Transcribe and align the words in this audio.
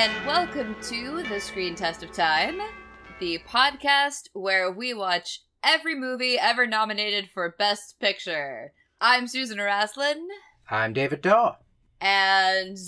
and 0.00 0.26
welcome 0.26 0.74
to 0.80 1.22
the 1.24 1.38
Screen 1.38 1.74
Test 1.74 2.02
of 2.02 2.10
Time, 2.10 2.58
the 3.18 3.38
podcast 3.46 4.30
where 4.32 4.72
we 4.72 4.94
watch 4.94 5.42
every 5.62 5.94
movie 5.94 6.38
ever 6.38 6.66
nominated 6.66 7.28
for 7.28 7.54
Best 7.58 8.00
Picture. 8.00 8.72
I'm 8.98 9.28
Susan 9.28 9.58
Raslin, 9.58 10.24
I'm 10.70 10.94
David 10.94 11.20
Daw. 11.20 11.56
and 12.00 12.78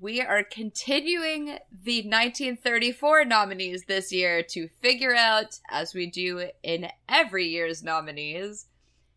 we 0.00 0.20
are 0.20 0.42
continuing 0.42 1.58
the 1.70 2.02
1934 2.02 3.24
nominees 3.24 3.84
this 3.84 4.10
year 4.10 4.42
to 4.42 4.66
figure 4.82 5.14
out, 5.14 5.60
as 5.70 5.94
we 5.94 6.10
do 6.10 6.48
in 6.64 6.88
every 7.08 7.46
year's 7.46 7.84
nominees, 7.84 8.66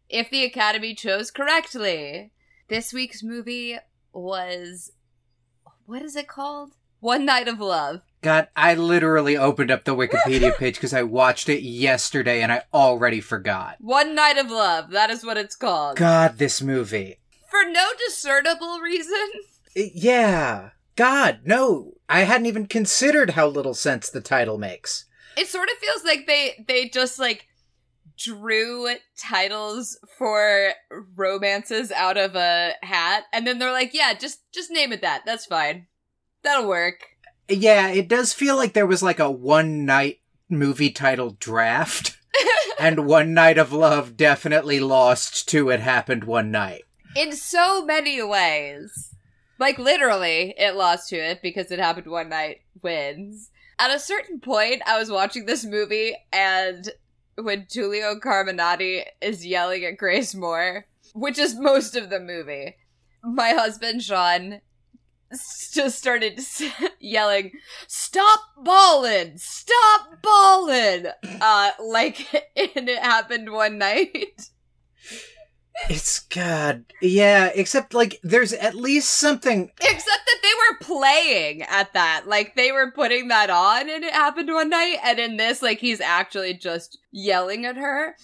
if 0.07 0.29
the 0.29 0.45
Academy 0.45 0.93
chose 0.93 1.31
correctly. 1.31 2.31
This 2.67 2.93
week's 2.93 3.23
movie 3.23 3.79
was. 4.13 4.91
What 5.87 6.03
is 6.03 6.15
it 6.15 6.27
called? 6.27 6.75
One 7.01 7.25
Night 7.25 7.47
of 7.47 7.59
Love. 7.59 8.01
God, 8.21 8.47
I 8.55 8.75
literally 8.75 9.35
opened 9.35 9.71
up 9.71 9.85
the 9.85 9.95
Wikipedia 9.95 10.55
page 10.57 10.75
because 10.75 10.93
I 10.93 11.01
watched 11.01 11.49
it 11.49 11.63
yesterday 11.63 12.43
and 12.43 12.51
I 12.51 12.61
already 12.71 13.19
forgot. 13.19 13.77
One 13.79 14.13
Night 14.13 14.37
of 14.37 14.51
Love. 14.51 14.91
That 14.91 15.09
is 15.09 15.25
what 15.25 15.35
it's 15.35 15.55
called. 15.55 15.97
God, 15.97 16.37
this 16.37 16.61
movie. 16.61 17.17
For 17.49 17.67
no 17.67 17.89
discernible 18.07 18.79
reason. 18.81 19.31
Yeah. 19.75 20.69
God, 20.95 21.39
no. 21.43 21.93
I 22.07 22.21
hadn't 22.21 22.45
even 22.45 22.67
considered 22.67 23.31
how 23.31 23.47
little 23.47 23.73
sense 23.73 24.07
the 24.07 24.21
title 24.21 24.59
makes. 24.59 25.05
It 25.35 25.47
sort 25.47 25.69
of 25.69 25.77
feels 25.77 26.03
like 26.03 26.27
they 26.27 26.63
they 26.67 26.87
just 26.87 27.17
like 27.17 27.47
drew 28.15 28.89
titles 29.17 29.97
for 30.19 30.73
romances 31.15 31.91
out 31.91 32.17
of 32.17 32.35
a 32.35 32.73
hat 32.83 33.23
and 33.33 33.47
then 33.47 33.57
they're 33.57 33.71
like, 33.71 33.93
"Yeah, 33.93 34.13
just 34.13 34.41
just 34.53 34.69
name 34.69 34.91
it 34.91 35.01
that. 35.01 35.23
That's 35.25 35.45
fine. 35.45 35.87
That'll 36.43 36.67
work." 36.67 36.99
Yeah, 37.47 37.89
it 37.89 38.07
does 38.07 38.33
feel 38.33 38.55
like 38.55 38.73
there 38.73 38.87
was 38.87 39.03
like 39.03 39.19
a 39.19 39.29
one 39.29 39.85
night 39.85 40.19
movie 40.49 40.91
title 40.91 41.35
draft. 41.39 42.17
and 42.79 43.05
One 43.05 43.33
Night 43.33 43.57
of 43.57 43.71
Love 43.73 44.17
definitely 44.17 44.79
lost 44.79 45.47
to 45.49 45.69
It 45.69 45.79
Happened 45.79 46.23
One 46.23 46.51
Night. 46.51 46.83
In 47.15 47.33
so 47.33 47.85
many 47.85 48.21
ways. 48.21 49.13
Like 49.59 49.77
literally, 49.77 50.55
it 50.57 50.75
lost 50.75 51.09
to 51.09 51.17
it 51.17 51.41
because 51.41 51.71
it 51.71 51.77
happened 51.77 52.07
one 52.07 52.29
night 52.29 52.61
wins. 52.81 53.51
At 53.77 53.93
a 53.95 53.99
certain 53.99 54.39
point, 54.39 54.81
I 54.87 54.97
was 54.97 55.11
watching 55.11 55.45
this 55.45 55.63
movie 55.63 56.15
and 56.33 56.89
when 57.35 57.67
Giulio 57.69 58.15
Carminati 58.15 59.03
is 59.21 59.45
yelling 59.45 59.85
at 59.85 59.97
Grace 59.97 60.33
Moore, 60.33 60.87
which 61.13 61.37
is 61.37 61.55
most 61.55 61.95
of 61.95 62.09
the 62.09 62.19
movie, 62.19 62.75
my 63.23 63.49
husband 63.49 64.01
Sean 64.01 64.61
just 65.73 65.97
started 65.97 66.39
yelling, 66.99 67.51
"Stop 67.87 68.39
ballin'! 68.63 69.37
Stop 69.37 70.21
ballin'!" 70.21 71.07
Uh, 71.41 71.71
like 71.79 72.31
and 72.55 72.87
it 72.89 72.99
happened 72.99 73.51
one 73.51 73.77
night. 73.77 74.49
It's 75.89 76.19
God. 76.19 76.85
Yeah, 77.01 77.49
except 77.55 77.93
like 77.93 78.19
there's 78.21 78.53
at 78.53 78.75
least 78.75 79.09
something 79.09 79.71
Except 79.81 80.05
that 80.25 80.39
they 80.43 80.49
were 80.69 80.97
playing 80.99 81.63
at 81.63 81.93
that. 81.93 82.27
Like 82.27 82.55
they 82.55 82.71
were 82.71 82.91
putting 82.91 83.29
that 83.29 83.49
on 83.49 83.89
and 83.89 84.03
it 84.03 84.13
happened 84.13 84.53
one 84.53 84.69
night. 84.69 84.97
And 85.03 85.17
in 85.17 85.37
this, 85.37 85.61
like 85.61 85.79
he's 85.79 86.01
actually 86.01 86.53
just 86.53 86.99
yelling 87.11 87.65
at 87.65 87.77
her. 87.77 88.15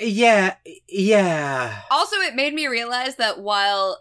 Yeah, 0.00 0.54
yeah. 0.88 1.82
Also, 1.90 2.16
it 2.16 2.34
made 2.34 2.54
me 2.54 2.66
realize 2.66 3.16
that 3.16 3.40
while 3.40 3.98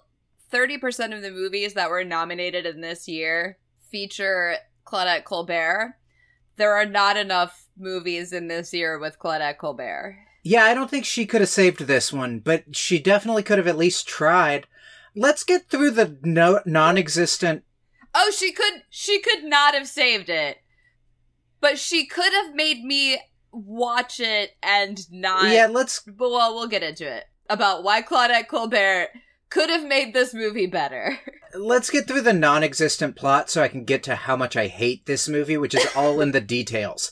30% 0.51 1.15
of 1.15 1.21
the 1.21 1.31
movies 1.31 1.73
that 1.73 1.89
were 1.89 2.03
nominated 2.03 2.65
in 2.65 2.81
this 2.81 3.07
year 3.07 3.57
feature 3.89 4.57
Claudette 4.85 5.23
Colbert, 5.23 5.97
there 6.55 6.73
are 6.73 6.85
not 6.85 7.17
enough 7.17 7.67
movies 7.77 8.33
in 8.33 8.47
this 8.47 8.73
year 8.73 8.97
with 8.97 9.19
Claudette 9.19 9.57
Colbert. 9.57 10.17
Yeah, 10.43 10.63
I 10.63 10.73
don't 10.73 10.89
think 10.89 11.05
she 11.05 11.25
could 11.25 11.41
have 11.41 11.49
saved 11.49 11.81
this 11.81 12.13
one, 12.13 12.39
but 12.39 12.75
she 12.75 12.99
definitely 12.99 13.43
could 13.43 13.57
have 13.57 13.67
at 13.67 13.77
least 13.77 14.07
tried. 14.07 14.65
Let's 15.15 15.43
get 15.43 15.69
through 15.69 15.91
the 15.91 16.17
no- 16.23 16.61
non-existent. 16.65 17.63
Oh, 18.15 18.31
she 18.35 18.51
could 18.51 18.83
she 18.89 19.19
could 19.19 19.43
not 19.43 19.73
have 19.73 19.87
saved 19.87 20.29
it. 20.29 20.59
But 21.59 21.77
she 21.77 22.05
could 22.05 22.33
have 22.33 22.55
made 22.55 22.83
me 22.83 23.19
watch 23.51 24.19
it 24.19 24.55
and 24.61 24.99
not 25.11 25.51
Yeah, 25.51 25.67
let's. 25.67 26.07
Well, 26.17 26.55
we'll 26.55 26.67
get 26.67 26.83
into 26.83 27.11
it 27.11 27.25
about 27.49 27.83
why 27.83 28.01
Claudette 28.01 28.47
Colbert 28.47 29.09
could 29.49 29.69
have 29.69 29.85
made 29.87 30.13
this 30.13 30.33
movie 30.33 30.67
better. 30.67 31.19
Let's 31.53 31.89
get 31.89 32.07
through 32.07 32.21
the 32.21 32.33
non-existent 32.33 33.15
plot 33.15 33.49
so 33.49 33.63
I 33.63 33.67
can 33.67 33.83
get 33.85 34.03
to 34.03 34.15
how 34.15 34.35
much 34.35 34.55
I 34.57 34.67
hate 34.67 35.05
this 35.05 35.29
movie, 35.29 35.57
which 35.57 35.73
is 35.73 35.87
all 35.95 36.19
in 36.21 36.31
the 36.31 36.41
details. 36.57 37.11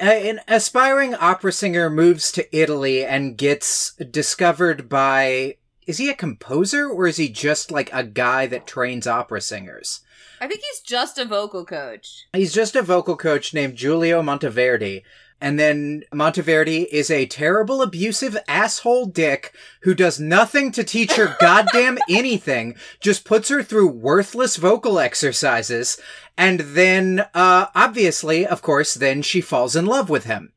Uh, 0.00 0.04
An 0.04 0.40
aspiring 0.48 1.14
opera 1.14 1.52
singer 1.52 1.90
moves 1.90 2.30
to 2.32 2.56
Italy 2.56 3.04
and 3.04 3.36
gets 3.36 3.94
discovered 3.94 4.88
by. 4.88 5.56
Is 5.86 5.98
he 5.98 6.08
a 6.08 6.14
composer 6.14 6.88
or 6.88 7.06
is 7.08 7.16
he 7.16 7.28
just 7.28 7.70
like 7.72 7.90
a 7.92 8.04
guy 8.04 8.46
that 8.46 8.66
trains 8.66 9.06
opera 9.06 9.40
singers? 9.40 10.00
I 10.40 10.46
think 10.46 10.60
he's 10.60 10.80
just 10.80 11.18
a 11.18 11.24
vocal 11.24 11.64
coach. 11.64 12.26
He's 12.32 12.52
just 12.54 12.76
a 12.76 12.82
vocal 12.82 13.16
coach 13.16 13.52
named 13.52 13.76
Giulio 13.76 14.22
Monteverdi. 14.22 15.02
And 15.40 15.58
then 15.58 16.04
Monteverdi 16.12 16.86
is 16.90 17.10
a 17.10 17.26
terrible, 17.26 17.80
abusive 17.80 18.36
asshole 18.46 19.06
dick 19.06 19.54
who 19.82 19.94
does 19.94 20.20
nothing 20.20 20.70
to 20.72 20.84
teach 20.84 21.12
her 21.14 21.36
goddamn 21.40 21.98
anything, 22.08 22.76
just 23.00 23.24
puts 23.24 23.48
her 23.48 23.62
through 23.62 23.88
worthless 23.88 24.56
vocal 24.56 24.98
exercises. 24.98 25.98
And 26.36 26.60
then, 26.60 27.26
uh, 27.34 27.66
obviously, 27.74 28.46
of 28.46 28.60
course, 28.62 28.94
then 28.94 29.22
she 29.22 29.40
falls 29.40 29.74
in 29.74 29.86
love 29.86 30.10
with 30.10 30.24
him. 30.24 30.52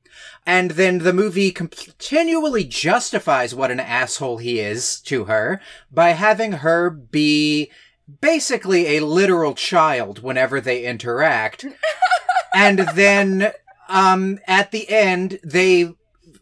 And 0.46 0.72
then 0.72 1.00
the 1.00 1.14
movie 1.14 1.52
continually 1.52 2.66
justifies 2.66 3.56
what 3.56 3.72
an 3.72 3.80
asshole 3.80 4.38
he 4.38 4.60
is 4.60 5.00
to 5.02 5.26
her 5.26 5.62
by 5.92 6.10
having 6.10 6.54
her 6.54 6.90
be 6.90 7.72
basically 8.20 8.98
a 8.98 9.06
literal 9.06 9.54
child 9.54 10.22
whenever 10.22 10.60
they 10.60 10.84
interact. 10.84 11.66
and 12.56 12.80
then, 12.94 13.54
um, 13.94 14.40
at 14.48 14.72
the 14.72 14.90
end, 14.90 15.40
they 15.44 15.94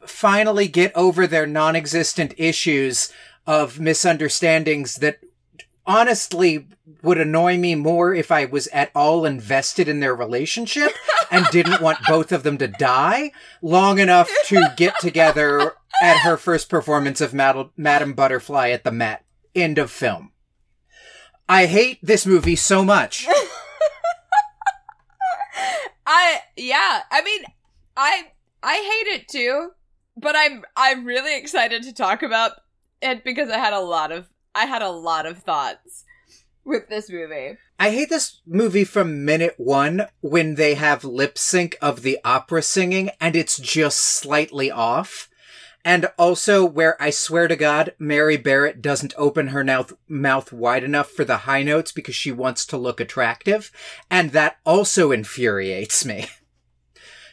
finally 0.05 0.67
get 0.67 0.95
over 0.95 1.27
their 1.27 1.45
non-existent 1.45 2.33
issues 2.37 3.11
of 3.45 3.79
misunderstandings 3.79 4.95
that 4.95 5.19
honestly 5.85 6.65
would 7.03 7.17
annoy 7.17 7.57
me 7.57 7.75
more 7.75 8.13
if 8.13 8.31
I 8.31 8.45
was 8.45 8.67
at 8.67 8.89
all 8.95 9.25
invested 9.25 9.89
in 9.89 9.99
their 9.99 10.15
relationship 10.15 10.93
and 11.29 11.45
didn't 11.51 11.81
want 11.81 11.99
both 12.07 12.31
of 12.31 12.43
them 12.43 12.57
to 12.59 12.67
die 12.67 13.31
long 13.61 13.99
enough 13.99 14.31
to 14.45 14.73
get 14.77 14.97
together 14.99 15.75
at 16.01 16.19
her 16.19 16.37
first 16.37 16.69
performance 16.69 17.19
of 17.19 17.33
Mad- 17.33 17.69
Madame 17.75 18.13
Butterfly 18.13 18.69
at 18.69 18.85
the 18.85 18.91
Met. 18.91 19.25
End 19.53 19.77
of 19.77 19.91
film. 19.91 20.31
I 21.49 21.65
hate 21.65 21.99
this 22.01 22.25
movie 22.25 22.55
so 22.55 22.85
much. 22.85 23.27
I 26.13 26.41
yeah, 26.57 27.03
I 27.09 27.21
mean, 27.23 27.43
I 27.95 28.27
I 28.61 28.73
hate 28.73 29.15
it 29.15 29.27
too, 29.29 29.69
but 30.17 30.35
I'm 30.35 30.65
I'm 30.75 31.05
really 31.05 31.37
excited 31.37 31.83
to 31.83 31.93
talk 31.93 32.21
about 32.21 32.51
it 33.01 33.23
because 33.23 33.49
I 33.49 33.57
had 33.57 33.71
a 33.71 33.79
lot 33.79 34.11
of 34.11 34.27
I 34.53 34.65
had 34.65 34.81
a 34.81 34.89
lot 34.89 35.25
of 35.25 35.37
thoughts 35.37 36.03
with 36.65 36.89
this 36.89 37.09
movie. 37.09 37.57
I 37.79 37.91
hate 37.91 38.09
this 38.09 38.41
movie 38.45 38.83
from 38.83 39.23
minute 39.23 39.55
one 39.55 40.07
when 40.19 40.55
they 40.55 40.73
have 40.73 41.05
lip 41.05 41.37
sync 41.37 41.77
of 41.81 42.01
the 42.01 42.19
opera 42.25 42.61
singing 42.61 43.11
and 43.21 43.33
it's 43.33 43.57
just 43.57 43.99
slightly 43.99 44.69
off. 44.69 45.29
And 45.83 46.07
also 46.17 46.63
where 46.65 47.01
I 47.01 47.09
swear 47.09 47.47
to 47.47 47.55
God, 47.55 47.93
Mary 47.97 48.37
Barrett 48.37 48.81
doesn't 48.81 49.13
open 49.17 49.47
her 49.47 49.63
mouth, 49.63 49.93
mouth 50.07 50.53
wide 50.53 50.83
enough 50.83 51.09
for 51.09 51.25
the 51.25 51.37
high 51.37 51.63
notes 51.63 51.91
because 51.91 52.15
she 52.15 52.31
wants 52.31 52.65
to 52.67 52.77
look 52.77 52.99
attractive. 52.99 53.71
And 54.09 54.31
that 54.31 54.57
also 54.65 55.11
infuriates 55.11 56.05
me. 56.05 56.27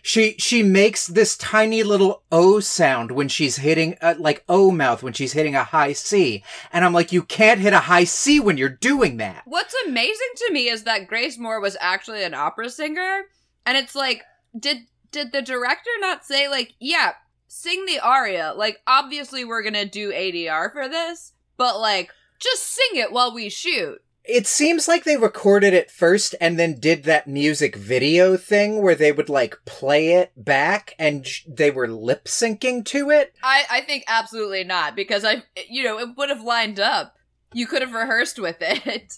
She, 0.00 0.36
she 0.38 0.62
makes 0.62 1.06
this 1.06 1.36
tiny 1.36 1.82
little 1.82 2.22
O 2.32 2.60
sound 2.60 3.10
when 3.10 3.28
she's 3.28 3.56
hitting, 3.56 3.98
uh, 4.00 4.14
like 4.18 4.44
O 4.48 4.70
mouth 4.70 5.02
when 5.02 5.12
she's 5.12 5.32
hitting 5.32 5.54
a 5.54 5.64
high 5.64 5.92
C. 5.92 6.42
And 6.72 6.84
I'm 6.84 6.94
like, 6.94 7.12
you 7.12 7.22
can't 7.22 7.60
hit 7.60 7.74
a 7.74 7.80
high 7.80 8.04
C 8.04 8.40
when 8.40 8.56
you're 8.56 8.70
doing 8.70 9.18
that. 9.18 9.42
What's 9.44 9.74
amazing 9.86 10.28
to 10.36 10.52
me 10.52 10.68
is 10.68 10.84
that 10.84 11.08
Grace 11.08 11.36
Moore 11.36 11.60
was 11.60 11.76
actually 11.80 12.24
an 12.24 12.32
opera 12.32 12.70
singer, 12.70 13.24
and 13.66 13.76
it's 13.76 13.94
like, 13.94 14.22
did 14.58 14.86
did 15.10 15.32
the 15.32 15.42
director 15.42 15.90
not 16.00 16.24
say 16.24 16.48
like, 16.48 16.72
yeah, 16.78 17.12
sing 17.48 17.86
the 17.86 17.98
aria? 17.98 18.52
Like, 18.56 18.80
obviously 18.86 19.44
we're 19.44 19.62
gonna 19.62 19.84
do 19.84 20.12
ADR 20.12 20.72
for 20.72 20.88
this, 20.88 21.32
but 21.56 21.80
like, 21.80 22.10
just 22.38 22.62
sing 22.62 23.00
it 23.00 23.10
while 23.10 23.34
we 23.34 23.48
shoot. 23.48 24.00
It 24.24 24.46
seems 24.46 24.86
like 24.86 25.04
they 25.04 25.16
recorded 25.16 25.72
it 25.72 25.90
first 25.90 26.34
and 26.38 26.58
then 26.58 26.78
did 26.78 27.04
that 27.04 27.26
music 27.26 27.74
video 27.74 28.36
thing 28.36 28.82
where 28.82 28.94
they 28.94 29.10
would 29.10 29.30
like 29.30 29.56
play 29.64 30.12
it 30.12 30.32
back 30.36 30.94
and 30.98 31.26
sh- 31.26 31.44
they 31.48 31.70
were 31.70 31.88
lip 31.88 32.26
syncing 32.26 32.84
to 32.86 33.10
it. 33.10 33.32
I 33.42 33.64
I 33.70 33.80
think 33.80 34.04
absolutely 34.06 34.64
not 34.64 34.94
because 34.94 35.24
I 35.24 35.44
you 35.68 35.82
know 35.82 35.98
it 35.98 36.10
would 36.18 36.28
have 36.28 36.42
lined 36.42 36.78
up. 36.78 37.16
You 37.54 37.66
could 37.66 37.80
have 37.80 37.94
rehearsed 37.94 38.38
with 38.38 38.58
it. 38.60 39.14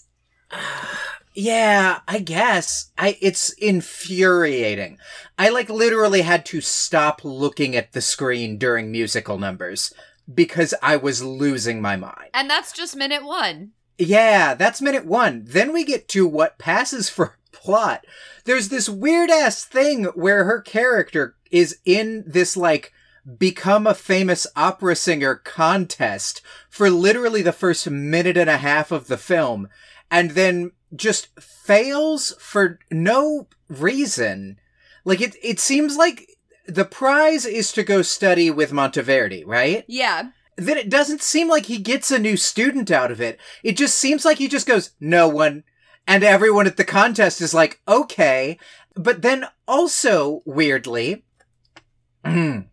Yeah, 1.33 1.99
I 2.07 2.19
guess. 2.19 2.91
I 2.97 3.17
it's 3.21 3.51
infuriating. 3.53 4.97
I 5.37 5.49
like 5.49 5.69
literally 5.69 6.21
had 6.21 6.45
to 6.47 6.61
stop 6.61 7.23
looking 7.23 7.75
at 7.75 7.93
the 7.93 8.01
screen 8.01 8.57
during 8.57 8.91
musical 8.91 9.37
numbers 9.37 9.93
because 10.33 10.73
I 10.81 10.97
was 10.97 11.23
losing 11.23 11.81
my 11.81 11.95
mind. 11.95 12.29
And 12.33 12.49
that's 12.49 12.71
just 12.71 12.95
minute 12.95 13.23
one. 13.25 13.71
Yeah, 13.97 14.55
that's 14.55 14.81
minute 14.81 15.05
1. 15.05 15.43
Then 15.45 15.71
we 15.71 15.83
get 15.83 16.07
to 16.09 16.25
what 16.25 16.57
passes 16.57 17.07
for 17.07 17.37
plot. 17.51 18.03
There's 18.45 18.69
this 18.69 18.89
weird 18.89 19.29
ass 19.29 19.63
thing 19.63 20.05
where 20.15 20.45
her 20.45 20.59
character 20.59 21.35
is 21.51 21.77
in 21.85 22.23
this 22.25 22.57
like 22.57 22.93
become 23.37 23.85
a 23.85 23.93
famous 23.93 24.47
opera 24.55 24.95
singer 24.95 25.35
contest 25.35 26.41
for 26.67 26.89
literally 26.89 27.43
the 27.43 27.51
first 27.51 27.87
minute 27.87 28.37
and 28.37 28.49
a 28.49 28.57
half 28.57 28.91
of 28.91 29.05
the 29.05 29.17
film 29.17 29.69
and 30.09 30.31
then 30.31 30.71
just 30.95 31.39
fails 31.39 32.33
for 32.39 32.79
no 32.89 33.47
reason. 33.67 34.59
Like 35.05 35.21
it 35.21 35.35
it 35.41 35.59
seems 35.59 35.97
like 35.97 36.27
the 36.67 36.85
prize 36.85 37.45
is 37.45 37.71
to 37.73 37.83
go 37.83 38.01
study 38.01 38.49
with 38.51 38.71
Monteverdi, 38.71 39.43
right? 39.45 39.83
Yeah. 39.87 40.29
Then 40.57 40.77
it 40.77 40.89
doesn't 40.89 41.21
seem 41.21 41.47
like 41.47 41.65
he 41.65 41.77
gets 41.79 42.11
a 42.11 42.19
new 42.19 42.37
student 42.37 42.91
out 42.91 43.11
of 43.11 43.19
it. 43.19 43.39
It 43.63 43.77
just 43.77 43.97
seems 43.97 44.25
like 44.25 44.37
he 44.37 44.47
just 44.47 44.67
goes, 44.67 44.91
no 44.99 45.27
one. 45.27 45.63
And 46.07 46.23
everyone 46.23 46.67
at 46.67 46.77
the 46.77 46.83
contest 46.83 47.41
is 47.41 47.53
like, 47.53 47.81
okay. 47.87 48.57
But 48.95 49.21
then 49.21 49.45
also, 49.67 50.41
weirdly, 50.45 51.23
God, 52.23 52.67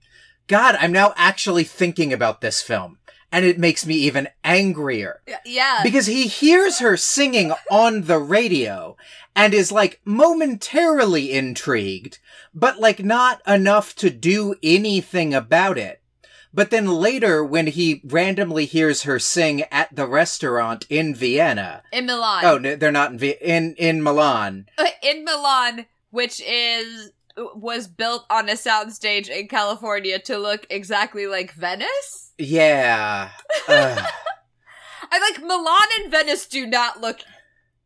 I'm 0.51 0.93
now 0.93 1.15
actually 1.17 1.65
thinking 1.65 2.13
about 2.13 2.41
this 2.41 2.61
film. 2.61 2.98
And 3.31 3.45
it 3.45 3.59
makes 3.59 3.85
me 3.85 3.95
even 3.97 4.29
angrier. 4.43 5.21
Yeah. 5.45 5.81
Because 5.83 6.07
he 6.07 6.27
hears 6.27 6.79
her 6.79 6.97
singing 6.97 7.53
on 7.71 8.03
the 8.03 8.19
radio 8.19 8.97
and 9.37 9.53
is 9.53 9.71
like 9.71 10.01
momentarily 10.05 11.33
intrigued, 11.33 12.19
but 12.55 12.81
like 12.81 13.05
not 13.05 13.43
enough 13.47 13.95
to 13.97 14.11
do 14.11 14.55
anything 14.63 15.35
about 15.35 15.77
it. 15.79 16.01
But 16.55 16.71
then 16.71 16.87
later, 16.87 17.45
when 17.45 17.67
he 17.67 18.01
randomly 18.05 18.65
hears 18.65 19.03
her 19.03 19.19
sing 19.19 19.63
at 19.71 19.95
the 19.95 20.07
restaurant 20.07 20.87
in 20.89 21.15
Vienna, 21.15 21.83
in 21.93 22.07
Milan. 22.07 22.45
oh, 22.45 22.59
no, 22.59 22.75
they're 22.75 22.91
not 22.91 23.13
in 23.13 23.19
Vi- 23.19 23.39
in 23.41 23.75
in 23.75 24.03
Milan. 24.03 24.67
Uh, 24.79 24.87
in 25.03 25.25
Milan, 25.25 25.87
which 26.11 26.41
is 26.41 27.13
was 27.37 27.87
built 27.87 28.25
on 28.31 28.49
a 28.49 28.55
soundstage 28.55 29.29
in 29.29 29.47
California 29.47 30.19
to 30.21 30.39
look 30.39 30.67
exactly 30.71 31.27
like 31.27 31.53
Venice. 31.53 32.28
Yeah. 32.39 33.31
I 33.69 35.19
like 35.21 35.43
Milan 35.43 35.89
and 36.01 36.11
Venice 36.11 36.47
do 36.47 36.67
not 36.67 37.01
look 37.01 37.21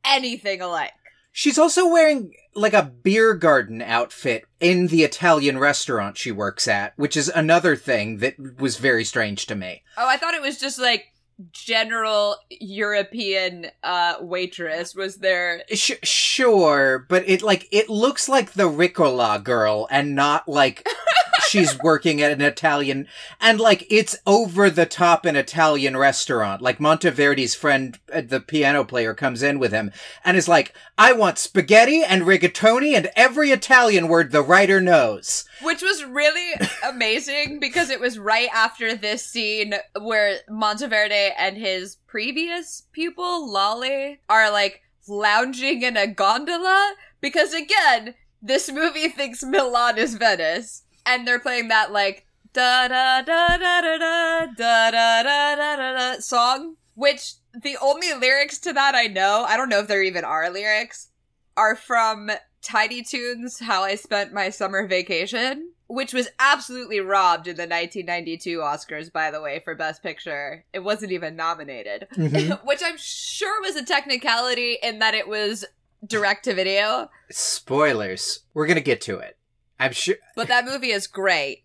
anything 0.04 0.60
alike. 0.60 0.92
she's 1.30 1.58
also 1.58 1.88
wearing 1.88 2.32
like 2.54 2.74
a 2.74 2.82
beer 2.82 3.34
garden 3.34 3.80
outfit 3.80 4.44
in 4.60 4.88
the 4.88 5.04
Italian 5.04 5.58
restaurant 5.58 6.18
she 6.18 6.30
works 6.32 6.68
at, 6.68 6.92
which 6.98 7.16
is 7.16 7.28
another 7.28 7.76
thing 7.76 8.18
that 8.18 8.34
was 8.60 8.76
very 8.76 9.04
strange 9.04 9.46
to 9.46 9.54
me. 9.54 9.82
Oh, 9.96 10.06
I 10.06 10.16
thought 10.18 10.34
it 10.34 10.42
was 10.42 10.58
just 10.58 10.78
like 10.78 11.06
general 11.50 12.36
European 12.50 13.66
uh 13.82 14.16
waitress 14.20 14.94
was 14.94 15.16
there. 15.16 15.62
Sh- 15.72 15.92
sure, 16.02 17.06
but 17.08 17.26
it 17.26 17.40
like 17.42 17.66
it 17.72 17.88
looks 17.88 18.28
like 18.28 18.52
the 18.52 18.68
Ricola 18.68 19.42
girl 19.42 19.88
and 19.90 20.14
not 20.14 20.46
like 20.48 20.86
she's 21.52 21.78
working 21.82 22.20
at 22.22 22.32
an 22.32 22.40
Italian 22.40 23.06
and 23.40 23.60
like 23.60 23.86
it's 23.90 24.16
over 24.26 24.70
the 24.70 24.86
top 24.86 25.24
an 25.24 25.36
Italian 25.36 25.96
restaurant. 25.96 26.62
Like 26.62 26.78
Monteverdi's 26.78 27.54
friend, 27.54 27.98
uh, 28.12 28.22
the 28.26 28.40
piano 28.40 28.84
player, 28.84 29.14
comes 29.14 29.42
in 29.42 29.58
with 29.58 29.72
him 29.72 29.92
and 30.24 30.36
is 30.36 30.48
like, 30.48 30.74
"I 30.96 31.12
want 31.12 31.38
spaghetti 31.38 32.02
and 32.02 32.22
rigatoni 32.22 32.94
and 32.94 33.10
every 33.14 33.50
Italian 33.50 34.08
word 34.08 34.32
the 34.32 34.42
writer 34.42 34.80
knows." 34.80 35.44
Which 35.60 35.82
was 35.82 36.04
really 36.04 36.52
amazing 36.84 37.60
because 37.60 37.90
it 37.90 38.00
was 38.00 38.18
right 38.18 38.48
after 38.52 38.94
this 38.94 39.24
scene 39.24 39.74
where 40.00 40.38
Monteverdi 40.48 41.30
and 41.38 41.56
his 41.56 41.96
previous 42.06 42.82
pupil, 42.92 43.50
Lolly, 43.50 44.20
are 44.28 44.50
like 44.50 44.82
lounging 45.08 45.82
in 45.82 45.96
a 45.96 46.06
gondola. 46.06 46.94
Because 47.20 47.52
again, 47.52 48.14
this 48.40 48.70
movie 48.70 49.08
thinks 49.08 49.44
Milan 49.44 49.98
is 49.98 50.14
Venice. 50.14 50.82
And 51.06 51.26
they're 51.26 51.38
playing 51.40 51.68
that 51.68 51.92
like 51.92 52.26
da 52.52 52.88
da 52.88 53.22
da 53.22 53.56
da 53.56 53.58
da 53.58 53.98
da 53.98 54.46
da 54.46 54.90
da 54.90 55.22
da 55.22 55.22
da 55.22 55.76
da 55.76 55.92
da 56.14 56.20
song. 56.20 56.76
Which 56.94 57.32
the 57.54 57.76
only 57.80 58.12
lyrics 58.12 58.58
to 58.60 58.72
that 58.74 58.94
I 58.94 59.06
know, 59.06 59.44
I 59.48 59.56
don't 59.56 59.68
know 59.70 59.78
if 59.80 59.88
there 59.88 60.02
even 60.02 60.24
are 60.24 60.50
lyrics, 60.50 61.08
are 61.56 61.74
from 61.74 62.30
Tiny 62.60 63.02
Toons 63.02 63.58
How 63.60 63.82
I 63.82 63.94
Spent 63.94 64.32
My 64.32 64.50
Summer 64.50 64.86
Vacation, 64.86 65.70
which 65.86 66.12
was 66.12 66.28
absolutely 66.38 67.00
robbed 67.00 67.48
in 67.48 67.56
the 67.56 67.62
1992 67.62 68.58
Oscars, 68.58 69.10
by 69.10 69.30
the 69.30 69.40
way, 69.40 69.60
for 69.64 69.74
Best 69.74 70.02
Picture. 70.02 70.64
It 70.72 70.80
wasn't 70.80 71.12
even 71.12 71.34
nominated, 71.34 72.06
Mhm. 72.12 72.62
which 72.64 72.82
I'm 72.84 72.96
sure 72.98 73.60
was 73.62 73.74
a 73.76 73.84
technicality 73.84 74.78
in 74.82 74.98
that 75.00 75.14
it 75.14 75.26
was 75.26 75.64
direct 76.06 76.44
to 76.44 76.54
video, 76.54 77.10
Spoilers. 77.30 78.40
We're 78.54 78.66
gonna 78.66 78.80
get 78.80 79.00
to 79.02 79.18
it. 79.18 79.36
I'm 79.82 79.92
sure. 79.92 80.16
but 80.36 80.48
that 80.48 80.64
movie 80.64 80.92
is 80.92 81.06
great. 81.06 81.64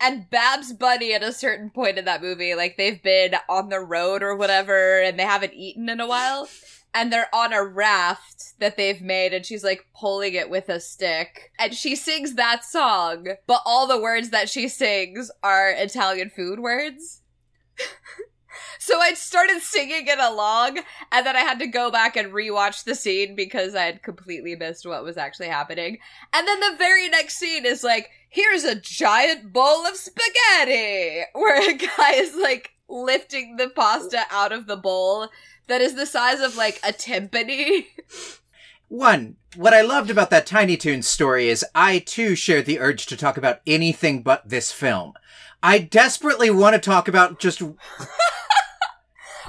And 0.00 0.28
Babs 0.30 0.72
Bunny 0.72 1.12
at 1.12 1.22
a 1.22 1.32
certain 1.32 1.70
point 1.70 1.98
in 1.98 2.04
that 2.04 2.22
movie, 2.22 2.54
like 2.54 2.76
they've 2.76 3.02
been 3.02 3.34
on 3.48 3.68
the 3.68 3.80
road 3.80 4.22
or 4.22 4.36
whatever, 4.36 5.00
and 5.00 5.18
they 5.18 5.24
haven't 5.24 5.54
eaten 5.54 5.88
in 5.88 6.00
a 6.00 6.06
while. 6.06 6.48
And 6.94 7.12
they're 7.12 7.32
on 7.34 7.52
a 7.52 7.62
raft 7.62 8.58
that 8.60 8.76
they've 8.76 9.00
made, 9.00 9.32
and 9.32 9.44
she's 9.44 9.62
like 9.62 9.86
pulling 9.98 10.34
it 10.34 10.50
with 10.50 10.68
a 10.68 10.80
stick. 10.80 11.52
And 11.58 11.74
she 11.74 11.94
sings 11.94 12.34
that 12.34 12.64
song, 12.64 13.28
but 13.46 13.60
all 13.66 13.86
the 13.86 14.00
words 14.00 14.30
that 14.30 14.48
she 14.48 14.68
sings 14.68 15.30
are 15.42 15.70
Italian 15.70 16.30
food 16.30 16.60
words. 16.60 17.22
so 18.78 19.00
I 19.00 19.14
started 19.14 19.60
singing 19.60 20.06
it 20.06 20.18
along, 20.18 20.78
and 21.12 21.26
then 21.26 21.36
I 21.36 21.40
had 21.40 21.58
to 21.60 21.66
go 21.66 21.90
back 21.90 22.16
and 22.16 22.32
rewatch 22.32 22.84
the 22.84 22.94
scene 22.94 23.34
because 23.34 23.74
I 23.74 23.84
had 23.84 24.02
completely 24.02 24.56
missed 24.56 24.86
what 24.86 25.04
was 25.04 25.16
actually 25.16 25.48
happening. 25.48 25.98
And 26.32 26.46
then 26.46 26.60
the 26.60 26.76
very 26.76 27.08
next 27.08 27.38
scene 27.38 27.66
is 27.66 27.82
like, 27.82 28.10
here's 28.28 28.64
a 28.64 28.80
giant 28.80 29.52
bowl 29.52 29.86
of 29.86 29.96
spaghetti, 29.96 31.22
where 31.32 31.70
a 31.70 31.74
guy 31.74 32.12
is 32.14 32.34
like 32.34 32.70
lifting 32.88 33.56
the 33.56 33.68
pasta 33.68 34.22
out 34.30 34.52
of 34.52 34.66
the 34.66 34.76
bowl 34.76 35.28
that 35.68 35.80
is 35.80 35.94
the 35.94 36.06
size 36.06 36.40
of 36.40 36.56
like 36.56 36.78
a 36.78 36.92
timpani. 36.92 37.86
One, 38.88 39.36
what 39.54 39.74
I 39.74 39.82
loved 39.82 40.08
about 40.08 40.30
that 40.30 40.46
Tiny 40.46 40.78
Toons 40.78 41.06
story 41.06 41.48
is 41.48 41.64
I 41.74 41.98
too 41.98 42.34
shared 42.34 42.64
the 42.64 42.80
urge 42.80 43.04
to 43.06 43.16
talk 43.16 43.36
about 43.36 43.60
anything 43.66 44.22
but 44.22 44.48
this 44.48 44.72
film. 44.72 45.12
I 45.62 45.78
desperately 45.78 46.50
want 46.50 46.74
to 46.74 46.80
talk 46.80 47.06
about 47.06 47.38
just 47.38 47.60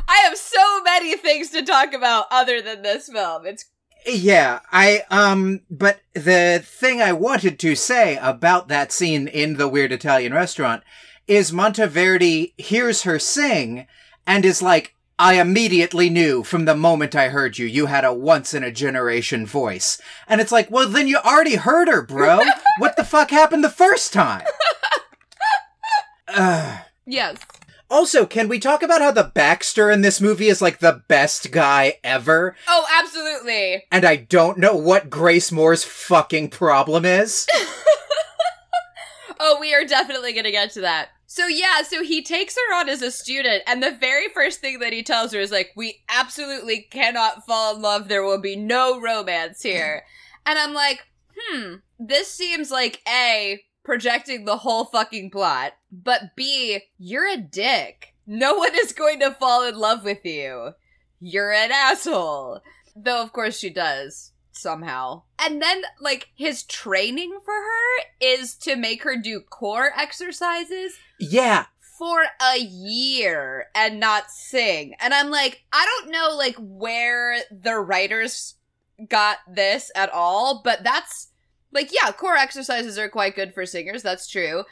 I 0.10 0.24
have 0.28 0.38
so 0.38 0.82
many 0.82 1.16
things 1.16 1.51
to 1.51 1.62
talk 1.62 1.94
about 1.94 2.25
other 2.32 2.62
than 2.62 2.82
this 2.82 3.10
film. 3.10 3.46
It's 3.46 3.66
Yeah, 4.08 4.60
I, 4.72 5.04
um, 5.12 5.62
but 5.70 6.00
the 6.13 6.63
thing 6.66 7.00
I 7.00 7.13
wanted 7.13 7.60
to 7.60 7.75
say 7.75 8.18
about 8.18 8.70
that 8.70 8.92
scene 8.92 9.28
in 9.28 9.58
the 9.58 9.68
weird 9.68 9.92
Italian 9.92 10.34
restaurant 10.34 10.84
is 11.28 11.51
Monteverdi 11.51 12.54
hears 12.60 13.04
her 13.04 13.20
sing 13.20 13.86
and 14.25 14.46
is 14.46 14.63
like, 14.63 14.96
I 15.20 15.39
immediately 15.39 16.10
knew 16.10 16.44
from 16.44 16.66
the 16.66 16.75
moment 16.75 17.13
I 17.13 17.28
heard 17.28 17.60
you, 17.60 17.68
you 17.68 17.86
had 17.86 18.06
a 18.06 18.13
once 18.13 18.54
in 18.54 18.63
a 18.63 18.72
generation 18.72 19.46
voice. 19.46 20.01
And 20.28 20.42
it's 20.42 20.51
like, 20.51 20.72
well, 20.72 20.89
then 20.89 21.08
you 21.08 21.18
already 21.18 21.56
heard 21.56 21.88
her, 21.88 22.01
bro. 22.01 22.39
what 22.80 22.96
the 22.96 23.04
fuck 23.04 23.30
happened 23.30 23.63
the 23.63 23.70
first 23.70 24.12
time? 24.12 24.46
Ugh. 26.30 26.80
yes. 27.06 27.38
Also, 27.89 28.25
can 28.25 28.48
we 28.48 28.60
talk 28.60 28.84
about 28.84 29.01
how 29.01 29.12
the 29.12 29.24
Baxter 29.24 29.89
in 29.89 30.01
this 30.01 30.22
movie 30.22 30.48
is 30.48 30.62
like 30.62 30.79
the 30.79 31.01
best 31.08 31.51
guy 31.51 31.98
ever? 32.03 32.55
Oh, 32.67 32.86
absolutely. 33.00 33.86
And 33.91 34.05
I 34.05 34.15
don't 34.15 34.60
know 34.60 34.75
what 34.75 35.10
Grace 35.10 35.51
Moore's 35.51 35.84
fucking 35.84 36.50
problem 36.50 37.03
is. 37.05 37.48
Oh, 39.39 39.58
we 39.60 39.74
are 39.74 39.86
definitely 39.86 40.34
gonna 40.34 40.51
get 40.51 40.72
to 40.72 40.81
that. 40.81 41.10
So 41.25 41.48
yeah, 41.48 41.81
so 41.84 42.03
he 42.03 42.22
takes 42.22 42.55
her 42.55 42.75
on 42.75 42.89
as 42.89 43.01
a 43.01 43.12
student, 43.12 43.63
and 43.67 43.81
the 43.81 43.96
very 43.98 44.27
first 44.29 44.60
thing 44.60 44.79
that 44.79 44.91
he 44.91 45.01
tells 45.01 45.31
her 45.31 45.39
is 45.39 45.51
like, 45.51 45.72
"We 45.75 46.03
absolutely 46.10 46.88
cannot 46.91 47.46
fall 47.46 47.75
in 47.75 47.81
love. 47.81 48.08
There 48.08 48.24
will 48.24 48.41
be 48.41 48.55
no 48.58 49.00
romance 49.00 49.62
here." 49.62 50.03
and 50.46 50.60
I'm 50.60 50.74
like, 50.74 51.08
"Hmm, 51.38 51.75
this 51.98 52.29
seems 52.29 52.69
like 52.69 53.01
a 53.08 53.62
projecting 53.84 54.43
the 54.43 54.58
whole 54.58 54.86
fucking 54.86 55.31
plot, 55.31 55.74
but 55.91 56.36
b 56.36 56.81
you're 56.98 57.27
a 57.27 57.38
dick. 57.38 58.13
No 58.25 58.55
one 58.55 58.75
is 58.75 58.93
going 58.93 59.19
to 59.22 59.31
fall 59.31 59.67
in 59.67 59.75
love 59.75 60.03
with 60.03 60.24
you. 60.25 60.74
You're 61.19 61.51
an 61.51 61.72
asshole." 61.72 62.62
Though 62.96 63.22
of 63.22 63.31
course 63.34 63.58
she 63.58 63.69
does 63.69 64.34
somehow. 64.51 65.24
And 65.39 65.62
then, 65.62 65.84
like, 66.01 66.29
his 66.36 66.63
training 66.63 67.39
for 67.46 67.53
her 67.53 68.03
is 68.19 68.55
to 68.55 68.75
make 68.75 69.03
her 69.03 69.15
do 69.15 69.39
core 69.39 69.91
exercises 69.98 70.93
Yeah, 71.19 71.67
for 71.98 72.25
a 72.41 72.60
year 72.60 73.67
and 73.74 74.00
not 74.00 74.29
sing. 74.29 74.96
And 75.00 75.13
I'm 75.13 75.29
like, 75.29 75.63
I 75.72 75.86
don't 75.86 76.12
know, 76.12 76.36
like, 76.36 76.55
where 76.60 77.38
the 77.51 77.77
writers 77.77 78.55
got 79.08 79.38
this 79.50 79.91
at 79.96 80.10
all, 80.10 80.62
but 80.63 80.84
that's 80.84 81.29
like, 81.72 81.91
yeah, 81.93 82.12
core 82.12 82.36
exercises 82.36 82.98
are 82.98 83.10
quite 83.10 83.36
good 83.36 83.53
for 83.53 83.65
singers, 83.65 84.03
that's 84.03 84.27
true. 84.27 84.63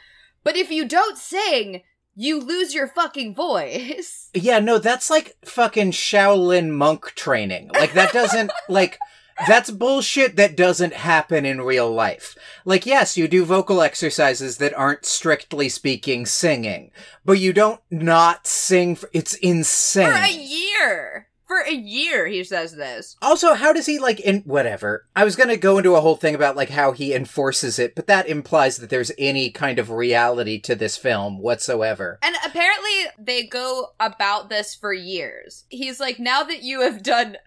But 0.44 0.56
if 0.56 0.70
you 0.70 0.86
don't 0.86 1.18
sing, 1.18 1.82
you 2.14 2.40
lose 2.40 2.74
your 2.74 2.88
fucking 2.88 3.34
voice. 3.34 4.30
Yeah, 4.34 4.60
no, 4.60 4.78
that's 4.78 5.10
like 5.10 5.36
fucking 5.44 5.92
Shaolin 5.92 6.70
monk 6.70 7.12
training. 7.14 7.70
Like 7.74 7.92
that 7.94 8.12
doesn't 8.12 8.52
like 8.68 8.98
that's 9.46 9.70
bullshit 9.70 10.36
that 10.36 10.56
doesn't 10.56 10.92
happen 10.92 11.46
in 11.46 11.60
real 11.62 11.90
life. 11.90 12.36
Like 12.64 12.86
yes, 12.86 13.16
you 13.16 13.26
do 13.26 13.44
vocal 13.44 13.80
exercises 13.80 14.58
that 14.58 14.74
aren't 14.74 15.06
strictly 15.06 15.68
speaking 15.68 16.26
singing, 16.26 16.90
but 17.24 17.38
you 17.38 17.52
don't 17.52 17.80
not 17.90 18.46
sing 18.46 18.96
for, 18.96 19.08
it's 19.12 19.34
insane. 19.34 20.10
For 20.10 20.18
a 20.18 20.30
year. 20.30 21.27
For 21.48 21.60
a 21.60 21.72
year, 21.72 22.26
he 22.26 22.44
says 22.44 22.76
this. 22.76 23.16
Also, 23.22 23.54
how 23.54 23.72
does 23.72 23.86
he 23.86 23.98
like 23.98 24.20
in 24.20 24.42
whatever? 24.42 25.06
I 25.16 25.24
was 25.24 25.34
gonna 25.34 25.56
go 25.56 25.78
into 25.78 25.96
a 25.96 26.00
whole 26.02 26.14
thing 26.14 26.34
about 26.34 26.56
like 26.56 26.68
how 26.68 26.92
he 26.92 27.14
enforces 27.14 27.78
it, 27.78 27.94
but 27.94 28.06
that 28.06 28.28
implies 28.28 28.76
that 28.76 28.90
there's 28.90 29.10
any 29.16 29.50
kind 29.50 29.78
of 29.78 29.90
reality 29.90 30.60
to 30.60 30.74
this 30.74 30.98
film 30.98 31.38
whatsoever. 31.38 32.18
And 32.22 32.36
apparently, 32.44 33.06
they 33.18 33.44
go 33.44 33.94
about 33.98 34.50
this 34.50 34.74
for 34.74 34.92
years. 34.92 35.64
He's 35.70 35.98
like, 35.98 36.20
now 36.20 36.42
that 36.42 36.62
you 36.62 36.82
have 36.82 37.02
done 37.02 37.38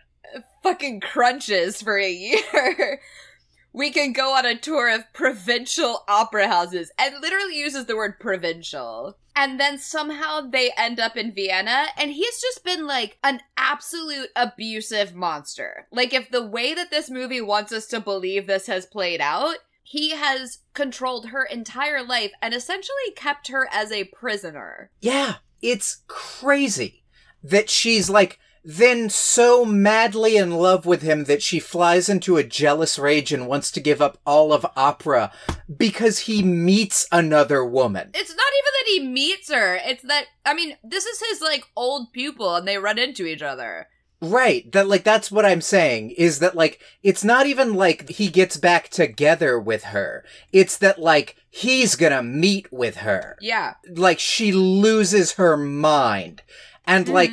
fucking 0.63 1.01
crunches 1.01 1.79
for 1.81 2.00
a 2.00 2.12
year, 2.12 3.00
we 3.74 3.91
can 3.91 4.13
go 4.13 4.34
on 4.34 4.48
a 4.48 4.58
tour 4.58 4.89
of 4.89 5.12
provincial 5.13 6.03
opera 6.08 6.48
houses. 6.48 6.91
And 6.98 7.22
literally 7.22 7.58
uses 7.58 7.86
the 7.86 7.96
word 7.96 8.20
provincial. 8.20 9.17
And 9.35 9.59
then 9.59 9.77
somehow 9.77 10.41
they 10.41 10.71
end 10.77 11.00
up 11.00 11.15
in 11.15 11.31
Vienna, 11.31 11.88
and 11.97 12.11
he's 12.11 12.41
just 12.41 12.63
been 12.63 12.85
like 12.85 13.17
an 13.23 13.41
absolute 13.57 14.29
abusive 14.35 15.15
monster. 15.15 15.88
Like, 15.91 16.13
if 16.13 16.29
the 16.29 16.45
way 16.45 16.73
that 16.73 16.91
this 16.91 17.09
movie 17.09 17.41
wants 17.41 17.71
us 17.71 17.88
to 17.88 18.00
believe 18.00 18.45
this 18.47 18.67
has 18.67 18.85
played 18.85 19.21
out, 19.21 19.57
he 19.83 20.11
has 20.11 20.59
controlled 20.73 21.27
her 21.27 21.43
entire 21.43 22.03
life 22.03 22.31
and 22.41 22.53
essentially 22.53 23.11
kept 23.15 23.50
her 23.50 23.67
as 23.71 23.91
a 23.91 24.05
prisoner. 24.05 24.89
Yeah, 25.01 25.35
it's 25.61 26.03
crazy 26.07 27.03
that 27.43 27.69
she's 27.69 28.09
like 28.09 28.39
then 28.63 29.09
so 29.09 29.65
madly 29.65 30.37
in 30.37 30.51
love 30.51 30.85
with 30.85 31.01
him 31.01 31.23
that 31.25 31.41
she 31.41 31.59
flies 31.59 32.09
into 32.09 32.37
a 32.37 32.43
jealous 32.43 32.99
rage 32.99 33.33
and 33.33 33.47
wants 33.47 33.71
to 33.71 33.79
give 33.79 34.01
up 34.01 34.19
all 34.25 34.53
of 34.53 34.65
opera 34.75 35.31
because 35.75 36.19
he 36.19 36.43
meets 36.43 37.07
another 37.11 37.65
woman. 37.65 38.11
It's 38.13 38.29
not 38.35 38.51
even 38.59 38.73
that 38.73 38.85
he 38.87 38.99
meets 39.07 39.51
her, 39.51 39.79
it's 39.83 40.03
that, 40.03 40.25
I 40.45 40.53
mean, 40.53 40.77
this 40.83 41.05
is 41.05 41.19
his 41.29 41.41
like 41.41 41.65
old 41.75 42.13
pupil 42.13 42.55
and 42.55 42.67
they 42.67 42.77
run 42.77 42.99
into 42.99 43.25
each 43.25 43.41
other. 43.41 43.87
Right. 44.23 44.71
That 44.71 44.87
like 44.87 45.03
that's 45.03 45.31
what 45.31 45.45
I'm 45.47 45.61
saying 45.61 46.11
is 46.11 46.37
that 46.39 46.55
like 46.55 46.79
it's 47.01 47.23
not 47.23 47.47
even 47.47 47.73
like 47.73 48.07
he 48.07 48.27
gets 48.29 48.55
back 48.55 48.89
together 48.89 49.59
with 49.59 49.85
her. 49.85 50.23
It's 50.53 50.77
that 50.77 50.99
like 50.99 51.37
he's 51.49 51.95
going 51.95 52.11
to 52.11 52.21
meet 52.21 52.71
with 52.71 52.97
her. 52.97 53.35
Yeah. 53.41 53.73
Like 53.89 54.19
she 54.19 54.51
loses 54.51 55.33
her 55.33 55.57
mind 55.57 56.43
and 56.85 57.05
Mm-hmm. 57.05 57.15
like 57.15 57.31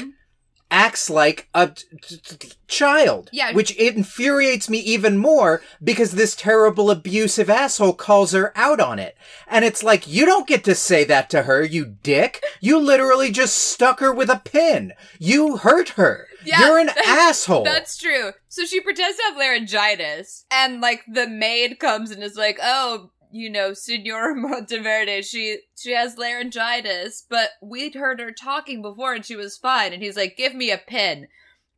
acts 0.71 1.09
like 1.09 1.49
a 1.55 1.69
t- 1.69 2.17
t- 2.19 2.51
child. 2.67 3.31
Yeah. 3.33 3.53
Which 3.53 3.71
infuriates 3.77 4.69
me 4.69 4.79
even 4.79 5.17
more 5.19 5.63
because 5.83 6.13
this 6.13 6.37
terrible 6.37 6.91
abusive 6.91 7.49
asshole 7.49 7.95
calls 7.95 8.33
her 8.33 8.53
out 8.57 8.81
on 8.81 8.99
it. 8.99 9.17
And 9.47 9.65
it's 9.65 9.83
like, 9.83 10.07
you 10.07 10.27
don't 10.27 10.47
get 10.47 10.65
to 10.65 10.75
say 10.75 11.05
that 11.05 11.31
to 11.31 11.43
her, 11.45 11.65
you 11.65 11.85
dick. 12.03 12.43
You 12.61 12.79
literally 12.79 13.31
just 13.31 13.57
stuck 13.57 14.01
her 14.01 14.13
with 14.13 14.29
a 14.29 14.43
pin. 14.45 14.93
You 15.19 15.57
hurt 15.59 15.91
her. 15.91 16.27
Yeah, 16.45 16.67
You're 16.67 16.79
an 16.79 16.87
that's- 16.87 17.07
asshole. 17.09 17.65
That's 17.65 17.97
true. 17.97 18.33
So 18.49 18.65
she 18.65 18.81
pretends 18.81 19.17
to 19.19 19.23
have 19.25 19.37
laryngitis, 19.37 20.45
and 20.51 20.81
like 20.81 21.03
the 21.07 21.29
maid 21.29 21.79
comes 21.79 22.11
and 22.11 22.23
is 22.23 22.37
like, 22.37 22.59
"Oh, 22.63 23.11
you 23.30 23.50
know, 23.50 23.73
Senora 23.73 24.35
Monteverdi, 24.37 25.25
she 25.25 25.61
she 25.76 25.92
has 25.92 26.18
laryngitis, 26.18 27.25
but 27.28 27.50
we'd 27.62 27.94
heard 27.94 28.20
her 28.20 28.32
talking 28.32 28.82
before 28.82 29.14
and 29.14 29.25
she 29.25 29.37
was 29.37 29.56
fine." 29.56 29.92
And 29.92 30.02
he's 30.02 30.16
like, 30.16 30.37
"Give 30.37 30.54
me 30.54 30.70
a 30.70 30.78
pin." 30.78 31.28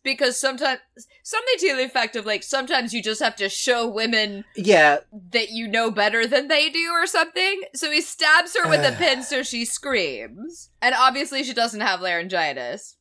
Because 0.03 0.41
sometimes 0.41 0.81
something 1.23 1.55
to 1.59 1.77
the 1.77 1.85
effect 1.85 2.17
of 2.17 2.25
like 2.25 2.43
sometimes 2.43 2.95
you 2.95 3.03
just 3.03 3.21
have 3.21 3.37
to 3.37 3.51
show 3.51 3.87
women 3.87 4.47
yeah, 4.57 5.01
that 5.33 5.51
you 5.51 5.69
know 5.69 5.91
better 5.91 6.27
than 6.27 6.49
they 6.49 6.71
do 6.71 6.91
or 6.91 7.07
something. 7.07 7.63
So 7.75 7.91
he 7.91 8.01
stabs 8.01 8.57
her 8.57 8.67
with 8.67 8.81
a 8.81 8.97
pin 8.99 9.23
so 9.23 9.43
she 9.43 9.67
screams. 9.67 10.71
And 10.81 10.95
obviously 10.95 11.45
she 11.45 11.53
doesn't 11.53 11.83
have 11.83 12.01
laryngitis. 12.01 12.97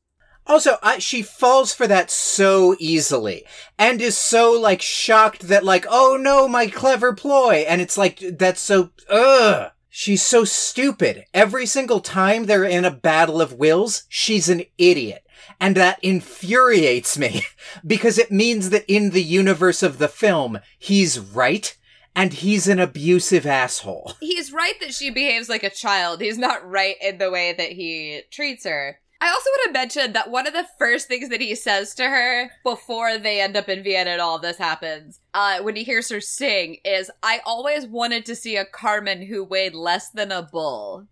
Also, 0.49 0.77
I, 0.81 0.97
she 0.97 1.21
falls 1.21 1.75
for 1.75 1.85
that 1.85 2.09
so 2.09 2.75
easily 2.79 3.45
and 3.77 4.01
is 4.01 4.17
so 4.17 4.51
like 4.51 4.81
shocked 4.81 5.43
that 5.43 5.63
like, 5.63 5.85
oh 5.87 6.17
no, 6.19 6.47
my 6.47 6.65
clever 6.65 7.13
ploy. 7.13 7.65
And 7.67 7.79
it's 7.79 7.99
like, 7.99 8.19
that's 8.19 8.59
so, 8.59 8.89
ugh. 9.07 9.71
She's 9.91 10.23
so 10.23 10.45
stupid. 10.45 11.25
Every 11.35 11.67
single 11.67 11.99
time 11.99 12.45
they're 12.45 12.63
in 12.63 12.83
a 12.83 12.91
battle 12.91 13.41
of 13.41 13.53
wills, 13.53 14.03
she's 14.09 14.49
an 14.49 14.63
idiot. 14.79 15.23
And 15.59 15.75
that 15.75 15.99
infuriates 16.01 17.15
me 17.17 17.43
because 17.85 18.17
it 18.17 18.31
means 18.31 18.71
that 18.71 18.85
in 18.87 19.11
the 19.11 19.23
universe 19.23 19.83
of 19.83 19.99
the 19.99 20.07
film, 20.07 20.59
he's 20.79 21.19
right 21.19 21.77
and 22.15 22.33
he's 22.33 22.67
an 22.67 22.79
abusive 22.79 23.45
asshole. 23.45 24.13
he's 24.19 24.51
right 24.51 24.79
that 24.81 24.95
she 24.95 25.11
behaves 25.11 25.47
like 25.47 25.63
a 25.63 25.69
child. 25.69 26.21
He's 26.21 26.39
not 26.39 26.67
right 26.67 26.95
in 27.01 27.19
the 27.19 27.29
way 27.29 27.53
that 27.53 27.71
he 27.71 28.23
treats 28.31 28.65
her. 28.65 28.99
I 29.21 29.27
also 29.27 29.49
want 29.49 29.67
to 29.67 29.79
mention 29.79 30.13
that 30.13 30.31
one 30.31 30.47
of 30.47 30.53
the 30.53 30.67
first 30.77 31.07
things 31.09 31.27
that 31.29 31.41
he 31.41 31.53
says 31.53 31.93
to 31.95 32.03
her 32.03 32.51
before 32.63 33.17
they 33.17 33.41
end 33.41 33.57
up 33.57 33.67
in 33.67 33.83
Vienna 33.83 34.11
and 34.11 34.21
all 34.21 34.39
this 34.39 34.57
happens, 34.57 35.19
uh, 35.33 35.61
when 35.61 35.75
he 35.75 35.83
hears 35.83 36.09
her 36.09 36.21
sing, 36.21 36.77
is 36.85 37.11
I 37.21 37.41
always 37.45 37.85
wanted 37.85 38.25
to 38.27 38.35
see 38.35 38.55
a 38.55 38.63
Carmen 38.63 39.23
who 39.23 39.43
weighed 39.43 39.75
less 39.75 40.09
than 40.09 40.31
a 40.31 40.41
bull. 40.41 41.07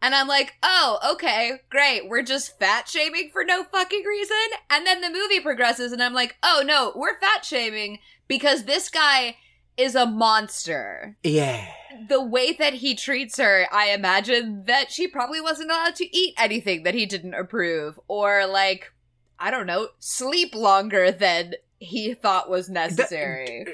And 0.00 0.14
I'm 0.14 0.26
like, 0.26 0.54
oh, 0.62 0.98
okay, 1.12 1.60
great. 1.68 2.08
We're 2.08 2.22
just 2.22 2.58
fat 2.58 2.88
shaming 2.88 3.28
for 3.30 3.44
no 3.44 3.64
fucking 3.64 4.04
reason. 4.04 4.36
And 4.70 4.86
then 4.86 5.02
the 5.02 5.10
movie 5.10 5.40
progresses, 5.40 5.92
and 5.92 6.02
I'm 6.02 6.14
like, 6.14 6.36
oh 6.42 6.62
no, 6.64 6.92
we're 6.96 7.20
fat 7.20 7.44
shaming 7.44 7.98
because 8.26 8.64
this 8.64 8.88
guy 8.88 9.36
is 9.80 9.94
a 9.94 10.06
monster 10.06 11.16
Yeah. 11.22 11.66
the 12.08 12.22
way 12.22 12.52
that 12.52 12.74
he 12.74 12.94
treats 12.94 13.38
her, 13.38 13.66
I 13.72 13.90
imagine 13.90 14.64
that 14.66 14.90
she 14.90 15.06
probably 15.08 15.40
wasn't 15.40 15.70
allowed 15.70 15.96
to 15.96 16.16
eat 16.16 16.34
anything 16.38 16.82
that 16.84 16.94
he 16.94 17.06
didn't 17.06 17.34
approve, 17.34 17.98
or 18.08 18.46
like, 18.46 18.92
I 19.38 19.50
don't 19.50 19.66
know, 19.66 19.88
sleep 19.98 20.54
longer 20.54 21.10
than 21.10 21.54
he 21.78 22.12
thought 22.14 22.50
was 22.50 22.68
necessary. 22.68 23.64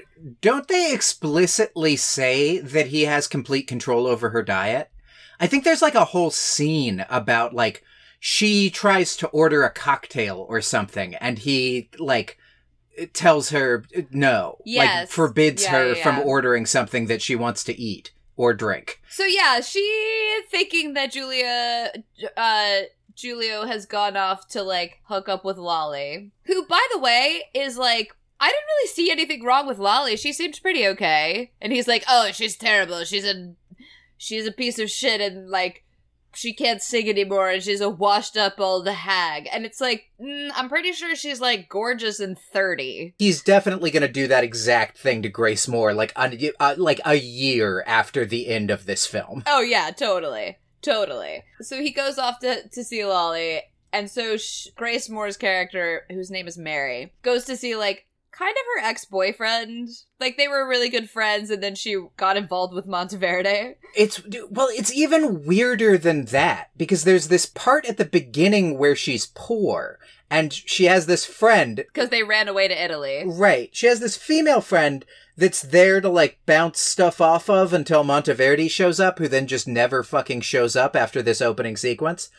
Don't 0.40 0.68
they 0.68 0.92
explicitly 0.92 1.96
say 1.96 2.58
that 2.58 2.86
he 2.88 3.02
has 3.02 3.26
complete 3.26 3.66
control 3.66 4.06
over 4.06 4.30
her 4.30 4.42
diet? 4.42 4.90
I 5.40 5.46
think 5.46 5.64
there's 5.64 5.82
like 5.82 5.94
a 5.96 6.04
whole 6.06 6.30
scene 6.30 7.04
about 7.10 7.52
like 7.54 7.82
she 8.20 8.70
tries 8.70 9.16
to 9.16 9.26
order 9.28 9.64
a 9.64 9.70
cocktail 9.72 10.46
or 10.48 10.60
something 10.62 11.14
and 11.16 11.38
he 11.38 11.90
like 11.98 12.38
tells 13.14 13.50
her 13.50 13.84
no. 14.10 14.58
Like 14.66 15.08
forbids 15.08 15.64
Yeah, 15.64 15.70
her 15.72 15.92
yeah, 15.94 16.02
from 16.02 16.18
ordering 16.20 16.66
something 16.66 17.06
that 17.06 17.22
she 17.22 17.36
wants 17.36 17.62
to 17.64 17.78
eat 17.80 18.12
or 18.36 18.52
drink. 18.54 19.00
so 19.08 19.24
yeah, 19.24 19.60
she 19.60 20.40
thinking 20.50 20.94
that 20.94 21.12
Julia, 21.12 21.92
uh, 22.36 22.80
Julio 23.20 23.64
has 23.64 23.86
gone 23.86 24.16
off 24.16 24.46
to 24.48 24.62
like 24.62 25.00
hook 25.04 25.28
up 25.28 25.44
with 25.44 25.56
Lolly, 25.56 26.30
who, 26.44 26.66
by 26.66 26.84
the 26.92 26.98
way, 26.98 27.44
is 27.54 27.78
like. 27.78 28.14
I 28.38 28.48
didn't 28.48 28.66
really 28.68 28.88
see 28.88 29.10
anything 29.10 29.42
wrong 29.42 29.66
with 29.66 29.78
Lolly. 29.78 30.14
She 30.14 30.30
seemed 30.34 30.60
pretty 30.60 30.86
okay. 30.88 31.52
And 31.58 31.72
he's 31.72 31.88
like, 31.88 32.04
"Oh, 32.06 32.28
she's 32.32 32.54
terrible. 32.54 33.02
She's 33.04 33.24
a 33.24 33.54
she's 34.18 34.46
a 34.46 34.52
piece 34.52 34.78
of 34.78 34.90
shit 34.90 35.22
and 35.22 35.48
like 35.48 35.84
she 36.36 36.52
can't 36.52 36.82
sing 36.82 37.08
anymore 37.08 37.48
and 37.48 37.62
she's 37.62 37.80
a 37.80 37.88
washed 37.88 38.36
up 38.36 38.60
old 38.60 38.86
hag. 38.86 39.48
And 39.52 39.64
it's 39.64 39.80
like 39.80 40.04
mm, 40.20 40.50
i'm 40.54 40.68
pretty 40.68 40.92
sure 40.92 41.14
she's 41.16 41.40
like 41.40 41.68
gorgeous 41.68 42.20
and 42.20 42.38
30 42.38 43.14
He's 43.18 43.42
definitely 43.42 43.90
going 43.90 44.02
to 44.02 44.08
do 44.08 44.26
that 44.28 44.44
exact 44.44 44.98
thing 44.98 45.22
to 45.22 45.28
Grace 45.28 45.66
Moore 45.68 45.92
like 45.94 46.12
a, 46.16 46.52
uh, 46.60 46.74
like 46.76 47.00
a 47.04 47.14
year 47.14 47.82
after 47.86 48.24
the 48.24 48.48
end 48.48 48.70
of 48.70 48.86
this 48.86 49.06
film. 49.06 49.42
oh 49.46 49.60
yeah 49.62 49.90
totally. 49.90 50.58
Totally. 50.82 51.42
So 51.62 51.80
he 51.80 51.90
goes 51.90 52.16
off 52.18 52.38
to, 52.40 52.68
to 52.68 52.84
see 52.84 53.04
lolly 53.04 53.62
and 53.92 54.10
so 54.10 54.36
sh- 54.36 54.68
grace 54.76 55.08
moore's 55.08 55.36
character 55.36 56.04
whose 56.10 56.30
name 56.30 56.46
is 56.46 56.58
mary 56.58 57.12
goes 57.22 57.44
to 57.44 57.56
see 57.56 57.76
like 57.76 58.06
kind 58.38 58.54
of 58.56 58.82
her 58.82 58.88
ex-boyfriend 58.88 59.88
like 60.20 60.36
they 60.36 60.48
were 60.48 60.68
really 60.68 60.88
good 60.88 61.08
friends 61.08 61.50
and 61.50 61.62
then 61.62 61.74
she 61.74 61.96
got 62.16 62.36
involved 62.36 62.74
with 62.74 62.86
monteverdi 62.86 63.74
It's 63.94 64.20
well, 64.50 64.68
it's 64.70 64.92
even 64.92 65.44
weirder 65.46 65.96
than 65.98 66.26
that 66.26 66.70
because 66.76 67.04
there's 67.04 67.28
this 67.28 67.46
part 67.46 67.86
at 67.86 67.96
the 67.96 68.04
beginning 68.04 68.78
where 68.78 68.96
she's 68.96 69.26
poor 69.34 69.98
and 70.28 70.52
she 70.52 70.84
has 70.84 71.06
this 71.06 71.24
friend. 71.24 71.76
because 71.76 72.10
they 72.10 72.22
ran 72.22 72.48
away 72.48 72.68
to 72.68 72.84
italy 72.84 73.22
Right. 73.26 73.70
She 73.72 73.86
has 73.86 74.00
this 74.00 74.16
female 74.16 74.60
friend 74.60 75.04
that's 75.36 75.62
there 75.62 76.00
to 76.00 76.08
like 76.08 76.38
bounce 76.46 76.80
stuff 76.80 77.20
off 77.20 77.48
of 77.50 77.72
until 77.72 78.02
Monteverdi 78.04 78.70
shows 78.70 78.98
up, 78.98 79.18
who 79.18 79.28
then 79.28 79.46
just 79.46 79.68
never 79.68 80.02
fucking 80.02 80.40
shows 80.40 80.74
up 80.74 80.96
after 80.96 81.20
this 81.22 81.42
opening 81.42 81.76
sequence. 81.76 82.30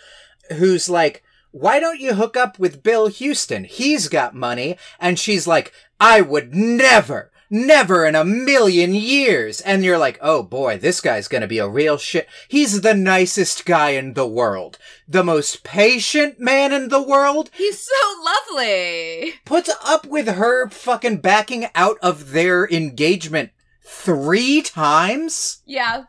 Who's 0.57 0.89
like 0.89 1.23
why 1.59 1.79
don't 1.79 1.99
you 1.99 2.13
hook 2.13 2.37
up 2.37 2.59
with 2.59 2.83
Bill 2.83 3.07
Houston? 3.07 3.63
He's 3.63 4.07
got 4.09 4.35
money. 4.35 4.77
And 4.99 5.17
she's 5.17 5.47
like, 5.47 5.73
I 5.99 6.21
would 6.21 6.53
never, 6.53 7.31
never 7.49 8.05
in 8.05 8.13
a 8.13 8.23
million 8.23 8.93
years. 8.93 9.61
And 9.61 9.83
you're 9.83 9.97
like, 9.97 10.19
oh 10.21 10.43
boy, 10.43 10.77
this 10.77 11.01
guy's 11.01 11.27
gonna 11.27 11.47
be 11.47 11.57
a 11.57 11.67
real 11.67 11.97
shit. 11.97 12.27
He's 12.47 12.81
the 12.81 12.93
nicest 12.93 13.65
guy 13.65 13.91
in 13.91 14.13
the 14.13 14.27
world. 14.27 14.77
The 15.07 15.23
most 15.23 15.63
patient 15.63 16.39
man 16.39 16.71
in 16.71 16.89
the 16.89 17.01
world. 17.01 17.49
He's 17.53 17.79
so 17.79 18.23
lovely. 18.23 19.33
Puts 19.45 19.69
up 19.83 20.05
with 20.05 20.27
her 20.27 20.69
fucking 20.69 21.17
backing 21.17 21.67
out 21.73 21.97
of 22.03 22.31
their 22.31 22.67
engagement 22.67 23.49
three 23.83 24.61
times. 24.61 25.63
Yeah. 25.65 26.03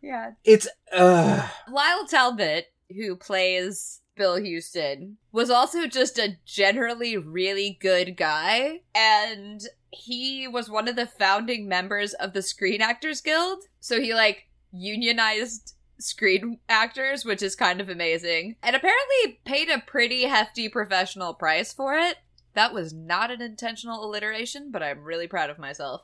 Yeah. 0.00 0.32
It's, 0.44 0.68
uh, 0.92 1.48
Lyle 1.68 2.06
Talbot, 2.06 2.66
who 2.94 3.16
plays 3.16 4.01
Bill 4.16 4.36
Houston, 4.36 5.16
was 5.32 5.50
also 5.50 5.86
just 5.86 6.18
a 6.18 6.36
generally 6.44 7.16
really 7.16 7.78
good 7.80 8.16
guy. 8.16 8.80
And 8.94 9.62
he 9.90 10.46
was 10.48 10.68
one 10.68 10.88
of 10.88 10.96
the 10.96 11.06
founding 11.06 11.68
members 11.68 12.14
of 12.14 12.32
the 12.32 12.42
Screen 12.42 12.80
Actors 12.80 13.20
Guild. 13.20 13.64
So 13.80 14.00
he, 14.00 14.14
like, 14.14 14.48
unionized 14.72 15.74
screen 15.98 16.58
actors, 16.68 17.24
which 17.24 17.42
is 17.42 17.54
kind 17.54 17.80
of 17.80 17.88
amazing. 17.88 18.56
And 18.62 18.74
apparently 18.74 19.40
paid 19.44 19.68
a 19.68 19.82
pretty 19.86 20.24
hefty 20.24 20.68
professional 20.68 21.34
price 21.34 21.72
for 21.72 21.94
it. 21.94 22.16
That 22.54 22.74
was 22.74 22.92
not 22.92 23.30
an 23.30 23.40
intentional 23.40 24.04
alliteration, 24.04 24.70
but 24.70 24.82
I'm 24.82 25.04
really 25.04 25.26
proud 25.26 25.48
of 25.48 25.58
myself 25.58 26.02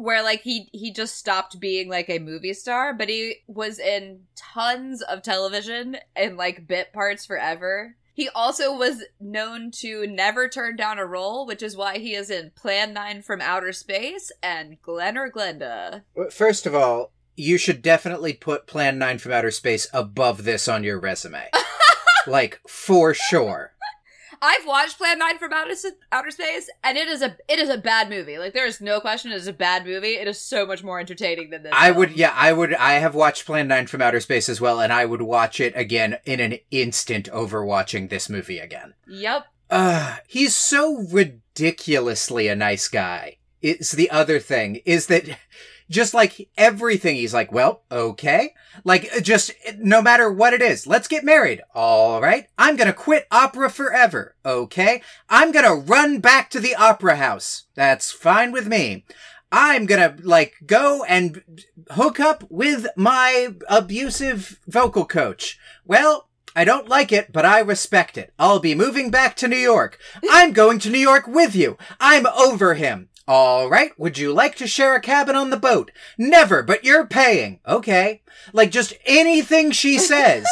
where 0.00 0.22
like 0.22 0.42
he 0.42 0.68
he 0.72 0.92
just 0.92 1.16
stopped 1.16 1.60
being 1.60 1.88
like 1.88 2.08
a 2.08 2.18
movie 2.18 2.54
star 2.54 2.94
but 2.94 3.08
he 3.08 3.36
was 3.46 3.78
in 3.78 4.20
tons 4.36 5.02
of 5.02 5.22
television 5.22 5.96
and 6.16 6.36
like 6.36 6.66
bit 6.66 6.92
parts 6.92 7.26
forever 7.26 7.96
he 8.12 8.28
also 8.30 8.76
was 8.76 9.04
known 9.18 9.70
to 9.70 10.06
never 10.06 10.48
turn 10.48 10.76
down 10.76 10.98
a 10.98 11.06
role 11.06 11.46
which 11.46 11.62
is 11.62 11.76
why 11.76 11.98
he 11.98 12.14
is 12.14 12.30
in 12.30 12.50
plan 12.56 12.92
9 12.92 13.22
from 13.22 13.40
outer 13.40 13.72
space 13.72 14.32
and 14.42 14.80
glen 14.82 15.16
or 15.16 15.30
glenda 15.30 16.02
first 16.30 16.66
of 16.66 16.74
all, 16.74 17.12
you 17.40 17.56
should 17.56 17.80
definitely 17.82 18.34
put 18.34 18.66
Plan 18.66 18.98
9 18.98 19.18
from 19.18 19.32
Outer 19.32 19.50
Space 19.50 19.88
above 19.92 20.44
this 20.44 20.68
on 20.68 20.84
your 20.84 21.00
resume. 21.00 21.48
like, 22.26 22.60
for 22.68 23.14
sure. 23.14 23.72
I've 24.42 24.66
watched 24.66 24.98
plan 24.98 25.18
9 25.18 25.38
from 25.38 25.52
outer, 25.52 25.74
outer 26.12 26.30
space 26.30 26.70
and 26.82 26.96
it 26.96 27.08
is 27.08 27.22
a 27.22 27.36
it 27.48 27.58
is 27.58 27.68
a 27.68 27.76
bad 27.78 28.08
movie 28.08 28.38
like 28.38 28.52
there 28.54 28.66
is 28.66 28.80
no 28.80 29.00
question 29.00 29.32
it 29.32 29.36
is 29.36 29.46
a 29.46 29.52
bad 29.52 29.84
movie 29.84 30.14
it 30.14 30.26
is 30.26 30.40
so 30.40 30.64
much 30.66 30.82
more 30.82 30.98
entertaining 30.98 31.50
than 31.50 31.62
this 31.62 31.72
I 31.74 31.86
film. 31.88 31.98
would, 31.98 32.12
yeah, 32.16 32.32
I 32.34 32.52
would, 32.52 32.74
I 32.74 32.94
have 32.94 33.14
watched 33.14 33.46
Plan 33.46 33.68
9 33.68 33.86
from 33.86 34.02
Outer 34.02 34.20
Space 34.20 34.48
as 34.48 34.60
well, 34.60 34.80
and 34.80 34.92
I 34.92 35.04
would 35.04 35.22
watch 35.22 35.60
it 35.60 35.72
again 35.76 36.18
in 36.24 36.40
an 36.40 36.58
instant 36.70 37.28
over 37.30 37.64
watching 37.64 38.08
this 38.08 38.28
movie 38.28 38.58
again. 38.58 38.94
yep 39.06 39.46
Uh, 39.70 40.16
he's 40.26 40.54
so 40.54 41.04
ridiculously 41.12 42.48
a 42.48 42.56
nice 42.56 42.88
guy. 42.88 43.36
It's 43.62 43.92
the 43.92 44.10
other 44.10 44.38
thing, 44.38 44.80
is 44.86 45.06
that 45.08 45.38
just 45.90 46.14
like 46.14 46.48
everything, 46.56 47.16
he's 47.16 47.34
like, 47.34 47.52
well, 47.52 47.82
okay. 47.90 48.54
Like, 48.84 49.10
uh, 49.14 49.20
just 49.20 49.50
uh, 49.68 49.72
no 49.78 50.00
matter 50.00 50.30
what 50.30 50.54
it 50.54 50.62
is, 50.62 50.86
let's 50.86 51.08
get 51.08 51.24
married. 51.24 51.60
All 51.74 52.22
right. 52.22 52.46
I'm 52.56 52.76
gonna 52.76 52.92
quit 52.92 53.26
opera 53.30 53.68
forever. 53.68 54.36
Okay. 54.46 55.02
I'm 55.28 55.52
gonna 55.52 55.74
run 55.74 56.20
back 56.20 56.48
to 56.50 56.60
the 56.60 56.76
opera 56.76 57.16
house. 57.16 57.64
That's 57.74 58.12
fine 58.12 58.52
with 58.52 58.68
me. 58.68 59.04
I'm 59.52 59.84
gonna, 59.86 60.16
like, 60.22 60.54
go 60.64 61.02
and 61.04 61.42
hook 61.90 62.20
up 62.20 62.44
with 62.48 62.86
my 62.96 63.48
abusive 63.68 64.60
vocal 64.68 65.04
coach. 65.04 65.58
Well, 65.84 66.28
I 66.54 66.64
don't 66.64 66.88
like 66.88 67.12
it, 67.12 67.32
but 67.32 67.44
I 67.44 67.60
respect 67.60 68.16
it. 68.16 68.32
I'll 68.38 68.60
be 68.60 68.74
moving 68.74 69.10
back 69.10 69.36
to 69.36 69.48
New 69.48 69.56
York. 69.56 69.98
I'm 70.30 70.52
going 70.52 70.78
to 70.80 70.90
New 70.90 70.98
York 70.98 71.26
with 71.26 71.54
you. 71.54 71.78
I'm 72.00 72.26
over 72.26 72.74
him. 72.74 73.08
All 73.32 73.70
right. 73.70 73.96
Would 73.96 74.18
you 74.18 74.32
like 74.32 74.56
to 74.56 74.66
share 74.66 74.96
a 74.96 75.00
cabin 75.00 75.36
on 75.36 75.50
the 75.50 75.56
boat? 75.56 75.92
Never, 76.18 76.64
but 76.64 76.82
you're 76.82 77.06
paying. 77.06 77.60
Okay. 77.64 78.22
Like 78.52 78.72
just 78.72 78.92
anything 79.06 79.70
she 79.70 79.98
says. 79.98 80.44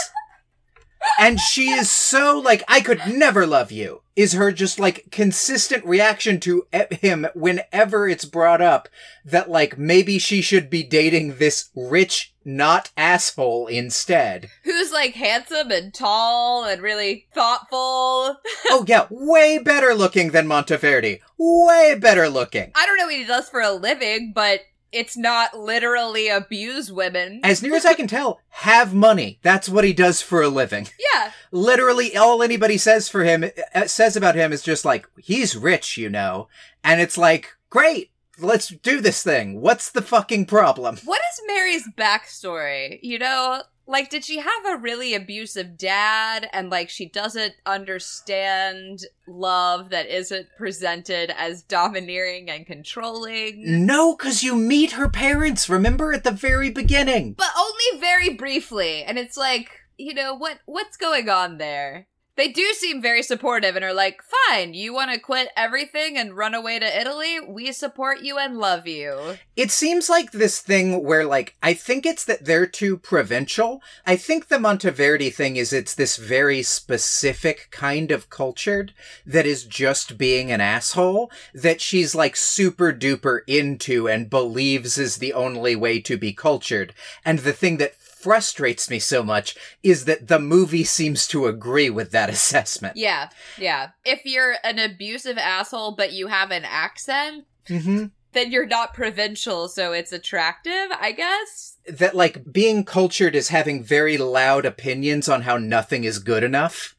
and 1.18 1.40
she 1.40 1.70
is 1.70 1.90
so 1.90 2.38
like, 2.38 2.62
I 2.68 2.80
could 2.80 3.00
never 3.08 3.48
love 3.48 3.72
you. 3.72 4.02
Is 4.14 4.34
her 4.34 4.52
just 4.52 4.78
like 4.78 5.08
consistent 5.10 5.84
reaction 5.86 6.38
to 6.38 6.68
him 6.92 7.26
whenever 7.34 8.08
it's 8.08 8.24
brought 8.24 8.62
up 8.62 8.88
that 9.24 9.50
like 9.50 9.76
maybe 9.76 10.20
she 10.20 10.40
should 10.40 10.70
be 10.70 10.84
dating 10.84 11.38
this 11.38 11.70
rich, 11.74 12.32
not 12.48 12.90
asshole 12.96 13.66
instead. 13.66 14.50
who's 14.64 14.90
like 14.90 15.14
handsome 15.14 15.70
and 15.70 15.92
tall 15.92 16.64
and 16.64 16.82
really 16.82 17.26
thoughtful 17.32 17.78
oh 18.70 18.84
yeah, 18.86 19.06
way 19.10 19.58
better 19.58 19.94
looking 19.94 20.30
than 20.30 20.46
Monteverdi. 20.46 21.20
Way 21.36 21.96
better 22.00 22.28
looking. 22.28 22.72
I 22.74 22.86
don't 22.86 22.96
know 22.96 23.06
what 23.06 23.14
he 23.14 23.24
does 23.24 23.48
for 23.48 23.60
a 23.60 23.72
living, 23.72 24.32
but 24.34 24.62
it's 24.90 25.16
not 25.16 25.58
literally 25.58 26.28
abuse 26.28 26.90
women. 26.90 27.40
As 27.44 27.62
near 27.62 27.74
as 27.74 27.84
I 27.84 27.94
can 27.94 28.06
tell, 28.06 28.40
have 28.48 28.94
money. 28.94 29.38
That's 29.42 29.68
what 29.68 29.84
he 29.84 29.92
does 29.92 30.22
for 30.22 30.42
a 30.42 30.48
living. 30.48 30.88
yeah. 31.14 31.32
Literally, 31.52 32.16
all 32.16 32.42
anybody 32.42 32.78
says 32.78 33.08
for 33.08 33.24
him, 33.24 33.44
uh, 33.74 33.86
says 33.86 34.16
about 34.16 34.34
him 34.34 34.52
is 34.52 34.62
just 34.62 34.84
like, 34.84 35.06
he's 35.18 35.56
rich, 35.56 35.98
you 35.98 36.08
know. 36.08 36.48
And 36.82 37.00
it's 37.00 37.18
like, 37.18 37.54
great, 37.68 38.10
let's 38.38 38.68
do 38.68 39.00
this 39.00 39.22
thing. 39.22 39.60
What's 39.60 39.90
the 39.90 40.02
fucking 40.02 40.46
problem? 40.46 40.98
What 41.04 41.20
is 41.32 41.40
Mary's 41.46 41.88
backstory? 41.96 42.98
You 43.02 43.18
know, 43.18 43.62
like, 43.86 44.10
did 44.10 44.24
she 44.24 44.38
have 44.38 44.66
a 44.66 44.76
really 44.76 45.14
abusive 45.14 45.78
dad 45.78 46.48
and, 46.52 46.68
like, 46.68 46.90
she 46.90 47.08
doesn't 47.08 47.54
understand 47.64 49.00
love 49.26 49.88
that 49.90 50.06
isn't 50.08 50.48
presented 50.58 51.32
as 51.36 51.62
domineering 51.62 52.50
and 52.50 52.66
controlling? 52.66 53.86
No, 53.86 54.14
cause 54.14 54.42
you 54.42 54.54
meet 54.54 54.92
her 54.92 55.08
parents, 55.08 55.70
remember, 55.70 56.12
at 56.12 56.24
the 56.24 56.30
very 56.30 56.70
beginning. 56.70 57.32
But 57.32 57.52
only 57.58 58.00
very 58.00 58.34
briefly. 58.34 59.02
And 59.04 59.18
it's 59.18 59.36
like, 59.38 59.70
you 59.96 60.12
know, 60.14 60.34
what 60.34 60.58
what's 60.66 60.96
going 60.96 61.28
on 61.30 61.58
there? 61.58 62.06
They 62.38 62.46
do 62.46 62.72
seem 62.74 63.02
very 63.02 63.24
supportive 63.24 63.74
and 63.74 63.84
are 63.84 63.92
like, 63.92 64.22
fine, 64.22 64.72
you 64.72 64.94
want 64.94 65.10
to 65.10 65.18
quit 65.18 65.48
everything 65.56 66.16
and 66.16 66.36
run 66.36 66.54
away 66.54 66.78
to 66.78 67.00
Italy? 67.00 67.40
We 67.40 67.72
support 67.72 68.20
you 68.20 68.38
and 68.38 68.58
love 68.58 68.86
you. 68.86 69.38
It 69.56 69.72
seems 69.72 70.08
like 70.08 70.30
this 70.30 70.60
thing 70.60 71.02
where, 71.02 71.26
like, 71.26 71.56
I 71.64 71.74
think 71.74 72.06
it's 72.06 72.24
that 72.26 72.44
they're 72.44 72.68
too 72.68 72.96
provincial. 72.96 73.82
I 74.06 74.14
think 74.14 74.46
the 74.46 74.58
Monteverdi 74.58 75.34
thing 75.34 75.56
is 75.56 75.72
it's 75.72 75.96
this 75.96 76.16
very 76.16 76.62
specific 76.62 77.66
kind 77.72 78.12
of 78.12 78.30
cultured 78.30 78.94
that 79.26 79.44
is 79.44 79.64
just 79.64 80.16
being 80.16 80.52
an 80.52 80.60
asshole 80.60 81.32
that 81.52 81.80
she's 81.80 82.14
like 82.14 82.36
super 82.36 82.92
duper 82.92 83.40
into 83.48 84.08
and 84.08 84.30
believes 84.30 84.96
is 84.96 85.16
the 85.16 85.32
only 85.32 85.74
way 85.74 85.98
to 86.02 86.16
be 86.16 86.32
cultured. 86.32 86.94
And 87.24 87.40
the 87.40 87.52
thing 87.52 87.78
that 87.78 87.96
frustrates 88.20 88.90
me 88.90 88.98
so 88.98 89.22
much 89.22 89.56
is 89.82 90.04
that 90.06 90.28
the 90.28 90.38
movie 90.38 90.84
seems 90.84 91.26
to 91.28 91.46
agree 91.46 91.90
with 91.90 92.10
that 92.10 92.30
assessment. 92.36 92.96
Yeah, 92.96 93.30
yeah. 93.58 93.90
If 94.04 94.22
you're 94.24 94.56
an 94.64 94.78
abusive 94.78 95.38
asshole 95.38 95.96
but 95.96 96.12
you 96.12 96.26
have 96.28 96.50
an 96.50 96.64
accent, 96.64 97.46
hmm 97.66 98.06
then 98.32 98.52
you're 98.52 98.66
not 98.66 98.92
provincial, 98.92 99.68
so 99.68 99.92
it's 99.92 100.12
attractive, 100.12 100.88
I 101.00 101.12
guess. 101.12 101.78
That 101.88 102.14
like 102.14 102.52
being 102.52 102.84
cultured 102.84 103.34
is 103.34 103.48
having 103.48 103.82
very 103.82 104.18
loud 104.18 104.66
opinions 104.66 105.28
on 105.28 105.42
how 105.42 105.56
nothing 105.56 106.04
is 106.04 106.18
good 106.18 106.42
enough, 106.42 106.94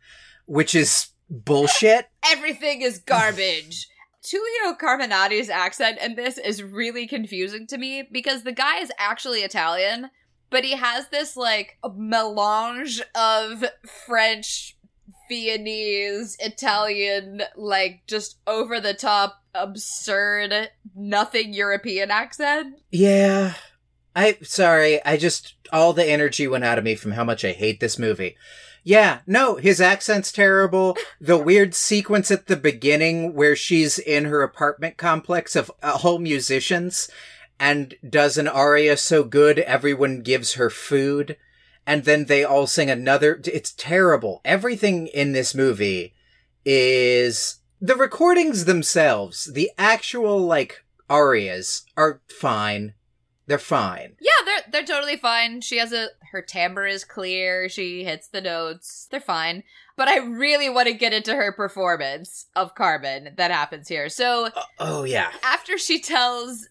which 0.48 0.74
is 0.74 1.10
bullshit. 1.30 2.08
Everything 2.26 2.82
is 2.82 2.98
garbage. 2.98 3.88
Tullio 4.24 4.78
Carminati's 4.78 5.50
accent 5.50 6.00
in 6.02 6.16
this 6.16 6.38
is 6.38 6.62
really 6.62 7.08
confusing 7.08 7.66
to 7.68 7.78
me 7.78 8.08
because 8.12 8.44
the 8.44 8.52
guy 8.52 8.80
is 8.80 8.92
actually 8.98 9.42
Italian, 9.42 10.10
but 10.50 10.64
he 10.64 10.74
has 10.74 11.08
this 11.10 11.38
like 11.38 11.78
melange 11.96 13.02
of 13.16 13.66
French, 14.06 14.78
Viennese, 15.30 16.38
Italian, 16.40 17.44
like 17.56 18.02
just 18.08 18.38
over 18.48 18.80
the 18.80 18.94
top, 18.94 19.44
absurd, 19.54 20.70
nothing 20.96 21.54
European 21.54 22.12
accent. 22.12 22.80
Yeah. 22.92 23.54
I 24.16 24.38
sorry, 24.42 25.04
I 25.06 25.18
just 25.18 25.56
all 25.72 25.94
the 25.94 26.06
energy 26.06 26.48
went 26.48 26.64
out 26.64 26.78
of 26.78 26.84
me 26.84 26.96
from 26.96 27.12
how 27.12 27.24
much 27.24 27.46
I 27.46 27.52
hate 27.52 27.80
this 27.80 28.00
movie. 28.00 28.36
Yeah, 28.84 29.20
no, 29.28 29.56
his 29.56 29.80
accent's 29.80 30.32
terrible. 30.32 30.98
The 31.22 31.38
weird 31.44 31.76
sequence 31.76 32.32
at 32.32 32.48
the 32.48 32.56
beginning 32.56 33.34
where 33.34 33.56
she's 33.56 34.00
in 34.00 34.26
her 34.26 34.42
apartment 34.42 34.98
complex 34.98 35.56
of 35.56 35.72
uh, 35.84 35.98
whole 35.98 36.20
musicians 36.20 37.10
and 37.60 37.96
does 38.08 38.38
an 38.38 38.48
aria 38.48 38.96
so 38.96 39.24
good 39.24 39.60
everyone 39.60 40.22
gives 40.22 40.54
her 40.54 40.70
food 40.70 41.36
and 41.86 42.04
then 42.06 42.26
they 42.26 42.44
all 42.44 42.68
sing 42.68 42.90
another 42.90 43.42
it's 43.46 43.72
terrible. 43.72 44.42
Everything 44.46 45.08
in 45.08 45.32
this 45.32 45.56
movie 45.56 46.14
is 46.64 47.62
the 47.82 47.96
recordings 47.96 48.66
themselves, 48.66 49.52
the 49.54 49.72
actual 49.78 50.38
like 50.40 50.84
arias 51.10 51.86
are 51.98 52.22
fine. 52.28 52.94
They're 53.48 53.58
fine. 53.58 54.16
Yeah, 54.22 54.46
they're 54.46 54.62
they're 54.72 54.96
totally 54.96 55.18
fine. 55.18 55.62
She 55.62 55.78
has 55.78 55.92
a 55.92 56.10
her 56.32 56.44
timbre 56.44 56.86
is 56.86 57.04
clear. 57.04 57.68
She 57.70 58.04
hits 58.04 58.28
the 58.28 58.42
notes. 58.42 59.08
They're 59.10 59.20
fine. 59.20 59.64
But 59.96 60.08
I 60.08 60.18
really 60.18 60.70
want 60.70 60.88
to 60.88 60.94
get 60.94 61.14
into 61.14 61.34
her 61.34 61.52
performance 61.52 62.46
of 62.56 62.76
Carmen 62.76 63.34
that 63.38 63.50
happens 63.50 63.88
here. 63.88 64.10
So 64.10 64.50
Uh, 64.56 64.62
oh 64.78 65.04
yeah. 65.06 65.32
after 65.44 65.80
she 65.80 66.00
tells 66.00 66.70